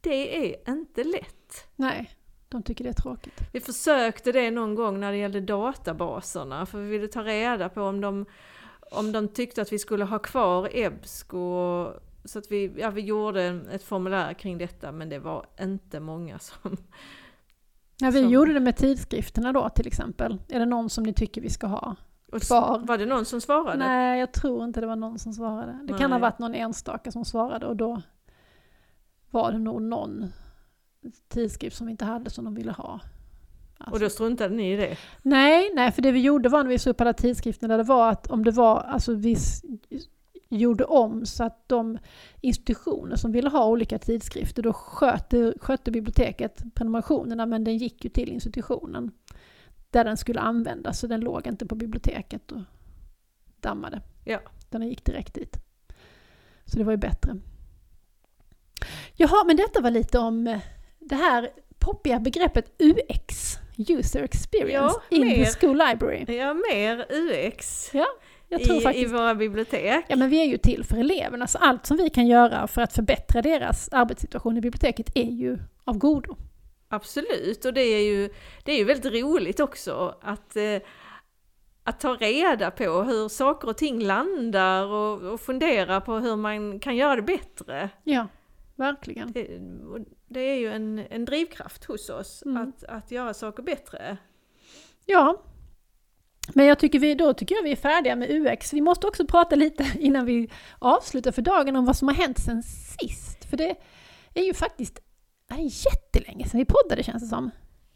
det 0.00 0.52
är 0.54 0.70
inte 0.72 1.04
lätt. 1.04 1.66
Nej, 1.76 2.10
de 2.48 2.62
tycker 2.62 2.84
det 2.84 2.90
är 2.90 2.94
tråkigt. 2.94 3.40
Vi 3.52 3.60
försökte 3.60 4.32
det 4.32 4.50
någon 4.50 4.74
gång 4.74 5.00
när 5.00 5.12
det 5.12 5.18
gällde 5.18 5.40
databaserna, 5.40 6.66
för 6.66 6.78
vi 6.80 6.88
ville 6.88 7.08
ta 7.08 7.22
reda 7.24 7.68
på 7.68 7.82
om 7.82 8.00
de, 8.00 8.26
om 8.90 9.12
de 9.12 9.28
tyckte 9.28 9.62
att 9.62 9.72
vi 9.72 9.78
skulle 9.78 10.04
ha 10.04 10.18
kvar 10.18 10.68
EBSCO. 10.76 11.86
Så 12.24 12.38
att 12.38 12.50
vi, 12.50 12.72
ja, 12.76 12.90
vi 12.90 13.00
gjorde 13.00 13.42
ett 13.72 13.82
formulär 13.82 14.34
kring 14.34 14.58
detta, 14.58 14.92
men 14.92 15.08
det 15.08 15.18
var 15.18 15.46
inte 15.60 16.00
många 16.00 16.38
som... 16.38 16.76
Ja, 18.00 18.10
vi 18.10 18.22
Som- 18.22 18.30
gjorde 18.30 18.52
det 18.52 18.60
med 18.60 18.76
tidskrifterna 18.76 19.52
då 19.52 19.68
till 19.68 19.86
exempel. 19.86 20.38
Är 20.48 20.58
det 20.58 20.66
någon 20.66 20.90
som 20.90 21.04
ni 21.04 21.12
tycker 21.12 21.40
vi 21.40 21.50
ska 21.50 21.66
ha? 21.66 21.96
Och 22.32 22.42
Kvar. 22.42 22.78
Var 22.78 22.98
det 22.98 23.06
någon 23.06 23.24
som 23.24 23.40
svarade? 23.40 23.78
Nej, 23.78 24.20
jag 24.20 24.32
tror 24.32 24.64
inte 24.64 24.80
det 24.80 24.86
var 24.86 24.96
någon 24.96 25.18
som 25.18 25.32
svarade. 25.32 25.78
Det 25.82 25.92
kan 25.92 26.12
ha 26.12 26.18
Nej. 26.18 26.20
varit 26.20 26.38
någon 26.38 26.54
enstaka 26.54 27.12
som 27.12 27.24
svarade 27.24 27.66
och 27.66 27.76
då 27.76 28.02
var 29.30 29.52
det 29.52 29.58
nog 29.58 29.82
någon 29.82 30.24
tidskrift 31.28 31.76
som 31.76 31.86
vi 31.86 31.90
inte 31.90 32.04
hade 32.04 32.30
som 32.30 32.44
de 32.44 32.54
ville 32.54 32.72
ha. 32.72 33.00
Alltså. 33.78 33.94
Och 33.94 34.00
då 34.00 34.10
struntade 34.10 34.54
ni 34.54 34.72
i 34.72 34.76
det? 34.76 34.96
Nej, 35.22 35.70
nej, 35.74 35.92
för 35.92 36.02
det 36.02 36.12
vi 36.12 36.20
gjorde 36.20 36.48
var 36.48 36.62
när 36.62 36.70
vi 36.70 36.78
såg 36.78 36.96
på 36.96 37.04
alla 37.04 37.12
tidskrifterna, 37.12 37.76
det 37.76 37.82
var 37.82 38.10
att 38.10 38.26
om 38.26 38.44
det 38.44 38.50
var, 38.50 38.80
alltså 38.80 39.14
vi 39.14 39.36
gjorde 40.48 40.84
om 40.84 41.26
så 41.26 41.44
att 41.44 41.68
de 41.68 41.98
institutioner 42.40 43.16
som 43.16 43.32
ville 43.32 43.48
ha 43.48 43.66
olika 43.66 43.98
tidskrifter, 43.98 44.62
då 44.62 44.72
skötte, 44.72 45.54
skötte 45.60 45.90
biblioteket 45.90 46.62
prenumerationerna, 46.74 47.46
men 47.46 47.64
den 47.64 47.76
gick 47.76 48.04
ju 48.04 48.10
till 48.10 48.28
institutionen 48.28 49.10
där 49.90 50.04
den 50.04 50.16
skulle 50.16 50.40
användas, 50.40 51.00
så 51.00 51.06
den 51.06 51.20
låg 51.20 51.46
inte 51.46 51.66
på 51.66 51.74
biblioteket 51.74 52.52
och 52.52 52.60
dammade. 53.60 54.02
Ja. 54.24 54.40
Den 54.70 54.88
gick 54.88 55.04
direkt 55.04 55.34
dit. 55.34 55.56
Så 56.64 56.78
det 56.78 56.84
var 56.84 56.92
ju 56.92 56.98
bättre. 56.98 57.36
Jaha, 59.16 59.44
men 59.46 59.56
detta 59.56 59.80
var 59.80 59.90
lite 59.90 60.18
om 60.18 60.60
det 60.98 61.14
här 61.14 61.50
poppiga 61.78 62.20
begreppet 62.20 62.82
UX, 62.82 63.58
User 63.78 64.22
Experience, 64.22 64.94
Ja, 65.10 65.16
in 65.16 65.26
mer. 65.26 65.44
the 65.44 65.50
School 65.60 65.78
Library. 65.88 66.36
Ja, 66.36 66.54
mer 66.54 67.06
UX 67.10 67.90
tror 67.90 68.76
i, 68.76 68.78
i 68.78 68.80
faktiskt, 68.80 69.14
våra 69.14 69.34
bibliotek. 69.34 70.04
ja 70.08 70.16
men 70.16 70.30
vi 70.30 70.40
är 70.40 70.44
ju 70.44 70.58
till 70.58 70.84
för 70.84 70.96
eleverna, 70.96 71.46
så 71.46 71.58
allt 71.58 71.86
som 71.86 71.96
vi 71.96 72.10
kan 72.10 72.26
göra 72.26 72.66
för 72.66 72.82
att 72.82 72.92
förbättra 72.92 73.42
deras 73.42 73.88
arbetssituation 73.92 74.56
i 74.56 74.60
biblioteket 74.60 75.10
är 75.14 75.30
ju 75.30 75.58
av 75.84 75.98
godo. 75.98 76.36
Absolut, 76.88 77.64
och 77.64 77.74
det 77.74 77.80
är 77.82 78.02
ju, 78.12 78.30
det 78.64 78.72
är 78.72 78.76
ju 78.78 78.84
väldigt 78.84 79.12
roligt 79.12 79.60
också 79.60 80.14
att, 80.22 80.56
eh, 80.56 80.76
att 81.84 82.00
ta 82.00 82.14
reda 82.14 82.70
på 82.70 82.84
hur 83.02 83.28
saker 83.28 83.68
och 83.68 83.76
ting 83.76 84.02
landar 84.02 84.84
och, 84.86 85.22
och 85.32 85.40
fundera 85.40 86.00
på 86.00 86.14
hur 86.18 86.36
man 86.36 86.80
kan 86.80 86.96
göra 86.96 87.16
det 87.16 87.22
bättre. 87.22 87.88
Ja, 88.04 88.26
verkligen. 88.78 89.32
Det, 89.32 89.46
det 90.26 90.40
är 90.40 90.58
ju 90.58 90.68
en, 90.72 90.98
en 91.10 91.24
drivkraft 91.24 91.84
hos 91.84 92.10
oss 92.10 92.42
Mm. 92.46 92.56
att, 92.68 92.84
att 92.84 93.10
göra 93.10 93.34
saker 93.34 93.62
bättre. 93.62 94.16
Ja. 95.06 95.42
Men 96.54 96.66
jag 96.66 96.78
tycker 96.78 96.98
vi, 96.98 97.14
då 97.14 97.34
tycker 97.34 97.54
jag 97.54 97.62
vi 97.62 97.72
är 97.72 97.76
färdiga 97.76 98.16
med 98.16 98.30
UX. 98.30 98.72
Vi 98.72 98.80
måste 98.80 99.06
också 99.06 99.26
prata 99.26 99.56
lite 99.56 99.86
innan 99.98 100.26
vi 100.26 100.50
avslutar 100.78 101.32
för 101.32 101.42
dagen 101.42 101.76
om 101.76 101.84
vad 101.84 101.96
som 101.96 102.08
har 102.08 102.14
hänt 102.14 102.38
sen 102.38 102.62
sist. 102.62 103.44
För 103.44 103.56
det 103.56 103.76
är 104.34 104.42
ju 104.42 104.54
faktiskt 104.54 105.00
det 105.48 105.54
är 105.54 105.86
jättelänge 105.92 106.48
sedan 106.48 106.58
vi 106.58 106.64
poddade 106.64 107.02
känns 107.02 107.22
det 107.22 107.28
som. 107.28 107.50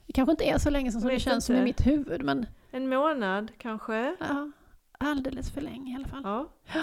Det 0.07 0.12
kanske 0.12 0.30
inte 0.30 0.45
är 0.45 0.59
så 0.59 0.70
länge 0.70 0.93
sedan 0.93 1.01
som 1.01 1.11
det 1.11 1.20
känns 1.20 1.45
som 1.47 1.55
i 1.55 1.59
inte. 1.59 1.64
mitt 1.64 1.87
huvud 1.87 2.22
men 2.24 2.47
En 2.70 2.89
månad 2.89 3.53
kanske? 3.59 4.16
ja, 4.20 4.51
alldeles 4.99 5.51
för 5.51 5.61
länge 5.61 5.93
i 5.93 5.97
alla 5.97 6.09
fall. 6.09 6.22
Ja. 6.24 6.49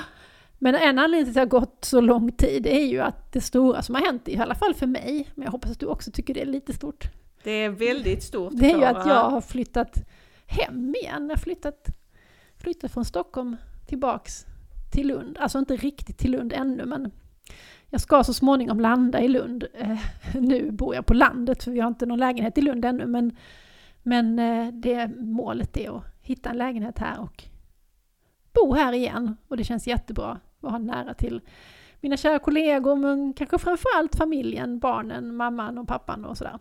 Men 0.60 0.76
en 0.76 1.00
anledning 1.00 1.26
till 1.26 1.42
att 1.42 1.50
det 1.50 1.56
har 1.56 1.62
gått 1.62 1.86
så 1.86 2.02
lång 2.02 2.32
tid 2.32 2.68
är 2.68 2.86
ju 2.86 3.00
att 3.00 3.32
det 3.32 3.42
stora 3.42 3.82
som 3.82 3.96
har 3.96 4.02
hänt, 4.02 4.28
i 4.28 4.38
alla 4.38 4.56
fall 4.56 4.74
för 4.74 4.88
mig, 4.88 5.30
men 5.36 5.46
jag 5.46 5.52
hoppas 5.52 5.72
att 5.72 5.80
du 5.80 5.86
också 5.86 6.12
tycker 6.12 6.34
det 6.34 6.42
är 6.42 6.46
lite 6.46 6.74
stort, 6.74 7.10
Det 7.44 7.52
är 7.52 7.70
väldigt 7.70 8.24
stort 8.24 8.54
det 8.56 8.72
är 8.72 8.78
ju 8.78 8.84
att 8.84 9.08
jag 9.08 9.30
har 9.30 9.42
flyttat 9.42 9.98
hem 10.46 10.96
igen. 10.96 11.24
Jag 11.28 11.36
har 11.36 11.42
flyttat, 11.42 11.88
flyttat 12.58 12.92
från 12.92 13.06
Stockholm 13.06 13.58
tillbaks 13.88 14.46
till 14.92 15.08
Lund. 15.08 15.38
Alltså 15.38 15.60
inte 15.60 15.76
riktigt 15.76 16.18
till 16.18 16.32
Lund 16.32 16.54
ännu 16.54 16.86
men 16.86 17.12
jag 17.90 18.02
ska 18.02 18.24
så 18.24 18.34
småningom 18.34 18.80
landa 18.80 19.22
i 19.22 19.28
Lund. 19.28 19.66
Eh, 19.74 20.00
nu 20.34 20.72
bor 20.72 20.96
jag 20.96 21.06
på 21.06 21.14
landet 21.14 21.64
för 21.64 21.72
vi 21.72 21.80
har 21.80 21.88
inte 21.88 22.06
någon 22.06 22.20
lägenhet 22.20 22.58
i 22.58 22.62
Lund 22.62 22.86
ännu 22.86 23.06
men, 23.06 23.38
men 24.04 24.40
eh, 24.40 24.74
det 24.74 25.08
målet 25.18 25.78
är 25.78 25.98
att 25.98 26.04
hitta 26.22 26.50
en 26.50 26.58
lägenhet 26.58 27.00
här 27.00 27.22
och 27.22 27.44
bo 28.54 28.74
här 28.74 28.94
igen. 28.94 29.38
Och 29.48 29.58
det 29.58 29.64
känns 29.64 29.88
jättebra 29.88 30.40
att 30.62 30.72
ha 30.72 30.78
nära 30.78 31.14
till 31.14 31.42
mina 32.02 32.18
kära 32.18 32.40
kollegor 32.40 32.96
men 32.96 33.34
kanske 33.34 33.58
framförallt 33.58 34.16
familjen, 34.16 34.80
barnen, 34.80 35.36
mamman 35.36 35.78
och 35.78 35.88
pappan 35.88 36.26
och 36.26 36.38
sådär. 36.38 36.60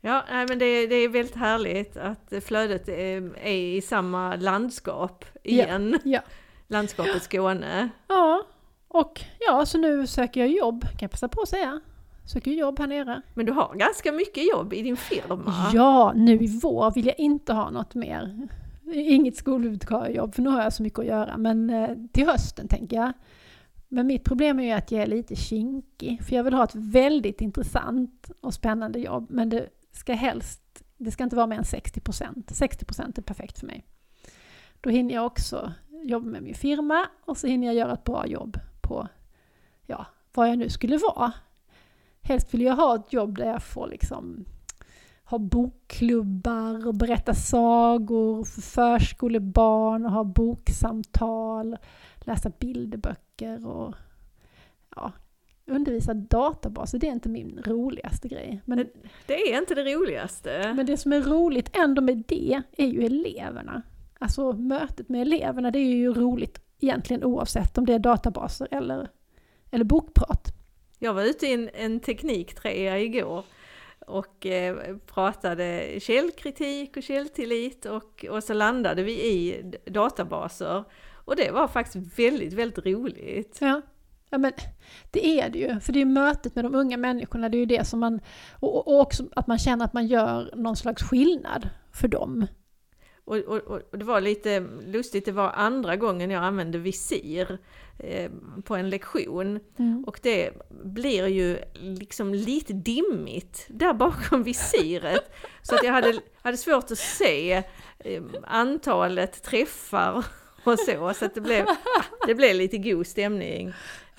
Ja, 0.00 0.24
nej, 0.30 0.46
men 0.48 0.58
det, 0.58 0.86
det 0.86 0.94
är 0.94 1.08
väldigt 1.08 1.36
härligt 1.36 1.96
att 1.96 2.32
flödet 2.44 2.88
är, 2.88 3.38
är 3.38 3.76
i 3.76 3.80
samma 3.80 4.36
landskap 4.36 5.24
igen. 5.42 5.98
ja. 6.04 6.20
Landskapet 6.66 7.22
Skåne. 7.22 7.88
Ja, 8.08 8.42
och 8.88 9.20
ja, 9.40 9.66
så 9.66 9.78
nu 9.78 10.06
söker 10.06 10.40
jag 10.40 10.50
jobb, 10.50 10.82
kan 10.82 10.98
jag 11.00 11.10
passa 11.10 11.28
på 11.28 11.42
att 11.42 11.48
säga. 11.48 11.80
Söker 12.32 12.50
jobb 12.50 12.78
här 12.78 12.86
nere. 12.86 13.22
Men 13.34 13.46
du 13.46 13.52
har 13.52 13.74
ganska 13.74 14.12
mycket 14.12 14.48
jobb 14.48 14.72
i 14.72 14.82
din 14.82 14.96
firma. 14.96 15.70
Ja, 15.72 16.12
nu 16.16 16.34
i 16.34 16.58
vår 16.62 16.90
vill 16.94 17.06
jag 17.06 17.18
inte 17.18 17.52
ha 17.52 17.70
något 17.70 17.94
mer. 17.94 18.48
Inget 18.94 19.36
skolbibliotekariejobb, 19.36 20.34
för 20.34 20.42
nu 20.42 20.50
har 20.50 20.62
jag 20.62 20.72
så 20.72 20.82
mycket 20.82 20.98
att 20.98 21.06
göra. 21.06 21.36
Men 21.36 21.70
eh, 21.70 21.90
till 22.12 22.26
hösten 22.26 22.68
tänker 22.68 22.96
jag. 22.96 23.12
Men 23.88 24.06
mitt 24.06 24.24
problem 24.24 24.60
är 24.60 24.64
ju 24.64 24.70
att 24.70 24.90
jag 24.90 25.02
är 25.02 25.06
lite 25.06 25.36
kinkig. 25.36 26.22
För 26.24 26.36
jag 26.36 26.44
vill 26.44 26.54
ha 26.54 26.64
ett 26.64 26.74
väldigt 26.74 27.40
intressant 27.40 28.30
och 28.40 28.54
spännande 28.54 28.98
jobb. 28.98 29.26
Men 29.30 29.48
det 29.48 29.68
ska 29.92 30.12
helst, 30.12 30.82
det 30.96 31.10
ska 31.10 31.24
inte 31.24 31.36
vara 31.36 31.46
mer 31.46 31.58
än 31.58 31.64
60 31.64 32.00
procent. 32.00 32.56
60 32.56 32.84
procent 32.84 33.18
är 33.18 33.22
perfekt 33.22 33.58
för 33.58 33.66
mig. 33.66 33.84
Då 34.80 34.90
hinner 34.90 35.14
jag 35.14 35.26
också 35.26 35.72
jobba 36.02 36.26
med 36.26 36.42
min 36.42 36.54
firma 36.54 37.06
och 37.24 37.36
så 37.36 37.46
hinner 37.46 37.66
jag 37.66 37.76
göra 37.76 37.92
ett 37.92 38.04
bra 38.04 38.26
jobb 38.26 38.58
på, 38.80 39.08
ja, 39.86 40.06
vad 40.34 40.48
jag 40.48 40.58
nu 40.58 40.68
skulle 40.68 40.98
vara. 40.98 41.32
Helst 42.22 42.54
vill 42.54 42.62
jag 42.62 42.76
ha 42.76 42.96
ett 42.96 43.12
jobb 43.12 43.36
där 43.36 43.46
jag 43.46 43.62
får 43.62 43.88
liksom 43.88 44.44
ha 45.30 45.38
bokklubbar 45.38 46.86
och 46.86 46.94
berätta 46.94 47.34
sagor 47.34 48.44
för 48.44 48.60
förskolebarn 48.60 50.06
och 50.06 50.12
ha 50.12 50.24
boksamtal, 50.24 51.76
läsa 52.18 52.50
bilderböcker 52.58 53.66
och 53.66 53.94
ja, 54.96 55.12
undervisa 55.66 56.14
databaser. 56.14 56.98
Det 56.98 57.08
är 57.08 57.12
inte 57.12 57.28
min 57.28 57.62
roligaste 57.66 58.28
grej. 58.28 58.62
Men, 58.64 58.88
Det 59.26 59.34
är 59.34 59.58
inte 59.58 59.74
det 59.74 59.94
roligaste. 59.94 60.72
men 60.76 60.86
det 60.86 60.96
som 60.96 61.12
är 61.12 61.20
roligt 61.22 61.76
ändå 61.76 62.02
med 62.02 62.24
det 62.28 62.62
är 62.76 62.86
ju 62.86 63.04
eleverna. 63.04 63.82
Alltså 64.18 64.52
mötet 64.52 65.08
med 65.08 65.22
eleverna, 65.22 65.70
det 65.70 65.78
är 65.78 65.94
ju 65.94 66.12
roligt 66.12 66.60
egentligen 66.80 67.24
oavsett 67.24 67.78
om 67.78 67.86
det 67.86 67.94
är 67.94 67.98
databaser 67.98 68.68
eller, 68.70 69.08
eller 69.70 69.84
bokprat. 69.84 70.48
Jag 70.98 71.14
var 71.14 71.22
ute 71.22 71.46
i 71.46 71.52
en, 71.52 71.70
en 71.74 72.00
tekniktrea 72.00 72.98
igår 72.98 73.44
och 74.10 74.46
eh, 74.46 74.96
pratade 75.06 75.98
källkritik 76.00 76.96
och 76.96 77.02
källtillit 77.02 77.86
och, 77.86 78.24
och 78.30 78.44
så 78.44 78.52
landade 78.52 79.02
vi 79.02 79.12
i 79.12 79.62
databaser. 79.86 80.84
Och 81.24 81.36
det 81.36 81.50
var 81.50 81.68
faktiskt 81.68 82.18
väldigt, 82.18 82.52
väldigt 82.52 82.86
roligt. 82.86 83.58
Ja. 83.60 83.82
ja, 84.30 84.38
men 84.38 84.52
det 85.10 85.40
är 85.40 85.50
det 85.50 85.58
ju. 85.58 85.80
För 85.80 85.92
det 85.92 85.98
är 85.98 86.04
ju 86.04 86.12
mötet 86.12 86.54
med 86.54 86.64
de 86.64 86.74
unga 86.74 86.96
människorna, 86.96 87.48
det 87.48 87.56
är 87.56 87.60
ju 87.60 87.66
det 87.66 87.84
som 87.84 88.00
man... 88.00 88.20
Och, 88.52 88.88
och 88.88 89.00
också 89.00 89.28
att 89.36 89.46
man 89.46 89.58
känner 89.58 89.84
att 89.84 89.92
man 89.92 90.06
gör 90.06 90.50
någon 90.56 90.76
slags 90.76 91.02
skillnad 91.02 91.68
för 91.92 92.08
dem. 92.08 92.46
Och, 93.30 93.38
och, 93.38 93.84
och 93.90 93.98
det 93.98 94.04
var 94.04 94.20
lite 94.20 94.60
lustigt, 94.86 95.24
det 95.24 95.32
var 95.32 95.50
andra 95.50 95.96
gången 95.96 96.30
jag 96.30 96.44
använde 96.44 96.78
visir 96.78 97.58
eh, 97.98 98.30
på 98.64 98.76
en 98.76 98.90
lektion. 98.90 99.60
Mm. 99.78 100.04
Och 100.04 100.20
det 100.22 100.50
blir 100.84 101.26
ju 101.26 101.58
liksom 101.78 102.34
lite 102.34 102.72
dimmigt 102.72 103.66
där 103.68 103.92
bakom 103.92 104.42
visiret. 104.42 105.32
Så 105.62 105.74
att 105.74 105.84
jag 105.84 105.92
hade, 105.92 106.20
hade 106.42 106.56
svårt 106.56 106.90
att 106.90 106.98
se 106.98 107.62
eh, 107.98 108.22
antalet 108.44 109.42
träffar 109.42 110.24
och 110.64 110.78
så. 110.78 111.14
Så 111.14 111.28
det 111.34 111.40
blev, 111.40 111.66
det 112.26 112.34
blev 112.34 112.56
lite 112.56 112.78
god 112.78 113.06
stämning. 113.06 113.72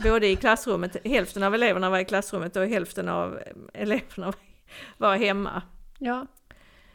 Både 0.03 0.28
i 0.28 0.36
klassrummet, 0.36 0.97
hälften 1.03 1.43
av 1.43 1.55
eleverna 1.55 1.89
var 1.89 1.99
i 1.99 2.05
klassrummet 2.05 2.55
och 2.55 2.66
hälften 2.66 3.09
av 3.09 3.39
eleverna 3.74 4.34
var 4.97 5.16
hemma. 5.16 5.62
Ja. 5.99 6.28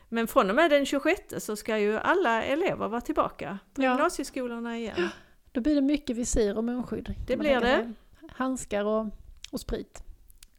Men 0.09 0.27
från 0.27 0.51
och 0.51 0.57
med 0.57 0.71
den 0.71 0.87
26 0.87 1.21
så 1.39 1.57
ska 1.57 1.79
ju 1.79 1.97
alla 1.97 2.43
elever 2.45 2.89
vara 2.89 3.01
tillbaka 3.01 3.59
på 3.75 3.83
Ja. 3.83 3.91
gymnasieskolorna 3.91 4.79
igen. 4.79 5.09
Då 5.53 5.61
blir 5.61 5.75
det 5.75 5.81
mycket 5.83 6.17
visir 6.17 6.57
och 6.57 6.65
munskydd. 6.65 7.15
Det 7.27 7.37
blir 7.37 7.61
det. 7.61 7.93
Handskar 8.29 8.85
och, 8.85 9.07
och 9.53 9.61
sprit. 9.61 10.03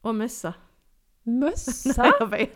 Och 0.01 0.15
mössa. 0.15 0.53
Mössa! 1.23 2.11
Jag 2.19 2.27
vet. 2.27 2.53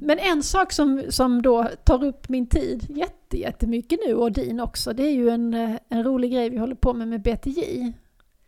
Men 0.00 0.18
en 0.18 0.42
sak 0.42 0.72
som, 0.72 1.02
som 1.08 1.42
då 1.42 1.64
tar 1.84 2.04
upp 2.04 2.28
min 2.28 2.46
tid 2.48 2.86
jätte, 2.96 3.38
jättemycket 3.38 3.98
nu 4.06 4.14
och 4.14 4.32
din 4.32 4.60
också, 4.60 4.92
det 4.92 5.02
är 5.02 5.12
ju 5.12 5.28
en, 5.30 5.54
en 5.88 6.04
rolig 6.04 6.32
grej 6.32 6.50
vi 6.50 6.58
håller 6.58 6.74
på 6.74 6.92
med 6.92 7.08
med 7.08 7.22
BTJ. 7.22 7.92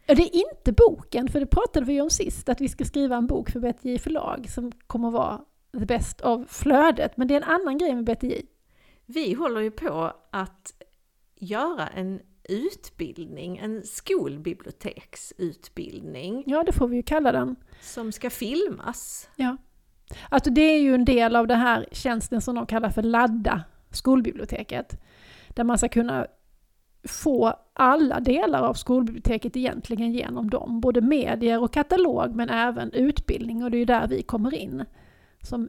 Ja, 0.06 0.14
Det 0.14 0.22
är 0.22 0.48
inte 0.50 0.72
boken, 0.72 1.28
för 1.28 1.40
det 1.40 1.46
pratade 1.46 1.86
vi 1.86 1.92
ju 1.92 2.00
om 2.00 2.10
sist, 2.10 2.48
att 2.48 2.60
vi 2.60 2.68
ska 2.68 2.84
skriva 2.84 3.16
en 3.16 3.26
bok 3.26 3.50
för 3.50 3.60
BTJ 3.60 3.98
förlag 3.98 4.50
som 4.50 4.72
kommer 4.86 5.08
att 5.08 5.14
vara 5.14 5.40
the 5.78 5.86
best 5.86 6.20
av 6.20 6.46
flödet, 6.48 7.16
men 7.16 7.28
det 7.28 7.34
är 7.34 7.40
en 7.42 7.48
annan 7.48 7.78
grej 7.78 7.94
med 7.94 8.04
BTJ. 8.04 8.42
Vi 9.06 9.34
håller 9.34 9.60
ju 9.60 9.70
på 9.70 10.12
att 10.30 10.72
göra 11.36 11.88
en 11.88 12.20
utbildning, 12.48 13.58
en 13.58 13.82
skolbiblioteksutbildning 15.12 16.42
Ja, 16.46 16.62
det 16.62 16.72
får 16.72 16.88
vi 16.88 16.96
ju 16.96 17.02
kalla 17.02 17.32
den. 17.32 17.56
som 17.80 18.12
ska 18.12 18.30
filmas. 18.30 19.28
Alltså 20.28 20.50
det 20.50 20.62
är 20.62 20.80
ju 20.80 20.94
en 20.94 21.04
del 21.04 21.36
av 21.36 21.46
den 21.46 21.60
här 21.60 21.86
tjänsten 21.92 22.40
som 22.40 22.54
de 22.54 22.66
kallar 22.66 22.90
för 22.90 23.02
Ladda, 23.02 23.62
skolbiblioteket. 23.90 25.00
Där 25.48 25.64
man 25.64 25.78
ska 25.78 25.88
kunna 25.88 26.26
få 27.04 27.54
alla 27.72 28.20
delar 28.20 28.62
av 28.62 28.74
skolbiblioteket 28.74 29.56
egentligen 29.56 30.12
genom 30.12 30.50
dem. 30.50 30.80
Både 30.80 31.00
medier 31.00 31.62
och 31.62 31.72
katalog 31.72 32.34
men 32.34 32.48
även 32.48 32.92
utbildning 32.92 33.64
och 33.64 33.70
det 33.70 33.76
är 33.76 33.78
ju 33.78 33.84
där 33.84 34.08
vi 34.08 34.22
kommer 34.22 34.54
in. 34.54 34.84
Som 35.40 35.68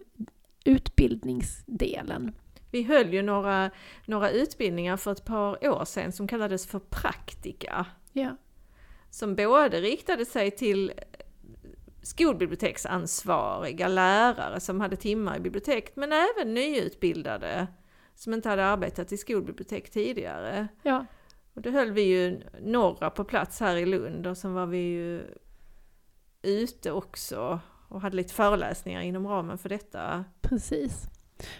utbildningsdelen. 0.65 2.35
Vi 2.71 2.83
höll 2.83 3.13
ju 3.13 3.21
några, 3.21 3.71
några 4.05 4.29
utbildningar 4.29 4.97
för 4.97 5.11
ett 5.11 5.25
par 5.25 5.67
år 5.69 5.85
sedan 5.85 6.11
som 6.11 6.27
kallades 6.27 6.67
för 6.67 6.79
praktika. 6.79 7.85
Ja. 8.11 8.37
Som 9.09 9.35
både 9.35 9.81
riktade 9.81 10.25
sig 10.25 10.51
till 10.51 10.91
skolbiblioteksansvariga 12.01 13.87
lärare 13.87 14.59
som 14.59 14.81
hade 14.81 14.95
timmar 14.95 15.37
i 15.37 15.39
biblioteket 15.39 15.95
men 15.95 16.11
även 16.11 16.53
nyutbildade 16.53 17.67
som 18.15 18.33
inte 18.33 18.49
hade 18.49 18.65
arbetat 18.65 19.11
i 19.11 19.17
skolbibliotek 19.17 19.89
tidigare. 19.89 20.67
ja, 20.83 21.05
och 21.53 21.61
då 21.61 21.69
höll 21.69 21.91
vi 21.91 22.01
ju 22.01 22.41
några 22.61 23.09
på 23.09 23.23
plats 23.23 23.59
här 23.59 23.75
i 23.75 23.85
Lund 23.85 24.27
och 24.27 24.37
sen 24.37 24.53
var 24.53 24.65
vi 24.65 24.77
ju 24.77 25.21
ute 26.41 26.91
också 26.91 27.59
och 27.87 28.01
hade 28.01 28.15
lite 28.15 28.33
föreläsningar 28.33 29.01
inom 29.01 29.27
ramen 29.27 29.57
för 29.57 29.69
detta. 29.69 30.25
precis. 30.41 31.07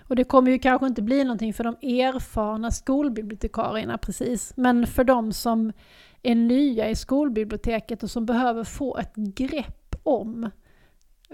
Och 0.08 0.16
det 0.16 0.24
kommer 0.24 0.52
ju 0.52 0.60
kanske 0.60 0.88
inte 0.88 1.02
bli 1.02 1.24
någonting 1.24 1.54
för 1.54 1.64
de 1.64 1.76
erfarna 1.82 2.72
skolbibliotekarierna 2.72 3.98
precis, 3.98 4.54
men 4.58 4.88
för 4.88 5.04
de 5.04 5.34
som 5.34 5.72
är 6.24 6.36
nya 6.36 6.90
i 6.90 6.96
skolbiblioteket 6.96 8.04
och 8.04 8.12
som 8.12 8.26
behöver 8.26 8.64
få 8.64 8.98
ett 8.98 9.16
grepp 9.16 9.96
om 10.04 10.50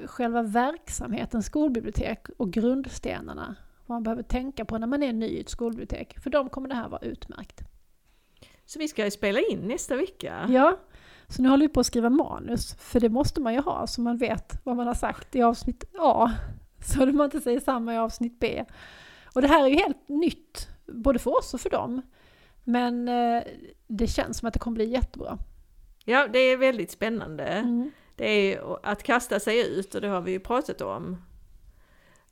själva 0.05 0.41
verksamheten 0.43 1.43
skolbibliotek 1.43 2.28
och 2.38 2.51
grundstenarna. 2.51 3.55
Vad 3.86 3.95
man 3.95 4.03
behöver 4.03 4.24
tänka 4.24 4.66
på 4.66 4.78
när 4.78 4.88
man 4.88 5.03
är 5.03 5.14
ny 5.14 5.28
i 5.28 5.41
ett 5.41 5.49
skolbibliotek. 5.49 6.20
För 6.20 6.30
dem 6.30 6.49
kommer 6.49 6.70
det 6.70 6.76
här 6.76 6.89
vara 6.89 7.01
utmärkt. 7.01 7.68
Så 8.70 8.80
vi 8.80 8.88
ska 8.88 9.05
ju 9.05 9.11
spela 9.11 9.39
in 9.39 9.59
nästa 9.59 9.95
vecka. 9.95 10.47
Ja, 10.49 10.80
så 11.28 11.41
nu 11.41 11.49
håller 11.49 11.67
vi 11.67 11.74
på 11.74 11.80
att 11.80 11.86
skriva 11.86 12.09
manus, 12.09 12.76
för 12.76 12.99
det 12.99 13.09
måste 13.09 13.41
man 13.41 13.53
ju 13.53 13.59
ha 13.59 13.88
så 13.88 14.01
man 14.01 14.17
vet 14.17 14.53
vad 14.63 14.76
man 14.76 14.88
har 14.88 14.93
sagt 14.93 15.36
i 15.36 15.41
avsnitt 15.41 15.84
A. 15.99 16.32
Så 16.86 17.03
att 17.03 17.15
man 17.15 17.26
inte 17.26 17.41
säger 17.41 17.59
samma 17.59 17.93
i 17.93 17.97
avsnitt 17.97 18.39
B. 18.39 18.65
Och 19.34 19.41
det 19.41 19.47
här 19.47 19.63
är 19.63 19.67
ju 19.67 19.76
helt 19.76 20.09
nytt, 20.09 20.67
både 20.86 21.20
för 21.20 21.38
oss 21.38 21.53
och 21.53 21.61
för 21.61 21.70
dem. 21.70 22.01
Men 22.63 23.07
eh, 23.07 23.43
det 23.88 24.07
känns 24.07 24.38
som 24.38 24.47
att 24.47 24.53
det 24.53 24.59
kommer 24.59 24.76
bli 24.76 24.89
jättebra. 24.89 25.38
Ja, 26.05 26.28
det 26.28 26.39
är 26.39 26.57
väldigt 26.57 26.91
spännande. 26.91 27.43
Mm. 27.43 27.91
Det 28.15 28.53
är 28.53 28.80
att 28.84 29.03
kasta 29.03 29.39
sig 29.39 29.80
ut 29.80 29.95
och 29.95 30.01
det 30.01 30.07
har 30.07 30.22
vi 30.22 30.32
ju 30.32 30.39
pratat 30.39 30.82
om. 30.82 31.17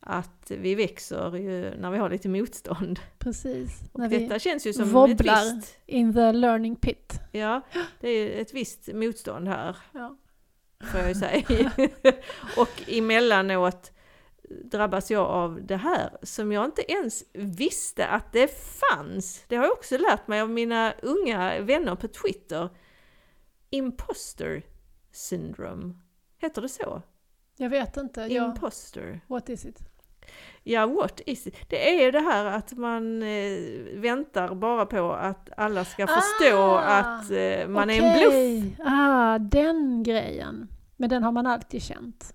Att 0.09 0.51
vi 0.51 0.75
växer 0.75 1.35
ju 1.37 1.77
när 1.77 1.91
vi 1.91 1.97
har 1.97 2.09
lite 2.09 2.29
motstånd. 2.29 2.99
Precis. 3.17 3.81
Och 3.93 3.99
När 3.99 4.09
vi 4.09 4.17
detta 4.17 4.39
känns 4.39 4.67
ju 4.67 4.73
som 4.73 4.89
wobblar. 4.89 5.45
ett 5.45 5.53
visst, 5.57 5.77
in 5.85 6.13
the 6.13 6.31
learning 6.31 6.75
pit. 6.75 7.19
ja, 7.31 7.61
det 7.99 8.09
är 8.09 8.41
ett 8.41 8.53
visst 8.53 8.89
motstånd 8.93 9.47
här. 9.47 9.77
Ja. 9.93 10.17
får 10.91 10.99
jag 10.99 11.09
ju 11.09 11.15
säga. 11.15 11.71
och 12.57 12.83
emellanåt 12.87 13.91
drabbas 14.63 15.11
jag 15.11 15.25
av 15.25 15.59
det 15.65 15.75
här 15.77 16.17
som 16.23 16.51
jag 16.51 16.65
inte 16.65 16.91
ens 16.91 17.23
visste 17.33 18.07
att 18.07 18.33
det 18.33 18.47
fanns. 18.79 19.43
Det 19.47 19.55
har 19.55 19.63
jag 19.63 19.73
också 19.73 19.97
lärt 19.97 20.27
mig 20.27 20.41
av 20.41 20.49
mina 20.49 20.93
unga 21.01 21.61
vänner 21.61 21.95
på 21.95 22.07
Twitter. 22.07 22.69
Imposter 23.69 24.63
syndrome. 25.11 25.93
Heter 26.37 26.61
det 26.61 26.69
så? 26.69 27.01
Jag 27.57 27.69
vet 27.69 27.97
inte. 27.97 28.21
Ja. 28.21 28.45
Imposter. 28.45 29.21
What 29.27 29.49
is 29.49 29.65
it? 29.65 29.79
Ja, 30.63 30.85
what 30.85 31.21
is 31.25 31.47
it? 31.47 31.55
Det 31.69 31.89
är 31.99 32.05
ju 32.05 32.11
det 32.11 32.19
här 32.19 32.45
att 32.45 32.71
man 32.71 33.23
eh, 33.23 33.59
väntar 33.93 34.55
bara 34.55 34.85
på 34.85 35.13
att 35.13 35.49
alla 35.57 35.85
ska 35.85 36.07
förstå 36.07 36.57
Ah, 36.57 36.79
att 36.79 37.31
eh, 37.31 37.67
man 37.67 37.89
är 37.89 38.01
en 38.01 38.19
bluff. 38.19 38.79
Ah, 38.87 39.37
den 39.39 40.03
grejen. 40.03 40.67
Men 40.97 41.09
den 41.09 41.23
har 41.23 41.31
man 41.31 41.47
alltid 41.47 41.83
känt. 41.83 42.33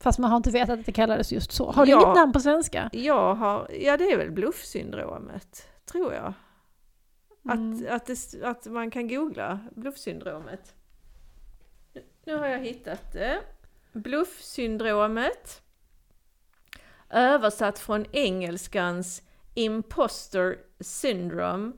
Fast 0.00 0.18
man 0.18 0.30
har 0.30 0.36
inte 0.36 0.50
vetat 0.50 0.78
att 0.80 0.86
det 0.86 0.92
kallades 0.92 1.32
just 1.32 1.52
så. 1.52 1.70
Har 1.70 1.86
du 1.86 1.92
Ja. 1.92 2.02
inget 2.02 2.16
namn 2.16 2.32
på 2.32 2.40
svenska? 2.40 2.90
Jag 2.92 3.34
har, 3.34 3.68
ja 3.80 3.96
det 3.96 4.12
är 4.12 4.16
väl 4.18 4.30
bluffsyndromet, 4.30 5.68
tror 5.92 6.14
jag. 6.14 6.32
Mm. 7.52 7.72
Att, 7.72 7.90
att, 7.90 8.06
det, 8.06 8.42
att 8.44 8.66
man 8.66 8.90
kan 8.90 9.08
googla 9.08 9.58
bluffsyndromet. 9.76 10.74
Nu 12.26 12.36
har 12.36 12.46
jag 12.46 12.58
hittat 12.58 13.12
det. 13.12 13.38
Bluffsyndromet. 13.92 15.62
Översatt 17.10 17.78
från 17.78 18.06
engelskans 18.12 19.22
imposter 19.54 20.58
syndrome 20.80 21.72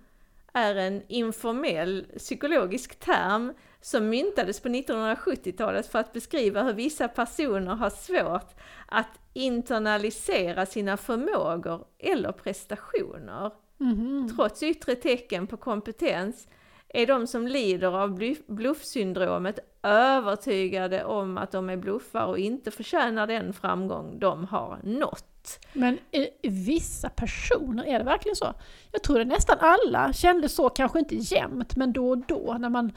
är 0.53 0.75
en 0.75 1.03
informell 1.09 2.07
psykologisk 2.19 3.01
term 3.01 3.55
som 3.81 4.09
myntades 4.09 4.61
på 4.61 4.69
1970-talet 4.69 5.87
för 5.87 5.99
att 5.99 6.13
beskriva 6.13 6.63
hur 6.63 6.73
vissa 6.73 7.09
personer 7.09 7.75
har 7.75 7.91
svårt 7.91 8.55
att 8.87 9.19
internalisera 9.33 10.67
sina 10.67 10.97
förmågor 10.97 11.85
eller 11.99 12.33
prestationer. 12.33 13.51
Mhm. 13.79 14.33
Trots 14.37 14.63
yttre 14.63 14.95
tecken 14.95 15.47
på 15.47 15.57
kompetens 15.57 16.49
är 16.95 17.07
de 17.07 17.27
som 17.27 17.47
lider 17.47 18.03
av 18.03 18.35
bluffsyndromet 18.47 19.59
övertygade 19.83 21.05
om 21.05 21.39
att 21.39 21.51
de 21.53 21.71
är 21.71 21.77
bluffar 21.77 22.27
och 22.27 22.39
inte 22.39 22.71
förtjänar 22.71 23.27
den 23.27 23.53
framgång 23.53 24.19
de 24.19 24.45
har 24.45 24.79
nått. 24.83 25.59
Men 25.73 25.99
i, 26.11 26.49
vissa 26.49 27.09
personer, 27.09 27.85
är 27.85 27.99
det 27.99 28.05
verkligen 28.05 28.37
så? 28.37 28.55
Jag 28.93 29.03
tror 29.03 29.21
att 29.21 29.27
nästan 29.27 29.57
alla 29.61 30.13
kände 30.13 30.49
så, 30.49 30.69
kanske 30.69 30.99
inte 30.99 31.15
jämt, 31.17 31.77
men 31.77 31.93
då 31.93 32.11
och 32.11 32.19
då 32.19 32.57
när 32.61 32.69
man 32.69 32.93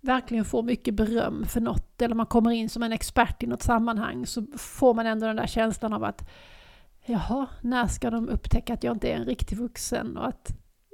verkligen 0.00 0.44
får 0.44 0.62
mycket 0.62 0.94
beröm 0.94 1.44
för 1.46 1.60
något 1.60 2.02
eller 2.02 2.14
man 2.14 2.26
kommer 2.26 2.50
in 2.50 2.68
som 2.68 2.82
en 2.82 2.92
expert 2.92 3.42
i 3.42 3.46
något 3.46 3.62
sammanhang 3.62 4.26
så 4.26 4.42
får 4.56 4.94
man 4.94 5.06
ändå 5.06 5.26
den 5.26 5.36
där 5.36 5.46
känslan 5.46 5.92
av 5.92 6.04
att 6.04 6.30
jaha, 7.04 7.46
när 7.60 7.86
ska 7.86 8.10
de 8.10 8.28
upptäcka 8.28 8.74
att 8.74 8.84
jag 8.84 8.94
inte 8.96 9.08
är 9.08 9.16
en 9.16 9.24
riktig 9.24 9.58
vuxen 9.58 10.16
och 10.16 10.28
att 10.28 10.48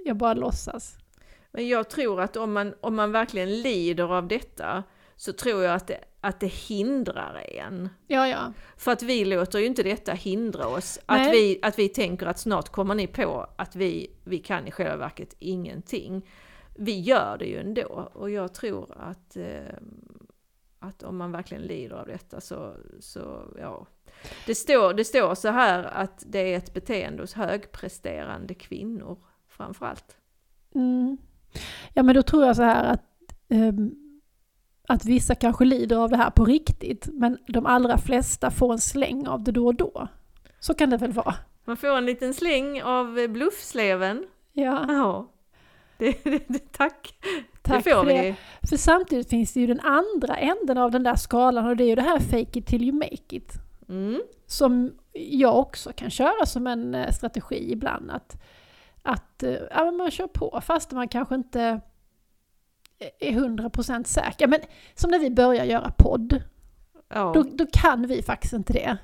jag 0.04 0.16
bara 0.16 0.34
låtsas? 0.34 0.98
Men 1.54 1.68
jag 1.68 1.90
tror 1.90 2.20
att 2.20 2.36
om 2.36 2.52
man, 2.52 2.74
om 2.80 2.94
man 2.94 3.12
verkligen 3.12 3.62
lider 3.62 4.16
av 4.16 4.28
detta 4.28 4.82
så 5.16 5.32
tror 5.32 5.62
jag 5.62 5.74
att 5.74 5.86
det, 5.86 6.00
att 6.20 6.40
det 6.40 6.46
hindrar 6.46 7.44
en. 7.48 7.88
Ja, 8.06 8.28
ja. 8.28 8.52
För 8.76 8.92
att 8.92 9.02
vi 9.02 9.24
låter 9.24 9.58
ju 9.58 9.66
inte 9.66 9.82
detta 9.82 10.12
hindra 10.12 10.66
oss. 10.66 10.98
Att 11.06 11.32
vi, 11.32 11.58
att 11.62 11.78
vi 11.78 11.88
tänker 11.88 12.26
att 12.26 12.38
snart 12.38 12.68
kommer 12.68 12.94
ni 12.94 13.06
på 13.06 13.46
att 13.56 13.76
vi, 13.76 14.10
vi 14.24 14.38
kan 14.38 14.66
i 14.66 14.70
själva 14.70 14.96
verket 14.96 15.36
ingenting. 15.38 16.28
Vi 16.76 17.00
gör 17.00 17.38
det 17.38 17.46
ju 17.46 17.60
ändå 17.60 18.10
och 18.12 18.30
jag 18.30 18.54
tror 18.54 18.96
att, 18.98 19.36
eh, 19.36 19.76
att 20.78 21.02
om 21.02 21.16
man 21.16 21.32
verkligen 21.32 21.62
lider 21.62 21.96
av 21.96 22.06
detta 22.06 22.40
så, 22.40 22.74
så 23.00 23.42
ja. 23.58 23.86
Det 24.46 24.54
står, 24.54 24.94
det 24.94 25.04
står 25.04 25.34
så 25.34 25.48
här 25.48 25.84
att 25.84 26.24
det 26.26 26.38
är 26.38 26.56
ett 26.56 26.74
beteende 26.74 27.22
hos 27.22 27.32
högpresterande 27.32 28.54
kvinnor 28.54 29.18
framförallt. 29.48 30.16
Mm. 30.74 31.16
Ja 31.94 32.02
men 32.02 32.14
då 32.14 32.22
tror 32.22 32.44
jag 32.44 32.56
så 32.56 32.62
här 32.62 32.84
att, 32.84 33.04
ehm, 33.48 33.94
att 34.88 35.04
vissa 35.04 35.34
kanske 35.34 35.64
lider 35.64 35.96
av 35.96 36.10
det 36.10 36.16
här 36.16 36.30
på 36.30 36.44
riktigt, 36.44 37.08
men 37.12 37.38
de 37.46 37.66
allra 37.66 37.98
flesta 37.98 38.50
får 38.50 38.72
en 38.72 38.78
släng 38.78 39.26
av 39.28 39.42
det 39.44 39.52
då 39.52 39.66
och 39.66 39.74
då. 39.74 40.08
Så 40.60 40.74
kan 40.74 40.90
det 40.90 40.96
väl 40.96 41.12
vara? 41.12 41.34
Man 41.64 41.76
får 41.76 41.96
en 41.96 42.06
liten 42.06 42.34
släng 42.34 42.82
av 42.82 43.28
bluffsleven. 43.28 44.24
Ja, 44.52 44.84
Ja, 44.88 45.30
det, 45.98 46.24
det, 46.24 46.44
det, 46.48 46.72
tack. 46.72 47.14
tack 47.62 47.84
det 47.84 47.90
får 47.90 48.00
för 48.00 48.06
vi. 48.06 48.12
det. 48.14 48.36
För 48.68 48.76
samtidigt 48.76 49.30
finns 49.30 49.52
det 49.52 49.60
ju 49.60 49.66
den 49.66 49.80
andra 49.80 50.36
änden 50.36 50.78
av 50.78 50.90
den 50.90 51.02
där 51.02 51.14
skalan 51.16 51.66
och 51.66 51.76
det 51.76 51.84
är 51.84 51.88
ju 51.88 51.94
det 51.94 52.02
här 52.02 52.18
fake 52.18 52.58
it 52.58 52.66
till 52.66 52.82
you 52.82 52.92
make 52.92 53.36
it. 53.36 53.52
Mm. 53.88 54.20
Som 54.46 54.92
jag 55.12 55.58
också 55.58 55.92
kan 55.92 56.10
köra 56.10 56.46
som 56.46 56.66
en 56.66 56.94
eh, 56.94 57.10
strategi 57.12 57.72
ibland. 57.72 58.10
Att, 58.10 58.36
att 59.04 59.42
eh, 59.42 59.54
ja, 59.70 59.90
man 59.90 60.10
kör 60.10 60.26
på 60.26 60.60
fast 60.64 60.92
man 60.92 61.08
kanske 61.08 61.34
inte 61.34 61.80
är 63.20 63.30
100% 63.32 64.04
säker. 64.04 64.46
Men 64.46 64.60
som 64.94 65.10
när 65.10 65.18
vi 65.18 65.30
börjar 65.30 65.64
göra 65.64 65.90
podd, 65.98 66.42
Ja. 67.08 67.32
då, 67.34 67.42
då 67.42 67.66
kan 67.72 68.06
vi 68.06 68.22
faktiskt 68.22 68.52
inte 68.52 68.72
det. 68.72 68.96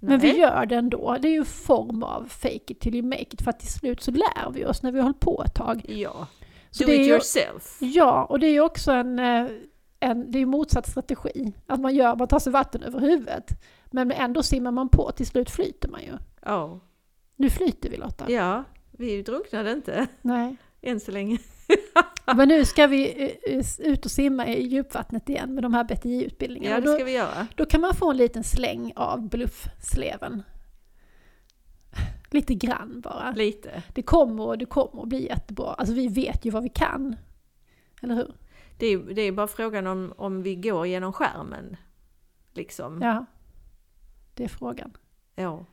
Men 0.00 0.18
vi 0.20 0.28
Nej. 0.32 0.40
gör 0.40 0.66
det 0.66 0.76
ändå. 0.76 1.16
Det 1.20 1.28
är 1.28 1.32
ju 1.32 1.38
en 1.38 1.44
form 1.44 2.02
av 2.02 2.24
fake 2.28 2.58
it 2.72 2.80
till 2.80 2.94
you 2.94 3.06
make 3.06 3.22
it. 3.22 3.42
För 3.42 3.50
att 3.50 3.58
till 3.58 3.68
slut 3.72 4.02
så 4.02 4.10
lär 4.10 4.50
vi 4.52 4.64
oss 4.66 4.82
när 4.82 4.92
vi 4.92 4.98
har 4.98 5.04
hållit 5.04 5.20
på 5.20 5.42
ett 5.46 5.54
tag. 5.54 5.84
Ja. 5.88 6.26
Så 6.70 6.84
Do 6.84 6.86
det 6.90 6.96
är 6.96 7.00
it 7.00 7.06
ju- 7.06 7.10
yourself. 7.10 7.76
Ja, 7.80 8.24
och 8.24 8.38
det 8.38 8.46
är 8.46 8.52
ju 8.52 8.60
också 8.60 8.92
en, 8.92 9.18
eh, 9.18 9.46
en, 10.00 10.30
det 10.30 10.38
är 10.38 10.46
motsatt 10.46 10.88
strategi. 10.90 11.52
Att 11.66 11.80
man 11.80 11.94
gör, 11.94 12.16
man 12.16 12.28
tar 12.28 12.38
sig 12.38 12.52
vatten 12.52 12.82
över 12.82 13.00
huvudet. 13.00 13.50
Men 13.90 14.12
ändå 14.12 14.42
simmar 14.42 14.70
man 14.70 14.88
på, 14.88 15.10
till 15.12 15.26
slut 15.26 15.50
flyter 15.50 15.88
man 15.88 16.00
ju. 16.02 16.12
Ja. 16.42 16.80
Nu 17.36 17.50
flyter 17.50 17.90
vi 17.90 17.96
Lotta. 17.96 18.30
ja, 18.30 18.64
vi 18.98 19.22
drunknade 19.22 19.72
inte 19.72 20.06
Nej. 20.22 20.56
än 20.82 21.00
så 21.00 21.10
länge. 21.10 21.38
Men 22.36 22.48
nu 22.48 22.64
ska 22.64 22.86
vi 22.86 23.24
eh, 23.24 23.56
eh, 23.56 23.64
ut 23.78 24.04
och 24.04 24.10
simma 24.10 24.46
i 24.46 24.66
djupvattnet 24.66 25.28
igen 25.28 25.54
med 25.54 25.62
de 25.64 25.74
här 25.74 25.84
BTI-utbildningarna. 25.84 26.70
Ja, 26.70 26.76
Och 26.76 26.82
det 26.82 26.88
då, 26.90 26.94
ska 26.94 27.04
vi 27.04 27.12
göra. 27.12 27.46
då 27.56 27.66
kan 27.66 27.80
man 27.80 27.94
få 27.94 28.10
en 28.10 28.16
liten 28.16 28.44
släng 28.44 28.92
av 28.96 29.28
bluffsleven. 29.28 30.42
Lite 32.30 32.54
grann 32.54 33.00
bara. 33.00 33.30
Lite. 33.30 33.82
Det 33.94 34.02
kommer, 34.02 34.56
det 34.56 34.64
kommer 34.66 35.02
att 35.02 35.08
bli 35.08 35.26
jättebra. 35.26 35.66
Alltså 35.74 35.94
vi 35.94 36.08
vet 36.08 36.44
ju 36.44 36.50
vad 36.50 36.62
vi 36.62 36.68
kan. 36.68 37.16
Eller 38.02 38.14
hur? 38.14 38.34
Det 38.78 38.86
är, 38.86 38.98
det 38.98 39.22
är 39.22 39.32
bara 39.32 39.46
frågan 39.46 39.86
om, 39.86 40.14
om 40.16 40.42
vi 40.42 40.54
går 40.56 40.86
genom 40.86 41.12
skärmen. 41.12 41.76
Liksom. 42.52 43.02
Ja. 43.02 43.24
Det 44.34 44.44
är 44.44 44.48
frågan. 44.48 44.96
Ja. 45.34 45.64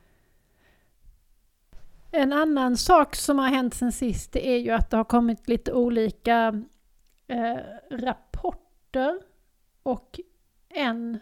En 2.11 2.33
annan 2.33 2.77
sak 2.77 3.15
som 3.15 3.39
har 3.39 3.47
hänt 3.47 3.73
sen 3.73 3.91
sist 3.91 4.31
det 4.31 4.47
är 4.47 4.57
ju 4.57 4.71
att 4.71 4.89
det 4.89 4.97
har 4.97 5.03
kommit 5.03 5.47
lite 5.47 5.73
olika 5.73 6.63
eh, 7.27 7.57
rapporter 7.91 9.21
och 9.83 10.19
en 10.69 11.19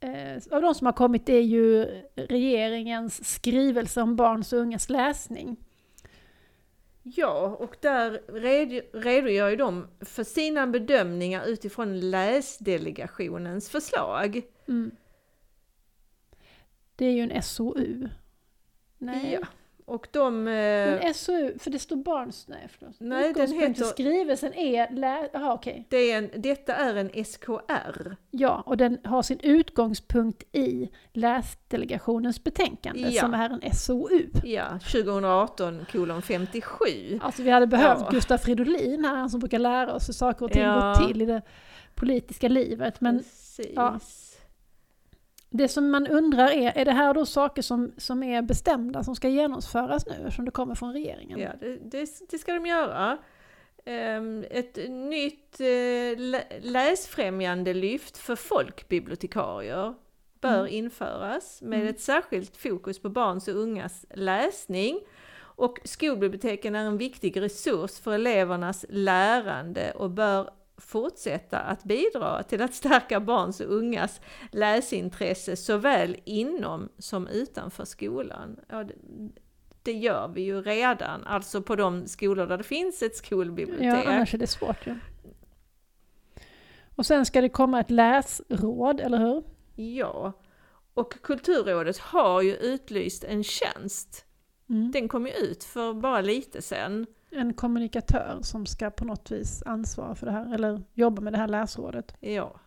eh, 0.00 0.42
av 0.50 0.62
de 0.62 0.74
som 0.74 0.86
har 0.86 0.92
kommit 0.92 1.28
är 1.28 1.40
ju 1.40 1.84
regeringens 2.14 3.34
skrivelse 3.34 4.02
om 4.02 4.16
barns 4.16 4.52
och 4.52 4.58
ungas 4.58 4.88
läsning. 4.88 5.56
Ja, 7.02 7.56
och 7.60 7.76
där 7.80 8.10
red, 8.28 8.82
redogör 8.92 9.48
ju 9.50 9.56
de 9.56 9.88
för 10.00 10.24
sina 10.24 10.66
bedömningar 10.66 11.46
utifrån 11.46 12.10
läsdelegationens 12.10 13.70
förslag. 13.70 14.42
Mm. 14.68 14.90
Det 16.96 17.06
är 17.06 17.10
ju 17.10 17.20
en 17.20 17.42
SOU. 17.42 18.08
Nej. 18.98 19.38
Ja. 19.40 19.46
Och 19.86 20.08
de... 20.10 20.48
Eh, 20.48 20.52
Men 21.02 21.14
SOU, 21.14 21.58
för 21.58 21.70
det 21.70 21.78
står 21.78 21.96
barns... 21.96 22.48
Nej, 22.48 22.68
förlåt. 22.78 22.94
Nej, 22.98 23.32
den 23.32 23.52
heter- 23.52 23.84
skrivelsen 23.84 24.54
är... 24.54 24.90
Lä... 24.94 25.28
Aha, 25.34 25.52
okej. 25.54 25.86
det 25.90 25.96
är 26.12 26.18
en, 26.18 26.30
detta 26.42 26.74
är 26.74 26.94
en 26.94 27.24
SKR. 27.24 28.16
Ja, 28.30 28.62
och 28.66 28.76
den 28.76 28.98
har 29.04 29.22
sin 29.22 29.40
utgångspunkt 29.40 30.42
i 30.52 30.90
läsdelegationens 31.12 32.44
betänkande 32.44 33.08
Ja. 33.10 33.20
som 33.22 33.34
är 33.34 33.50
en 33.50 33.74
SOU. 33.74 34.26
Ja, 34.44 34.68
2018 34.70 35.86
kolon 35.92 36.22
57. 36.22 36.74
Alltså 37.22 37.42
vi 37.42 37.50
hade 37.50 37.66
behövt 37.66 38.00
Ja. 38.00 38.08
Gustaf 38.10 38.42
Fridolin 38.42 39.04
här, 39.04 39.14
han 39.16 39.30
som 39.30 39.40
brukar 39.40 39.58
lära 39.58 39.94
oss 39.94 40.08
hur 40.08 40.12
saker 40.14 40.44
och 40.44 40.52
ting 40.52 40.62
Ja. 40.62 40.94
går 40.98 41.06
till 41.08 41.22
i 41.22 41.26
det 41.26 41.42
politiska 41.94 42.48
livet. 42.48 43.00
Men 43.00 43.18
Precis. 43.18 43.72
ja. 43.76 43.98
Det 45.56 45.68
som 45.68 45.90
man 45.90 46.06
undrar 46.06 46.48
är, 46.50 46.72
är 46.78 46.84
det 46.84 46.92
här 46.92 47.14
då 47.14 47.26
saker 47.26 47.62
som, 47.62 47.92
som 47.96 48.22
är 48.22 48.42
bestämda 48.42 49.04
som 49.04 49.16
ska 49.16 49.28
genomföras 49.28 50.06
nu 50.06 50.12
eftersom 50.12 50.44
det 50.44 50.50
kommer 50.50 50.74
från 50.74 50.92
regeringen? 50.92 51.38
Ja, 51.38 51.50
det, 51.60 51.76
det, 51.76 52.08
det 52.30 52.38
ska 52.38 52.52
de 52.54 52.66
göra. 52.66 53.18
Ehm, 53.84 54.44
Ett 54.50 54.76
nytt 54.90 55.60
eh, 55.60 56.18
lä- 56.18 56.60
läsfrämjande 56.60 57.74
lyft 57.74 58.18
för 58.18 58.36
folkbibliotekarier 58.36 59.94
bör 60.40 60.58
Mm. 60.60 60.72
införas 60.72 61.62
med 61.62 61.78
Mm. 61.80 61.88
ett 61.94 62.00
särskilt 62.00 62.56
fokus 62.56 62.98
på 63.02 63.08
barns 63.08 63.48
och 63.48 63.54
ungas 63.54 64.06
läsning. 64.14 65.00
Och 65.56 65.78
skolbiblioteken 65.84 66.74
är 66.74 66.84
en 66.84 66.98
viktig 66.98 67.40
resurs 67.40 68.00
för 68.00 68.12
elevernas 68.12 68.84
lärande 68.88 69.92
och 69.92 70.10
bör 70.10 70.50
fortsätta 70.76 71.58
att 71.58 71.84
bidra 71.84 72.42
till 72.42 72.62
att 72.62 72.74
stärka 72.74 73.20
barns 73.20 73.60
och 73.60 73.74
ungas 73.74 74.20
läsintresse 74.50 75.56
såväl 75.56 76.16
inom 76.24 76.88
som 76.98 77.28
utanför 77.28 77.84
skolan. 77.84 78.60
Ja, 78.68 78.84
det, 78.84 78.94
det 79.82 79.92
gör 79.92 80.28
vi 80.28 80.42
ju 80.42 80.62
redan, 80.62 81.24
alltså 81.26 81.62
på 81.62 81.76
de 81.76 82.06
skolor 82.06 82.46
där 82.46 82.58
det 82.58 82.64
finns 82.64 83.02
ett 83.02 83.16
skolbibliotek. 83.16 84.06
Ja, 84.06 84.12
annars 84.12 84.34
är 84.34 84.38
det 84.38 84.46
svårt 84.46 84.86
ju. 84.86 84.94
Och 86.96 87.06
sen 87.06 87.26
ska 87.26 87.40
det 87.40 87.48
komma 87.48 87.80
ett 87.80 87.90
läsråd, 87.90 89.00
eller 89.00 89.18
hur? 89.18 89.42
Ja, 89.74 90.32
och 90.94 91.12
Kulturrådet 91.22 91.98
har 91.98 92.42
ju 92.42 92.54
utlyst 92.54 93.24
en 93.24 93.44
tjänst. 93.44 94.24
Mm. 94.68 94.90
Den 94.90 95.08
kom 95.08 95.26
ju 95.26 95.32
ut 95.32 95.64
för 95.64 95.94
bara 95.94 96.20
lite 96.20 96.62
sedan. 96.62 97.06
En 97.34 97.54
kommunikatör 97.54 98.38
som 98.42 98.66
ska 98.66 98.90
på 98.90 99.04
något 99.04 99.30
vis 99.30 99.62
ansvara 99.66 100.14
för 100.14 100.26
det 100.26 100.32
här, 100.32 100.54
eller 100.54 100.82
jobba 100.92 101.22
med 101.22 101.32
det 101.32 101.38
här 101.38 101.48
läsrådet. 101.48 102.14
Ja. 102.20 102.60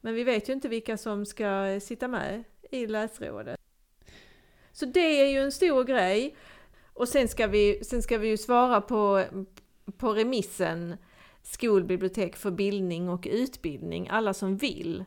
Men 0.00 0.14
vi 0.14 0.24
vet 0.24 0.48
ju 0.48 0.52
inte 0.52 0.68
vilka 0.68 0.96
som 0.96 1.26
ska 1.26 1.80
sitta 1.82 2.08
med 2.08 2.44
i 2.70 2.86
läsrådet. 2.86 3.60
Så 4.72 4.86
det 4.86 5.20
är 5.20 5.30
ju 5.30 5.38
en 5.38 5.52
stor 5.52 5.84
grej. 5.84 6.36
Och 6.94 7.08
sen 7.08 7.28
ska 7.28 7.46
vi, 7.46 7.84
sen 7.84 8.02
ska 8.02 8.18
vi 8.18 8.28
ju 8.28 8.36
svara 8.36 8.80
på, 8.80 9.24
på 9.96 10.12
remissen 10.12 10.96
Skolbibliotek 11.42 12.36
för 12.36 12.50
bildning 12.50 13.08
och 13.08 13.28
utbildning. 13.30 14.08
Alla 14.08 14.34
som 14.34 14.56
vill 14.56 15.04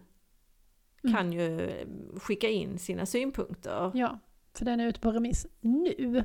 Mm. 1.03 1.15
kan 1.15 1.33
ju 1.33 1.71
skicka 2.19 2.49
in 2.49 2.79
sina 2.79 3.05
synpunkter. 3.05 3.91
Ja, 3.93 4.19
för 4.53 4.65
den 4.65 4.79
är 4.79 4.87
ute 4.87 4.99
på 4.99 5.11
remiss 5.11 5.47
nu. 5.61 6.23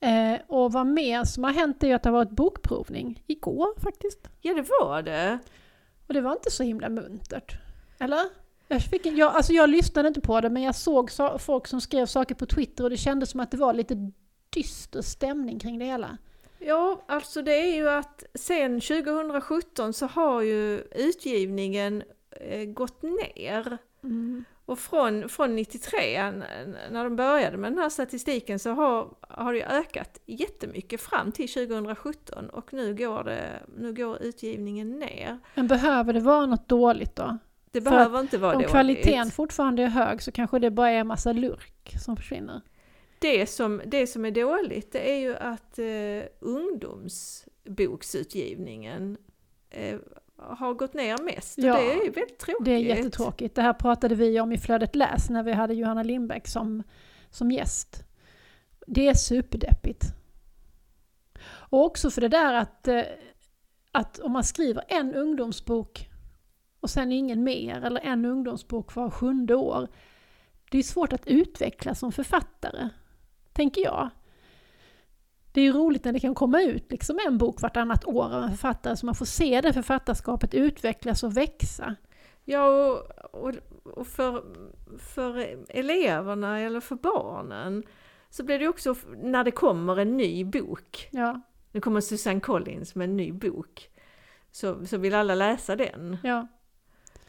Eh, 0.00 0.40
och 0.46 0.72
vad 0.72 0.86
mer 0.86 1.24
som 1.24 1.44
har 1.44 1.52
hänt 1.52 1.82
är 1.82 1.86
ju 1.86 1.92
att 1.92 2.02
det 2.02 2.08
har 2.08 2.16
varit 2.16 2.30
bokprovning 2.30 3.22
igår 3.26 3.80
faktiskt. 3.80 4.28
Ja, 4.40 4.54
det 4.54 4.66
var 4.80 5.02
det. 5.02 5.38
Och 6.06 6.14
det 6.14 6.20
var 6.20 6.32
inte 6.32 6.50
så 6.50 6.62
himla 6.62 6.88
muntert. 6.88 7.58
Eller? 7.98 8.24
Jag, 8.68 8.82
fick, 8.82 9.06
jag, 9.06 9.36
alltså 9.36 9.52
jag 9.52 9.68
lyssnade 9.68 10.08
inte 10.08 10.20
på 10.20 10.40
det 10.40 10.50
men 10.50 10.62
jag 10.62 10.74
såg 10.74 11.10
så, 11.10 11.38
folk 11.38 11.66
som 11.66 11.80
skrev 11.80 12.06
saker 12.06 12.34
på 12.34 12.46
Twitter 12.46 12.84
och 12.84 12.90
det 12.90 12.96
kändes 12.96 13.30
som 13.30 13.40
att 13.40 13.50
det 13.50 13.56
var 13.56 13.74
lite 13.74 14.12
dyster 14.50 15.02
stämning 15.02 15.58
kring 15.58 15.78
det 15.78 15.84
hela. 15.84 16.18
Ja, 16.58 17.04
alltså 17.08 17.42
det 17.42 17.52
är 17.52 17.74
ju 17.76 17.88
att 17.88 18.24
sen 18.34 18.80
2017 18.80 19.92
så 19.92 20.06
har 20.06 20.42
ju 20.42 20.80
utgivningen 20.94 22.02
eh, 22.30 22.64
gått 22.64 23.02
ner. 23.02 23.78
Och 24.66 24.78
från, 24.78 25.28
från 25.28 25.56
93, 25.56 26.16
n- 26.16 26.44
när 26.90 27.04
de 27.04 27.16
började 27.16 27.56
med 27.56 27.72
den 27.72 27.78
här 27.78 27.88
statistiken, 27.88 28.58
så 28.58 28.70
har, 28.70 29.08
har 29.20 29.52
det 29.54 29.64
ökat 29.64 30.20
jättemycket 30.26 31.00
fram 31.00 31.32
till 31.32 31.48
2017 31.48 32.50
och 32.50 32.72
nu 32.72 32.94
går, 32.94 33.24
det, 33.24 33.62
nu 33.78 33.92
går 33.94 34.22
utgivningen 34.22 34.98
ner. 34.98 35.38
Men 35.54 35.66
behöver 35.66 36.12
det 36.12 36.20
vara 36.20 36.46
något 36.46 36.68
dåligt 36.68 37.16
då? 37.16 37.38
Det 37.70 37.80
För 37.82 37.90
behöver 37.90 38.20
inte 38.20 38.38
vara 38.38 38.52
Om 38.52 38.58
dåligt. 38.58 38.70
kvaliteten 38.70 39.30
fortfarande 39.30 39.82
är 39.82 39.86
hög 39.86 40.22
så 40.22 40.32
kanske 40.32 40.58
det 40.58 40.70
bara 40.70 40.90
är 40.90 40.98
en 40.98 41.06
massa 41.06 41.32
lurk 41.32 41.94
som 42.04 42.16
försvinner. 42.16 42.60
Det 43.18 43.46
som, 43.46 43.82
det 43.86 44.06
som 44.06 44.24
är 44.24 44.30
dåligt 44.30 44.92
det 44.92 45.10
är 45.12 45.16
ju 45.18 45.36
att 45.36 45.78
eh, 45.78 45.84
ungdomsboksutgivningen 46.40 49.16
eh, 49.70 49.98
har 50.38 50.74
gått 50.74 50.94
ner 50.94 51.18
mest. 51.18 51.58
Ja, 51.58 51.72
och 51.72 51.78
det 51.78 51.92
är 51.92 52.10
väldigt 52.10 52.38
tråkigt. 52.38 52.64
Det 52.64 52.70
är 52.70 52.78
jättetråkigt. 52.78 53.54
Det 53.54 53.62
här 53.62 53.72
pratade 53.72 54.14
vi 54.14 54.40
om 54.40 54.52
i 54.52 54.58
Flödet 54.58 54.94
Läs 54.94 55.30
när 55.30 55.42
vi 55.42 55.52
hade 55.52 55.74
Johanna 55.74 56.02
Lindbäck 56.02 56.48
som, 56.48 56.82
som 57.30 57.50
gäst. 57.50 58.04
Det 58.86 59.08
är 59.08 59.14
superdeppigt. 59.14 60.04
Och 61.46 61.84
också 61.84 62.10
för 62.10 62.20
det 62.20 62.28
där 62.28 62.54
att, 62.54 62.88
eh, 62.88 63.02
att 63.92 64.18
om 64.18 64.32
man 64.32 64.44
skriver 64.44 64.84
en 64.88 65.14
ungdomsbok 65.14 66.08
och 66.80 66.90
sen 66.90 67.12
ingen 67.12 67.44
mer, 67.44 67.84
eller 67.84 68.00
en 68.00 68.24
ungdomsbok 68.24 68.94
var 68.94 69.10
sjunde 69.10 69.54
år. 69.54 69.88
det 70.70 70.78
är 70.78 70.82
svårt 70.82 71.12
att 71.12 71.26
utvecklas 71.26 71.98
som 71.98 72.12
författare, 72.12 72.88
tänker 73.52 73.82
jag. 73.82 74.10
Det 75.56 75.60
är 75.60 75.64
ju 75.64 75.72
roligt 75.72 76.04
när 76.04 76.12
det 76.12 76.20
kan 76.20 76.34
komma 76.34 76.62
ut 76.62 76.92
liksom 76.92 77.18
en 77.26 77.38
bok 77.38 77.60
vartannat 77.62 78.04
år 78.04 78.24
av 78.34 78.42
en 78.42 78.50
författare 78.50 78.96
så 78.96 79.06
man 79.06 79.14
får 79.14 79.24
se 79.24 79.60
det 79.60 79.72
författarskapet 79.72 80.54
utvecklas 80.54 81.22
och 81.22 81.36
växa. 81.36 81.94
Ja, 82.44 82.66
och, 82.68 83.44
och, 83.44 83.54
och 83.84 84.06
för, 84.06 84.44
för 84.98 85.56
eleverna 85.68 86.60
eller 86.60 86.80
för 86.80 86.94
barnen 86.96 87.82
så 88.30 88.44
blir 88.44 88.58
det 88.58 88.68
också 88.68 88.94
när 89.22 89.44
det 89.44 89.50
kommer 89.50 89.96
en 89.96 90.16
ny 90.16 90.44
bok. 90.44 91.08
Ja, 91.10 91.40
Nu 91.72 91.80
kommer 91.80 92.00
Susanne 92.00 92.40
Collins 92.40 92.94
med 92.94 93.04
en 93.04 93.16
ny 93.16 93.32
bok. 93.32 93.90
Så, 94.50 94.86
så 94.86 94.96
vill 94.96 95.14
alla 95.14 95.34
läsa 95.34 95.76
den. 95.76 96.16
ja. 96.22 96.46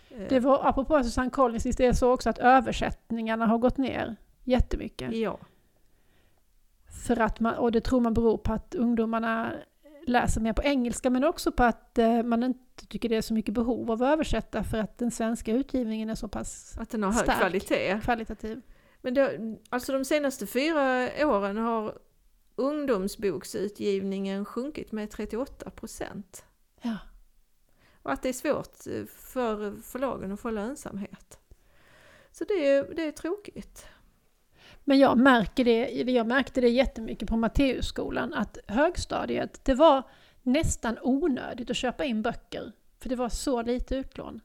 Eh, 0.09 0.27
Det 0.29 0.39
var, 0.39 0.67
apropå 0.67 1.03
Susanne 1.03 1.29
Collins, 1.29 1.63
det 1.63 1.85
är 1.85 1.93
så 1.93 2.11
också 2.11 2.29
att 2.29 2.39
översättningarna 2.39 3.45
har 3.45 3.57
gått 3.57 3.77
ner 3.77 4.15
jättemycket. 4.43 5.15
Ja, 5.15 5.39
För 7.07 7.19
att 7.19 7.39
man, 7.39 7.55
och 7.55 7.71
det 7.71 7.81
tror 7.81 8.01
man 8.01 8.13
beror 8.13 8.37
på 8.37 8.53
att 8.53 8.75
ungdomarna 8.75 9.53
läser 10.07 10.41
mer 10.41 10.53
på 10.53 10.63
engelska 10.63 11.09
men 11.09 11.23
också 11.23 11.51
på 11.51 11.63
att 11.63 11.97
eh, 11.97 12.23
man 12.23 12.43
inte 12.43 12.87
tycker 12.87 13.09
det 13.09 13.15
är 13.15 13.21
så 13.21 13.33
mycket 13.33 13.53
behov 13.53 13.91
av 13.91 14.03
att 14.03 14.13
översätta 14.13 14.63
för 14.63 14.77
att 14.77 14.97
den 14.97 15.11
svenska 15.11 15.51
utgivningen 15.51 16.09
är 16.09 16.15
så 16.15 16.27
pass 16.27 16.77
att 16.77 16.89
den 16.89 17.03
har 17.03 17.11
hög 17.11 17.23
Stark. 17.23 17.37
kvalitet. 17.37 17.99
kvalitativ. 18.03 18.61
Men 19.01 19.13
det, 19.13 19.57
alltså 19.69 19.93
de 19.93 20.05
senaste 20.05 20.47
fyra 20.47 21.09
åren 21.21 21.57
har 21.57 21.97
ungdomsboksutgivningen 22.55 24.45
sjunkit 24.45 24.91
med 24.91 25.11
38 25.11 25.69
procent. 25.69 26.45
Ja. 26.81 26.97
Och 28.01 28.11
att 28.11 28.23
det 28.23 28.29
är 28.29 28.33
svårt 28.33 28.87
eh, 28.87 29.05
för 29.05 29.81
förlagen 29.81 30.31
att 30.31 30.39
få 30.39 30.49
lönsamhet. 30.49 31.39
Så 32.31 32.43
det 32.43 32.67
är, 32.67 32.93
det 32.95 33.07
är 33.07 33.11
tråkigt. 33.11 33.85
Men 34.87 34.99
jag 34.99 35.17
märker 35.17 35.63
det, 35.63 35.91
jag 36.11 36.27
märkte 36.27 36.61
det 36.61 36.69
jättemycket 36.69 37.29
på 37.29 37.37
Matteusskolan 37.37 38.33
att 38.33 38.57
högstadiet, 38.67 39.65
det 39.65 39.73
var 39.73 40.03
nästan 40.43 40.97
onödigt 41.01 41.69
att 41.69 41.77
köpa 41.77 42.05
in 42.05 42.21
böcker. 42.21 42.71
För 42.99 43.09
det 43.09 43.15
var 43.15 43.29
så 43.29 43.61
lite 43.61 43.95
utlån. 43.95 44.41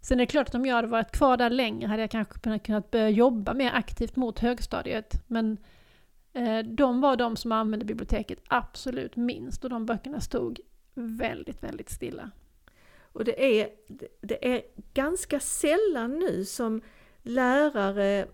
Sen 0.00 0.20
är 0.20 0.22
det 0.22 0.30
klart 0.30 0.48
att 0.48 0.54
om 0.54 0.66
jag 0.66 0.76
hade 0.76 0.88
varit 0.88 1.12
kvar 1.12 1.36
där 1.36 1.50
längre 1.50 1.88
hade 1.88 2.02
jag 2.02 2.10
kanske 2.10 2.58
kunnat, 2.58 2.90
börja 2.90 3.08
jobba 3.08 3.54
mer 3.54 3.70
aktivt 3.74 4.16
mot 4.16 4.38
högstadiet. 4.38 5.24
Men 5.26 5.58
eh, 6.32 6.58
de 6.58 7.00
var 7.00 7.16
de 7.16 7.36
som 7.36 7.52
använde 7.52 7.84
biblioteket 7.84 8.38
absolut 8.48 9.16
minst 9.16 9.64
och 9.64 9.70
de 9.70 9.86
böckerna 9.86 10.20
stod 10.20 10.60
väldigt, 10.94 11.62
väldigt 11.62 11.90
stilla. 11.90 12.30
Och 13.00 13.24
det 13.24 13.60
är, 13.60 13.68
det 14.20 14.54
är 14.54 14.62
ganska 14.94 15.40
sällan 15.40 16.18
nu 16.18 16.44
som 16.44 16.82
lärare 17.22 18.26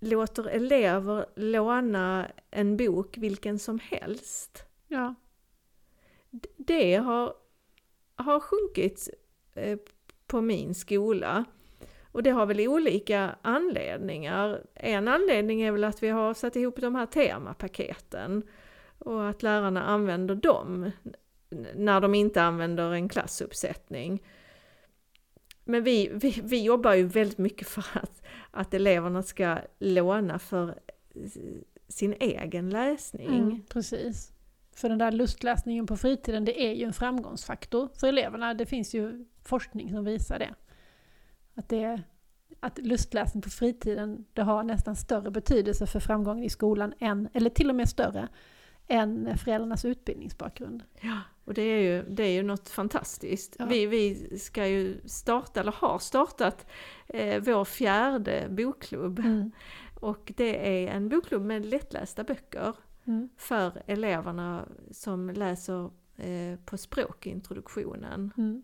låter 0.00 0.44
elever 0.48 1.26
låna 1.36 2.30
en 2.50 2.76
bok 2.76 3.18
vilken 3.18 3.58
som 3.58 3.78
helst. 3.78 4.64
Ja, 4.88 5.14
Det 6.56 6.94
har, 6.94 7.34
har 8.16 8.40
sjunkit 8.40 9.08
eh, 9.54 9.78
på 10.26 10.40
min 10.40 10.74
skola. 10.74 11.44
Och 12.12 12.22
det 12.22 12.30
har 12.30 12.46
väl 12.46 12.68
olika 12.68 13.36
anledningar. 13.42 14.66
En 14.74 15.08
anledning 15.08 15.62
är 15.62 15.72
väl 15.72 15.84
att 15.84 16.02
vi 16.02 16.08
har 16.08 16.34
satt 16.34 16.56
ihop 16.56 16.80
de 16.80 16.94
här 16.94 17.06
temapaketen 17.06 18.42
och 18.98 19.28
att 19.28 19.42
lärarna 19.42 19.82
använder 19.82 20.34
dem 20.34 20.90
när 21.74 22.00
de 22.00 22.14
inte 22.14 22.42
använder 22.42 22.92
en 22.92 23.08
klassuppsättning. 23.08 24.22
Men 25.70 25.84
vi, 25.84 26.10
vi, 26.12 26.40
vi 26.44 26.62
jobbar 26.62 26.94
ju 26.94 27.06
väldigt 27.06 27.38
mycket 27.38 27.68
för 27.68 27.84
att, 27.92 28.22
att 28.50 28.74
eleverna 28.74 29.22
ska 29.22 29.58
låna 29.78 30.38
för 30.38 30.74
sin 31.88 32.14
egen 32.20 32.70
läsning. 32.70 33.28
mm, 33.28 33.62
precis. 33.68 34.32
För 34.72 34.88
den 34.88 34.98
där 34.98 35.12
lustläsningen 35.12 35.86
på 35.86 35.96
fritiden, 35.96 36.44
det 36.44 36.62
är 36.62 36.72
ju 36.72 36.84
en 36.84 36.92
framgångsfaktor 36.92 37.88
för 37.94 38.06
eleverna. 38.06 38.54
Det 38.54 38.66
finns 38.66 38.94
ju 38.94 39.26
forskning 39.44 39.90
som 39.90 40.04
visar 40.04 40.38
det. 40.38 40.54
Att, 41.54 41.68
det, 41.68 42.02
att 42.60 42.78
lustläsning 42.78 43.42
på 43.42 43.50
fritiden, 43.50 44.24
det 44.32 44.42
har 44.42 44.62
nästan 44.62 44.96
större 44.96 45.30
betydelse 45.30 45.86
för 45.86 46.00
framgången 46.00 46.44
i 46.44 46.50
skolan 46.50 46.94
än, 46.98 47.28
eller 47.32 47.50
till 47.50 47.70
och 47.70 47.76
med 47.76 47.88
större, 47.88 48.28
än 48.88 49.38
föräldrarnas 49.38 49.84
utbildningsbakgrund. 49.84 50.82
Ja, 51.00 51.18
och 51.50 51.54
det 51.54 51.62
är 51.62 51.80
ju, 51.80 52.02
det 52.02 52.22
är 52.22 52.32
ju 52.32 52.42
något 52.42 52.68
fantastiskt. 52.68 53.56
Ja. 53.58 53.66
Vi, 53.66 53.86
vi 53.86 54.38
ska 54.38 54.66
ju 54.66 55.00
starta, 55.04 55.60
eller 55.60 55.72
har 55.72 55.98
startat, 55.98 56.66
eh, 57.06 57.42
vår 57.42 57.64
fjärde 57.64 58.46
bokklubb. 58.50 59.18
Mm. 59.18 59.50
Och 60.00 60.32
det 60.36 60.84
är 60.84 60.96
en 60.96 61.08
bokklubb 61.08 61.42
med 61.42 61.66
lättlästa 61.66 62.24
böcker 62.24 62.74
Mm. 63.04 63.28
för 63.36 63.82
eleverna 63.86 64.68
som 64.90 65.30
läser 65.30 65.90
eh, 66.16 66.58
på 66.64 66.78
språkintroduktionen. 66.78 68.32
Mm. 68.36 68.62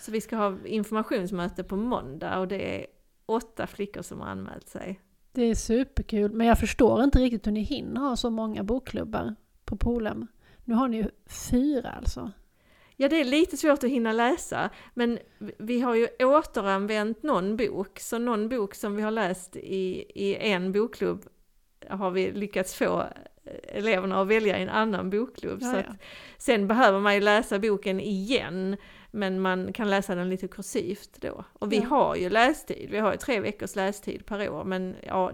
Så 0.00 0.12
vi 0.12 0.20
ska 0.20 0.36
ha 0.36 0.56
informationsmöte 0.64 1.64
på 1.64 1.76
måndag 1.76 2.38
och 2.38 2.48
det 2.48 2.80
är 2.80 2.86
åtta 3.26 3.66
flickor 3.66 4.02
som 4.02 4.20
har 4.20 4.28
anmält 4.28 4.68
sig. 4.68 5.00
Det 5.32 5.42
är 5.42 5.54
superkul, 5.54 6.32
men 6.32 6.46
jag 6.46 6.58
förstår 6.58 7.04
inte 7.04 7.18
riktigt 7.18 7.46
hur 7.46 7.52
ni 7.52 7.62
hinner 7.62 8.00
ha 8.00 8.16
så 8.16 8.30
många 8.30 8.64
bokklubbar 8.64 9.34
på 9.64 9.76
Polhem. 9.76 10.26
Nu 10.68 10.74
har 10.74 10.88
ni 10.88 10.96
ju 10.96 11.10
fyra 11.50 11.90
alltså. 11.90 12.32
Ja, 12.96 13.08
det 13.08 13.20
är 13.20 13.24
lite 13.24 13.56
svårt 13.56 13.84
att 13.84 13.90
hinna 13.90 14.12
läsa, 14.12 14.70
men 14.94 15.18
vi 15.58 15.80
har 15.80 15.94
ju 15.94 16.08
återanvänt 16.20 17.22
någon 17.22 17.56
bok, 17.56 18.00
så 18.00 18.18
någon 18.18 18.48
bok 18.48 18.74
som 18.74 18.96
vi 18.96 19.02
har 19.02 19.10
läst 19.10 19.56
i, 19.56 20.04
i 20.14 20.36
en 20.36 20.72
bokklubb 20.72 21.24
har 21.88 22.10
vi 22.10 22.32
lyckats 22.32 22.74
få 22.74 23.04
eleverna 23.62 24.20
att 24.20 24.28
välja 24.28 24.58
i 24.58 24.62
en 24.62 24.68
annan 24.68 25.10
bokklubb. 25.10 25.58
Ja, 25.62 25.72
så 25.72 25.76
ja. 25.76 25.94
sen 26.38 26.68
behöver 26.68 27.00
man 27.00 27.14
ju 27.14 27.20
läsa 27.20 27.58
boken 27.58 28.00
igen, 28.00 28.76
men 29.10 29.40
man 29.40 29.72
kan 29.72 29.90
läsa 29.90 30.14
den 30.14 30.28
lite 30.28 30.48
kursivt 30.48 31.20
då. 31.20 31.44
Och 31.52 31.72
vi 31.72 31.76
Ja. 31.76 31.84
har 31.86 32.16
ju 32.16 32.30
lästid, 32.30 32.88
vi 32.90 32.98
har 32.98 33.12
ju 33.12 33.18
tre 33.18 33.40
veckors 33.40 33.76
lästid 33.76 34.26
per 34.26 34.50
år, 34.50 34.64
men 34.64 34.96
ja, 35.06 35.32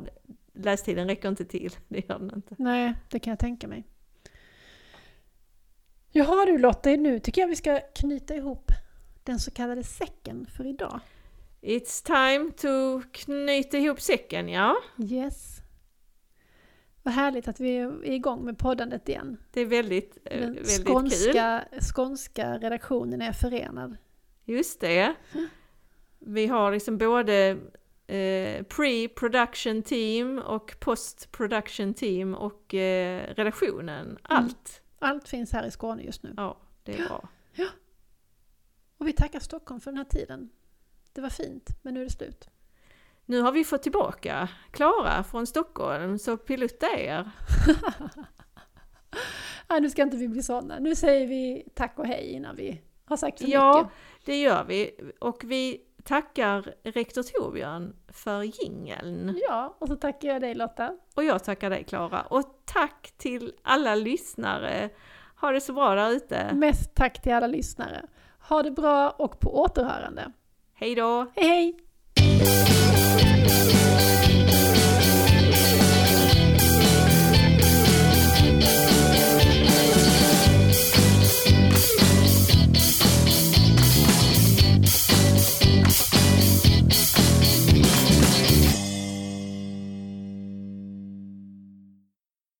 lästiden 0.53 1.09
räcker 1.09 1.28
inte 1.28 1.45
till, 1.45 1.70
det 1.89 2.09
gör 2.09 2.18
den 2.18 2.32
inte. 2.37 2.55
Nej, 2.59 2.95
det 3.11 3.18
kan 3.18 3.30
jag 3.30 3.39
tänka 3.39 3.68
mig. 3.68 3.85
Jaha 6.17 6.45
du 6.47 6.59
Lotta, 6.59 6.91
nu 6.91 7.21
tycker 7.21 7.41
jag 7.41 7.49
vi 7.49 7.57
ska 7.57 7.81
knyta 7.95 8.35
ihop 8.35 8.71
den 9.23 9.39
så 9.39 9.51
kallade 9.51 9.85
säcken 9.85 10.47
för 10.57 10.67
idag. 10.67 11.01
It's 11.62 12.07
time 12.07 12.51
to 12.51 13.03
knyta 13.12 13.79
ihop 13.79 14.01
säcken, 14.01 14.49
ja. 14.49 14.77
Yes. 14.99 15.57
Vad 17.03 17.15
härligt 17.15 17.49
att 17.49 17.61
vi 17.61 17.77
är 17.77 18.05
igång 18.05 18.45
med 18.45 18.59
poddandet 18.59 19.09
igen. 19.09 19.37
Det 19.51 19.61
är 19.61 19.67
väldigt, 19.67 20.19
eh, 20.25 20.41
Den 20.41 20.55
väldigt 20.55 20.77
kul. 20.77 20.95
skånska, 20.95 21.65
skånska 21.95 22.59
redaktionen 22.59 23.23
är 23.23 23.33
förenad. 23.33 23.97
Just 24.45 24.81
det. 24.81 25.15
Vi 26.19 26.47
har 26.47 26.73
liksom 26.73 26.99
både 26.99 27.49
eh, 28.07 28.62
pre-production 28.65 29.83
team 29.83 30.39
och 30.39 30.77
post-production 30.81 31.95
team 31.95 32.35
och 32.35 32.75
eh, 32.75 33.35
redaktionen. 33.35 34.19
Allt. 34.23 34.81
Allt 35.05 35.28
finns 35.28 35.52
här 35.52 35.66
i 35.66 35.70
Skåne 35.70 36.02
just 36.02 36.22
nu. 36.22 36.34
Ja, 36.36 36.57
det 36.82 36.98
är 36.98 37.09
bra. 37.09 37.28
Och 38.98 39.09
vi 39.09 39.12
tackar 39.12 39.40
Stockholm 39.40 39.80
för 39.80 39.90
den 39.90 39.98
här 39.98 40.05
tiden. 40.05 40.50
Det 41.12 41.20
var 41.20 41.28
fint, 41.28 41.70
men 41.82 41.94
nu 41.94 42.00
är 42.00 42.05
det 42.05 42.11
slut. 42.11 42.48
Nu 43.24 43.40
har 43.40 43.52
vi 43.52 43.64
fått 43.64 43.82
tillbaka 43.82 44.48
Klara 44.70 45.24
från 45.24 45.46
Stockholm, 45.46 46.18
så 46.18 46.36
pilutta 46.36 46.86
er. 46.98 47.30
Nej, 49.68 49.80
nu 49.80 49.90
ska 49.90 50.02
inte 50.02 50.16
vi 50.16 50.28
bli 50.28 50.42
sådana. 50.42 50.78
Nu 50.78 50.94
säger 50.94 51.26
vi 51.26 51.64
tack 51.74 51.98
och 51.98 52.07
hej 52.07 52.30
innan 52.32 52.57
vi 52.57 52.80
har 53.05 53.16
sagt 53.16 53.40
för 53.40 53.48
Ja, 53.48 53.78
mycket. 53.82 53.96
det 54.26 54.40
gör 54.40 54.64
vi. 54.64 54.90
Och 55.20 55.44
vi 55.44 55.80
tackar 56.05 56.74
rektor 56.82 57.22
Torbjörn 57.22 57.96
för 58.09 58.42
jingeln. 58.42 59.40
Ja, 59.48 59.76
och 59.80 59.88
så 59.88 59.96
tackar 59.96 60.28
jag 60.28 60.40
dig 60.40 60.55
Lotta. 60.55 60.96
Och 61.14 61.24
jag 61.24 61.44
tackar 61.44 61.70
dig 61.70 61.84
Klara. 61.84 62.22
Och 62.22 62.42
tack 62.64 63.12
till 63.16 63.52
alla 63.62 63.94
lyssnare. 63.94 64.90
Ha 65.40 65.50
det 65.50 65.61
så 65.61 65.72
bra 65.72 65.94
där 65.94 66.11
ute. 66.11 66.55
Mest 66.55 66.94
tack 66.94 67.22
till 67.22 67.32
alla 67.32 67.46
lyssnare. 67.46 68.02
Ha 68.48 68.62
det 68.62 68.70
bra 68.70 69.11
och 69.11 69.40
på 69.40 69.61
återhörande. 69.62 70.32
Hej 70.74 70.94
då! 70.94 71.26
Hej 71.36 71.48
hej! 71.48 71.76